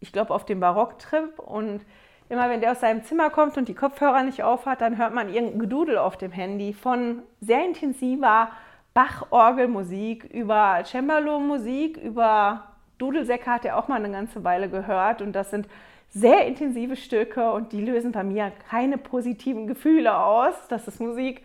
ich 0.00 0.12
glaube, 0.12 0.34
auf 0.34 0.44
dem 0.44 0.60
Barocktrip 0.60 1.38
und 1.38 1.80
immer 2.28 2.50
wenn 2.50 2.60
der 2.60 2.72
aus 2.72 2.80
seinem 2.80 3.04
Zimmer 3.04 3.30
kommt 3.30 3.56
und 3.56 3.68
die 3.68 3.74
Kopfhörer 3.74 4.22
nicht 4.22 4.42
aufhat, 4.42 4.80
dann 4.80 4.98
hört 4.98 5.14
man 5.14 5.32
irgendein 5.32 5.58
Gedudel 5.58 5.98
auf 5.98 6.16
dem 6.16 6.32
Handy 6.32 6.72
von 6.72 7.22
sehr 7.40 7.64
intensiver 7.64 8.50
Bach-Orgelmusik 8.94 10.24
über 10.24 10.82
Cembalo-Musik, 10.84 11.98
über 11.98 12.68
Dudelsäcke 12.98 13.50
hat 13.50 13.64
er 13.64 13.76
auch 13.76 13.88
mal 13.88 13.96
eine 13.96 14.10
ganze 14.10 14.42
Weile 14.42 14.70
gehört 14.70 15.20
und 15.20 15.32
das 15.32 15.50
sind 15.50 15.68
sehr 16.08 16.46
intensive 16.46 16.96
Stücke 16.96 17.52
und 17.52 17.72
die 17.72 17.84
lösen 17.84 18.12
bei 18.12 18.24
mir 18.24 18.52
keine 18.70 18.96
positiven 18.96 19.66
Gefühle 19.66 20.16
aus. 20.16 20.54
Das 20.68 20.88
ist 20.88 20.98
Musik, 20.98 21.44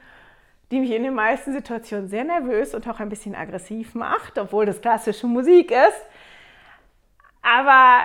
die 0.72 0.80
mich 0.80 0.92
in 0.92 1.04
den 1.04 1.14
meisten 1.14 1.52
Situationen 1.52 2.08
sehr 2.08 2.24
nervös 2.24 2.74
und 2.74 2.88
auch 2.88 3.02
ein 3.02 3.10
bisschen 3.10 3.36
aggressiv 3.36 3.96
macht, 3.96 4.38
obwohl 4.38 4.66
das 4.66 4.80
klassische 4.80 5.28
Musik 5.28 5.72
ist. 5.72 6.06
Aber 7.42 8.04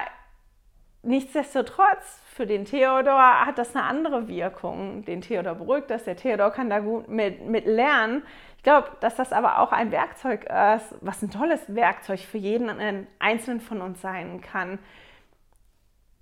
nichtsdestotrotz, 1.07 2.20
für 2.36 2.46
den 2.46 2.66
Theodor 2.66 3.46
hat 3.46 3.57
das 3.57 3.74
eine 3.74 3.84
andere 3.84 4.28
Wirkung. 4.28 5.04
Den 5.07 5.22
Theodor 5.22 5.54
beruhigt 5.54 5.90
das, 5.90 6.04
der 6.04 6.16
Theodor 6.16 6.50
kann 6.50 6.68
da 6.68 6.80
gut 6.80 7.09
mit, 7.09 7.46
mit 7.46 7.64
lernen. 7.64 8.22
Ich 8.59 8.62
glaube, 8.62 8.90
dass 9.00 9.16
das 9.16 9.32
aber 9.32 9.61
auch 9.61 9.72
ein 9.72 9.90
Werkzeug 9.90 10.44
ist, 10.44 10.94
was 11.00 11.22
ein 11.22 11.30
tolles 11.30 11.74
Werkzeug 11.74 12.20
für 12.20 12.36
jeden 12.36 13.07
Einzelnen 13.18 13.61
von 13.61 13.80
uns 13.80 14.02
sein 14.02 14.42
kann, 14.42 14.78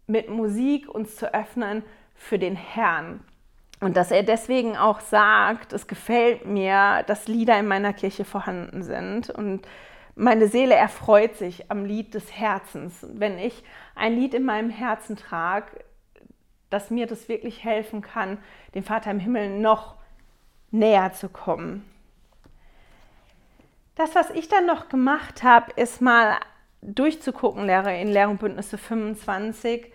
mit 0.07 0.31
Musik 0.31 0.89
uns 0.89 1.17
zu 1.17 1.35
öffnen 1.35 1.83
für 2.15 2.39
den 2.39 2.55
Herrn. 2.55 3.25
Und 3.81 3.97
dass 3.97 4.11
er 4.11 4.23
deswegen 4.23 4.77
auch 4.77 5.01
sagt, 5.01 5.73
es 5.73 5.89
gefällt 5.89 6.47
mir, 6.47 7.03
dass 7.07 7.27
Lieder 7.27 7.59
in 7.59 7.67
meiner 7.67 7.93
Kirche 7.93 8.25
vorhanden 8.25 8.83
sind. 8.83 9.31
Und 9.31 9.67
meine 10.15 10.47
Seele 10.47 10.75
erfreut 10.75 11.37
sich 11.37 11.71
am 11.71 11.85
Lied 11.85 12.15
des 12.15 12.33
Herzens. 12.33 13.05
Wenn 13.15 13.39
ich 13.39 13.65
ein 13.95 14.17
Lied 14.17 14.35
in 14.35 14.45
meinem 14.45 14.71
Herzen 14.71 15.17
trage, 15.17 15.85
dass 16.71 16.91
mir 16.91 17.07
das 17.07 17.29
wirklich 17.29 17.63
helfen 17.65 18.03
kann, 18.03 18.39
dem 18.75 18.83
Vater 18.83 19.11
im 19.11 19.21
Himmel 19.21 19.61
noch 19.61 19.95
näher 20.71 21.13
zu 21.13 21.29
kommen. 21.29 21.85
Das, 23.95 24.15
was 24.15 24.31
ich 24.31 24.49
dann 24.49 24.67
noch 24.67 24.89
gemacht 24.89 25.45
habe, 25.45 25.73
ist 25.77 26.01
mal 26.01 26.37
durchzugucken, 26.83 27.67
Lehre 27.67 27.97
in 27.99 28.09
Lehr- 28.09 28.29
und 28.29 28.41
Bündnisse 28.41 28.77
25, 28.77 29.93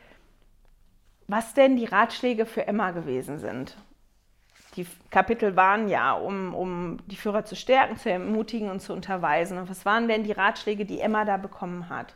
was 1.28 1.54
denn 1.54 1.76
die 1.76 1.86
Ratschläge 1.86 2.46
für 2.46 2.66
Emma 2.66 2.92
gewesen 2.92 3.40
sind. 3.40 3.78
Die 4.76 4.88
Kapitel 5.10 5.56
waren 5.56 5.90
ja, 5.90 6.14
um, 6.14 6.56
um 6.56 6.98
die 7.08 7.18
Führer 7.18 7.44
zu 7.44 7.56
stärken, 7.56 7.98
zu 7.98 8.10
ermutigen 8.10 8.70
und 8.70 8.80
zu 8.80 8.94
unterweisen. 8.94 9.58
Und 9.58 9.70
was 9.70 9.86
waren 9.86 10.08
denn 10.08 10.24
die 10.24 10.32
Ratschläge, 10.32 10.86
die 10.86 11.02
Emma 11.02 11.26
da 11.26 11.38
bekommen 11.38 11.90
hat? 11.90 12.16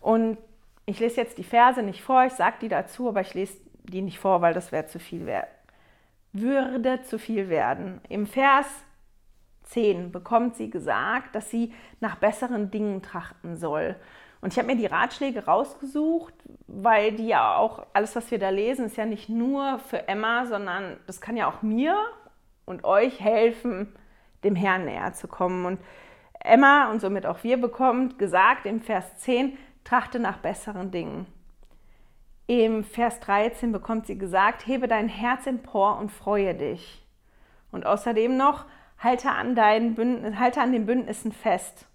Und 0.00 0.38
ich 0.86 0.98
lese 1.00 1.20
jetzt 1.20 1.38
die 1.38 1.44
Verse 1.44 1.82
nicht 1.82 2.02
vor, 2.02 2.24
ich 2.24 2.32
sage 2.32 2.56
die 2.62 2.68
dazu, 2.68 3.08
aber 3.08 3.20
ich 3.20 3.34
lese 3.34 3.58
die 3.84 4.02
nicht 4.02 4.18
vor, 4.18 4.40
weil 4.40 4.54
das 4.54 4.72
wäre 4.72 4.86
zu 4.86 4.98
viel 4.98 5.26
wert. 5.26 5.48
Würde 6.32 7.02
zu 7.02 7.18
viel 7.18 7.48
werden. 7.48 8.00
Im 8.08 8.26
Vers 8.26 8.66
10 9.64 10.12
bekommt 10.12 10.56
sie 10.56 10.70
gesagt, 10.70 11.34
dass 11.34 11.50
sie 11.50 11.72
nach 12.00 12.16
besseren 12.16 12.70
Dingen 12.70 13.02
trachten 13.02 13.56
soll. 13.56 13.96
Und 14.40 14.52
ich 14.52 14.58
habe 14.58 14.66
mir 14.66 14.76
die 14.76 14.86
Ratschläge 14.86 15.44
rausgesucht, 15.44 16.34
weil 16.66 17.12
die 17.12 17.28
ja 17.28 17.56
auch, 17.56 17.86
alles, 17.92 18.16
was 18.16 18.30
wir 18.30 18.40
da 18.40 18.50
lesen, 18.50 18.86
ist 18.86 18.96
ja 18.96 19.06
nicht 19.06 19.28
nur 19.28 19.78
für 19.78 20.08
Emma, 20.08 20.46
sondern 20.46 20.98
das 21.06 21.20
kann 21.20 21.36
ja 21.36 21.48
auch 21.48 21.62
mir 21.62 21.96
und 22.64 22.84
euch 22.84 23.20
helfen, 23.20 23.94
dem 24.42 24.56
Herrn 24.56 24.84
näher 24.84 25.12
zu 25.12 25.28
kommen. 25.28 25.64
Und 25.64 25.80
Emma 26.40 26.90
und 26.90 27.00
somit 27.00 27.24
auch 27.24 27.44
wir 27.44 27.60
bekommt 27.60 28.18
gesagt 28.18 28.66
im 28.66 28.80
Vers 28.80 29.18
10, 29.18 29.56
trachte 29.84 30.18
nach 30.18 30.38
besseren 30.38 30.90
Dingen. 30.90 31.26
Im 32.46 32.84
Vers 32.84 33.20
13 33.20 33.72
bekommt 33.72 34.06
sie 34.06 34.18
gesagt, 34.18 34.66
hebe 34.66 34.88
dein 34.88 35.08
Herz 35.08 35.46
empor 35.46 35.98
und 35.98 36.10
freue 36.10 36.54
dich. 36.54 37.06
Und 37.70 37.86
außerdem 37.86 38.36
noch, 38.36 38.66
halte 38.98 39.30
an, 39.30 39.54
deinen 39.54 39.94
Bündnis, 39.94 40.36
halte 40.36 40.60
an 40.60 40.72
den 40.72 40.86
Bündnissen 40.86 41.32
fest. 41.32 41.86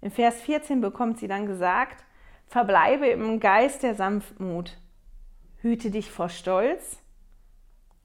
Im 0.00 0.10
Vers 0.10 0.40
14 0.42 0.80
bekommt 0.80 1.18
sie 1.18 1.28
dann 1.28 1.46
gesagt, 1.46 2.04
verbleibe 2.46 3.06
im 3.06 3.40
Geist 3.40 3.82
der 3.82 3.94
Sanftmut, 3.94 4.76
hüte 5.60 5.90
dich 5.90 6.10
vor 6.10 6.28
Stolz 6.28 6.98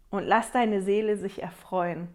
und 0.10 0.24
lass 0.24 0.52
deine 0.52 0.82
Seele 0.82 1.18
sich 1.18 1.42
erfreuen. 1.42 2.08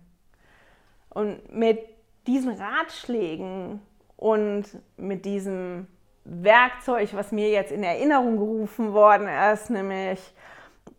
Und 1.10 1.52
mit 1.52 1.80
diesen 2.26 2.50
Ratschlägen 2.50 3.80
und 4.16 4.66
mit 4.96 5.24
diesem 5.24 5.86
Werkzeug, 6.28 7.14
was 7.14 7.32
mir 7.32 7.50
jetzt 7.50 7.72
in 7.72 7.82
Erinnerung 7.82 8.36
gerufen 8.36 8.92
worden 8.92 9.28
ist, 9.52 9.70
nämlich 9.70 10.20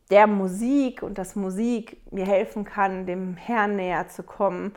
der 0.09 0.25
Musik 0.25 1.03
und 1.03 1.17
dass 1.17 1.35
Musik 1.35 2.01
mir 2.11 2.25
helfen 2.25 2.65
kann, 2.65 3.05
dem 3.05 3.37
Herrn 3.37 3.75
näher 3.75 4.07
zu 4.07 4.23
kommen, 4.23 4.73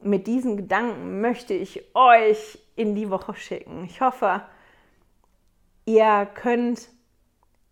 mit 0.00 0.26
diesen 0.26 0.56
Gedanken 0.56 1.20
möchte 1.20 1.54
ich 1.54 1.94
euch 1.94 2.58
in 2.74 2.94
die 2.94 3.10
Woche 3.10 3.34
schicken. 3.34 3.84
Ich 3.84 4.00
hoffe, 4.00 4.42
ihr 5.84 6.26
könnt 6.34 6.88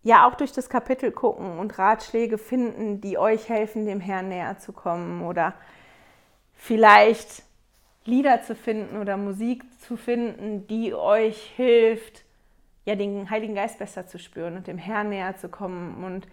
ja 0.03 0.27
auch 0.27 0.35
durch 0.35 0.51
das 0.51 0.69
Kapitel 0.69 1.11
gucken 1.11 1.59
und 1.59 1.77
Ratschläge 1.77 2.37
finden, 2.37 3.01
die 3.01 3.17
euch 3.17 3.49
helfen, 3.49 3.85
dem 3.85 3.99
Herrn 3.99 4.29
näher 4.29 4.59
zu 4.59 4.71
kommen 4.71 5.23
oder 5.23 5.55
vielleicht 6.53 7.43
Lieder 8.05 8.41
zu 8.41 8.55
finden 8.55 8.97
oder 8.97 9.17
Musik 9.17 9.63
zu 9.81 9.95
finden, 9.95 10.65
die 10.67 10.93
euch 10.93 11.53
hilft, 11.55 12.23
ja, 12.85 12.95
den 12.95 13.29
Heiligen 13.29 13.53
Geist 13.53 13.77
besser 13.77 14.07
zu 14.07 14.17
spüren 14.17 14.57
und 14.57 14.67
dem 14.67 14.79
Herrn 14.79 15.09
näher 15.09 15.37
zu 15.37 15.49
kommen 15.49 16.03
und 16.03 16.27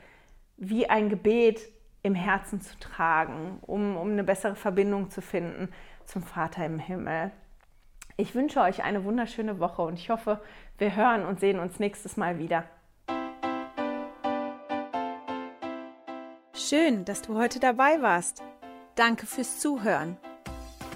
wie 0.56 0.88
ein 0.88 1.10
Gebet 1.10 1.60
im 2.02 2.14
Herzen 2.14 2.60
zu 2.60 2.78
tragen, 2.78 3.58
um, 3.62 3.96
um 3.96 4.12
eine 4.12 4.24
bessere 4.24 4.56
Verbindung 4.56 5.10
zu 5.10 5.20
finden 5.20 5.68
zum 6.06 6.22
Vater 6.22 6.64
im 6.64 6.78
Himmel. 6.78 7.32
Ich 8.16 8.34
wünsche 8.34 8.60
euch 8.60 8.82
eine 8.82 9.04
wunderschöne 9.04 9.60
Woche 9.60 9.82
und 9.82 9.94
ich 9.94 10.10
hoffe, 10.10 10.40
wir 10.78 10.96
hören 10.96 11.24
und 11.26 11.38
sehen 11.38 11.58
uns 11.58 11.78
nächstes 11.78 12.16
Mal 12.16 12.38
wieder. 12.38 12.64
Schön, 16.54 17.04
dass 17.04 17.22
du 17.22 17.36
heute 17.36 17.60
dabei 17.60 18.00
warst. 18.02 18.42
Danke 18.96 19.26
fürs 19.26 19.60
Zuhören. 19.60 20.16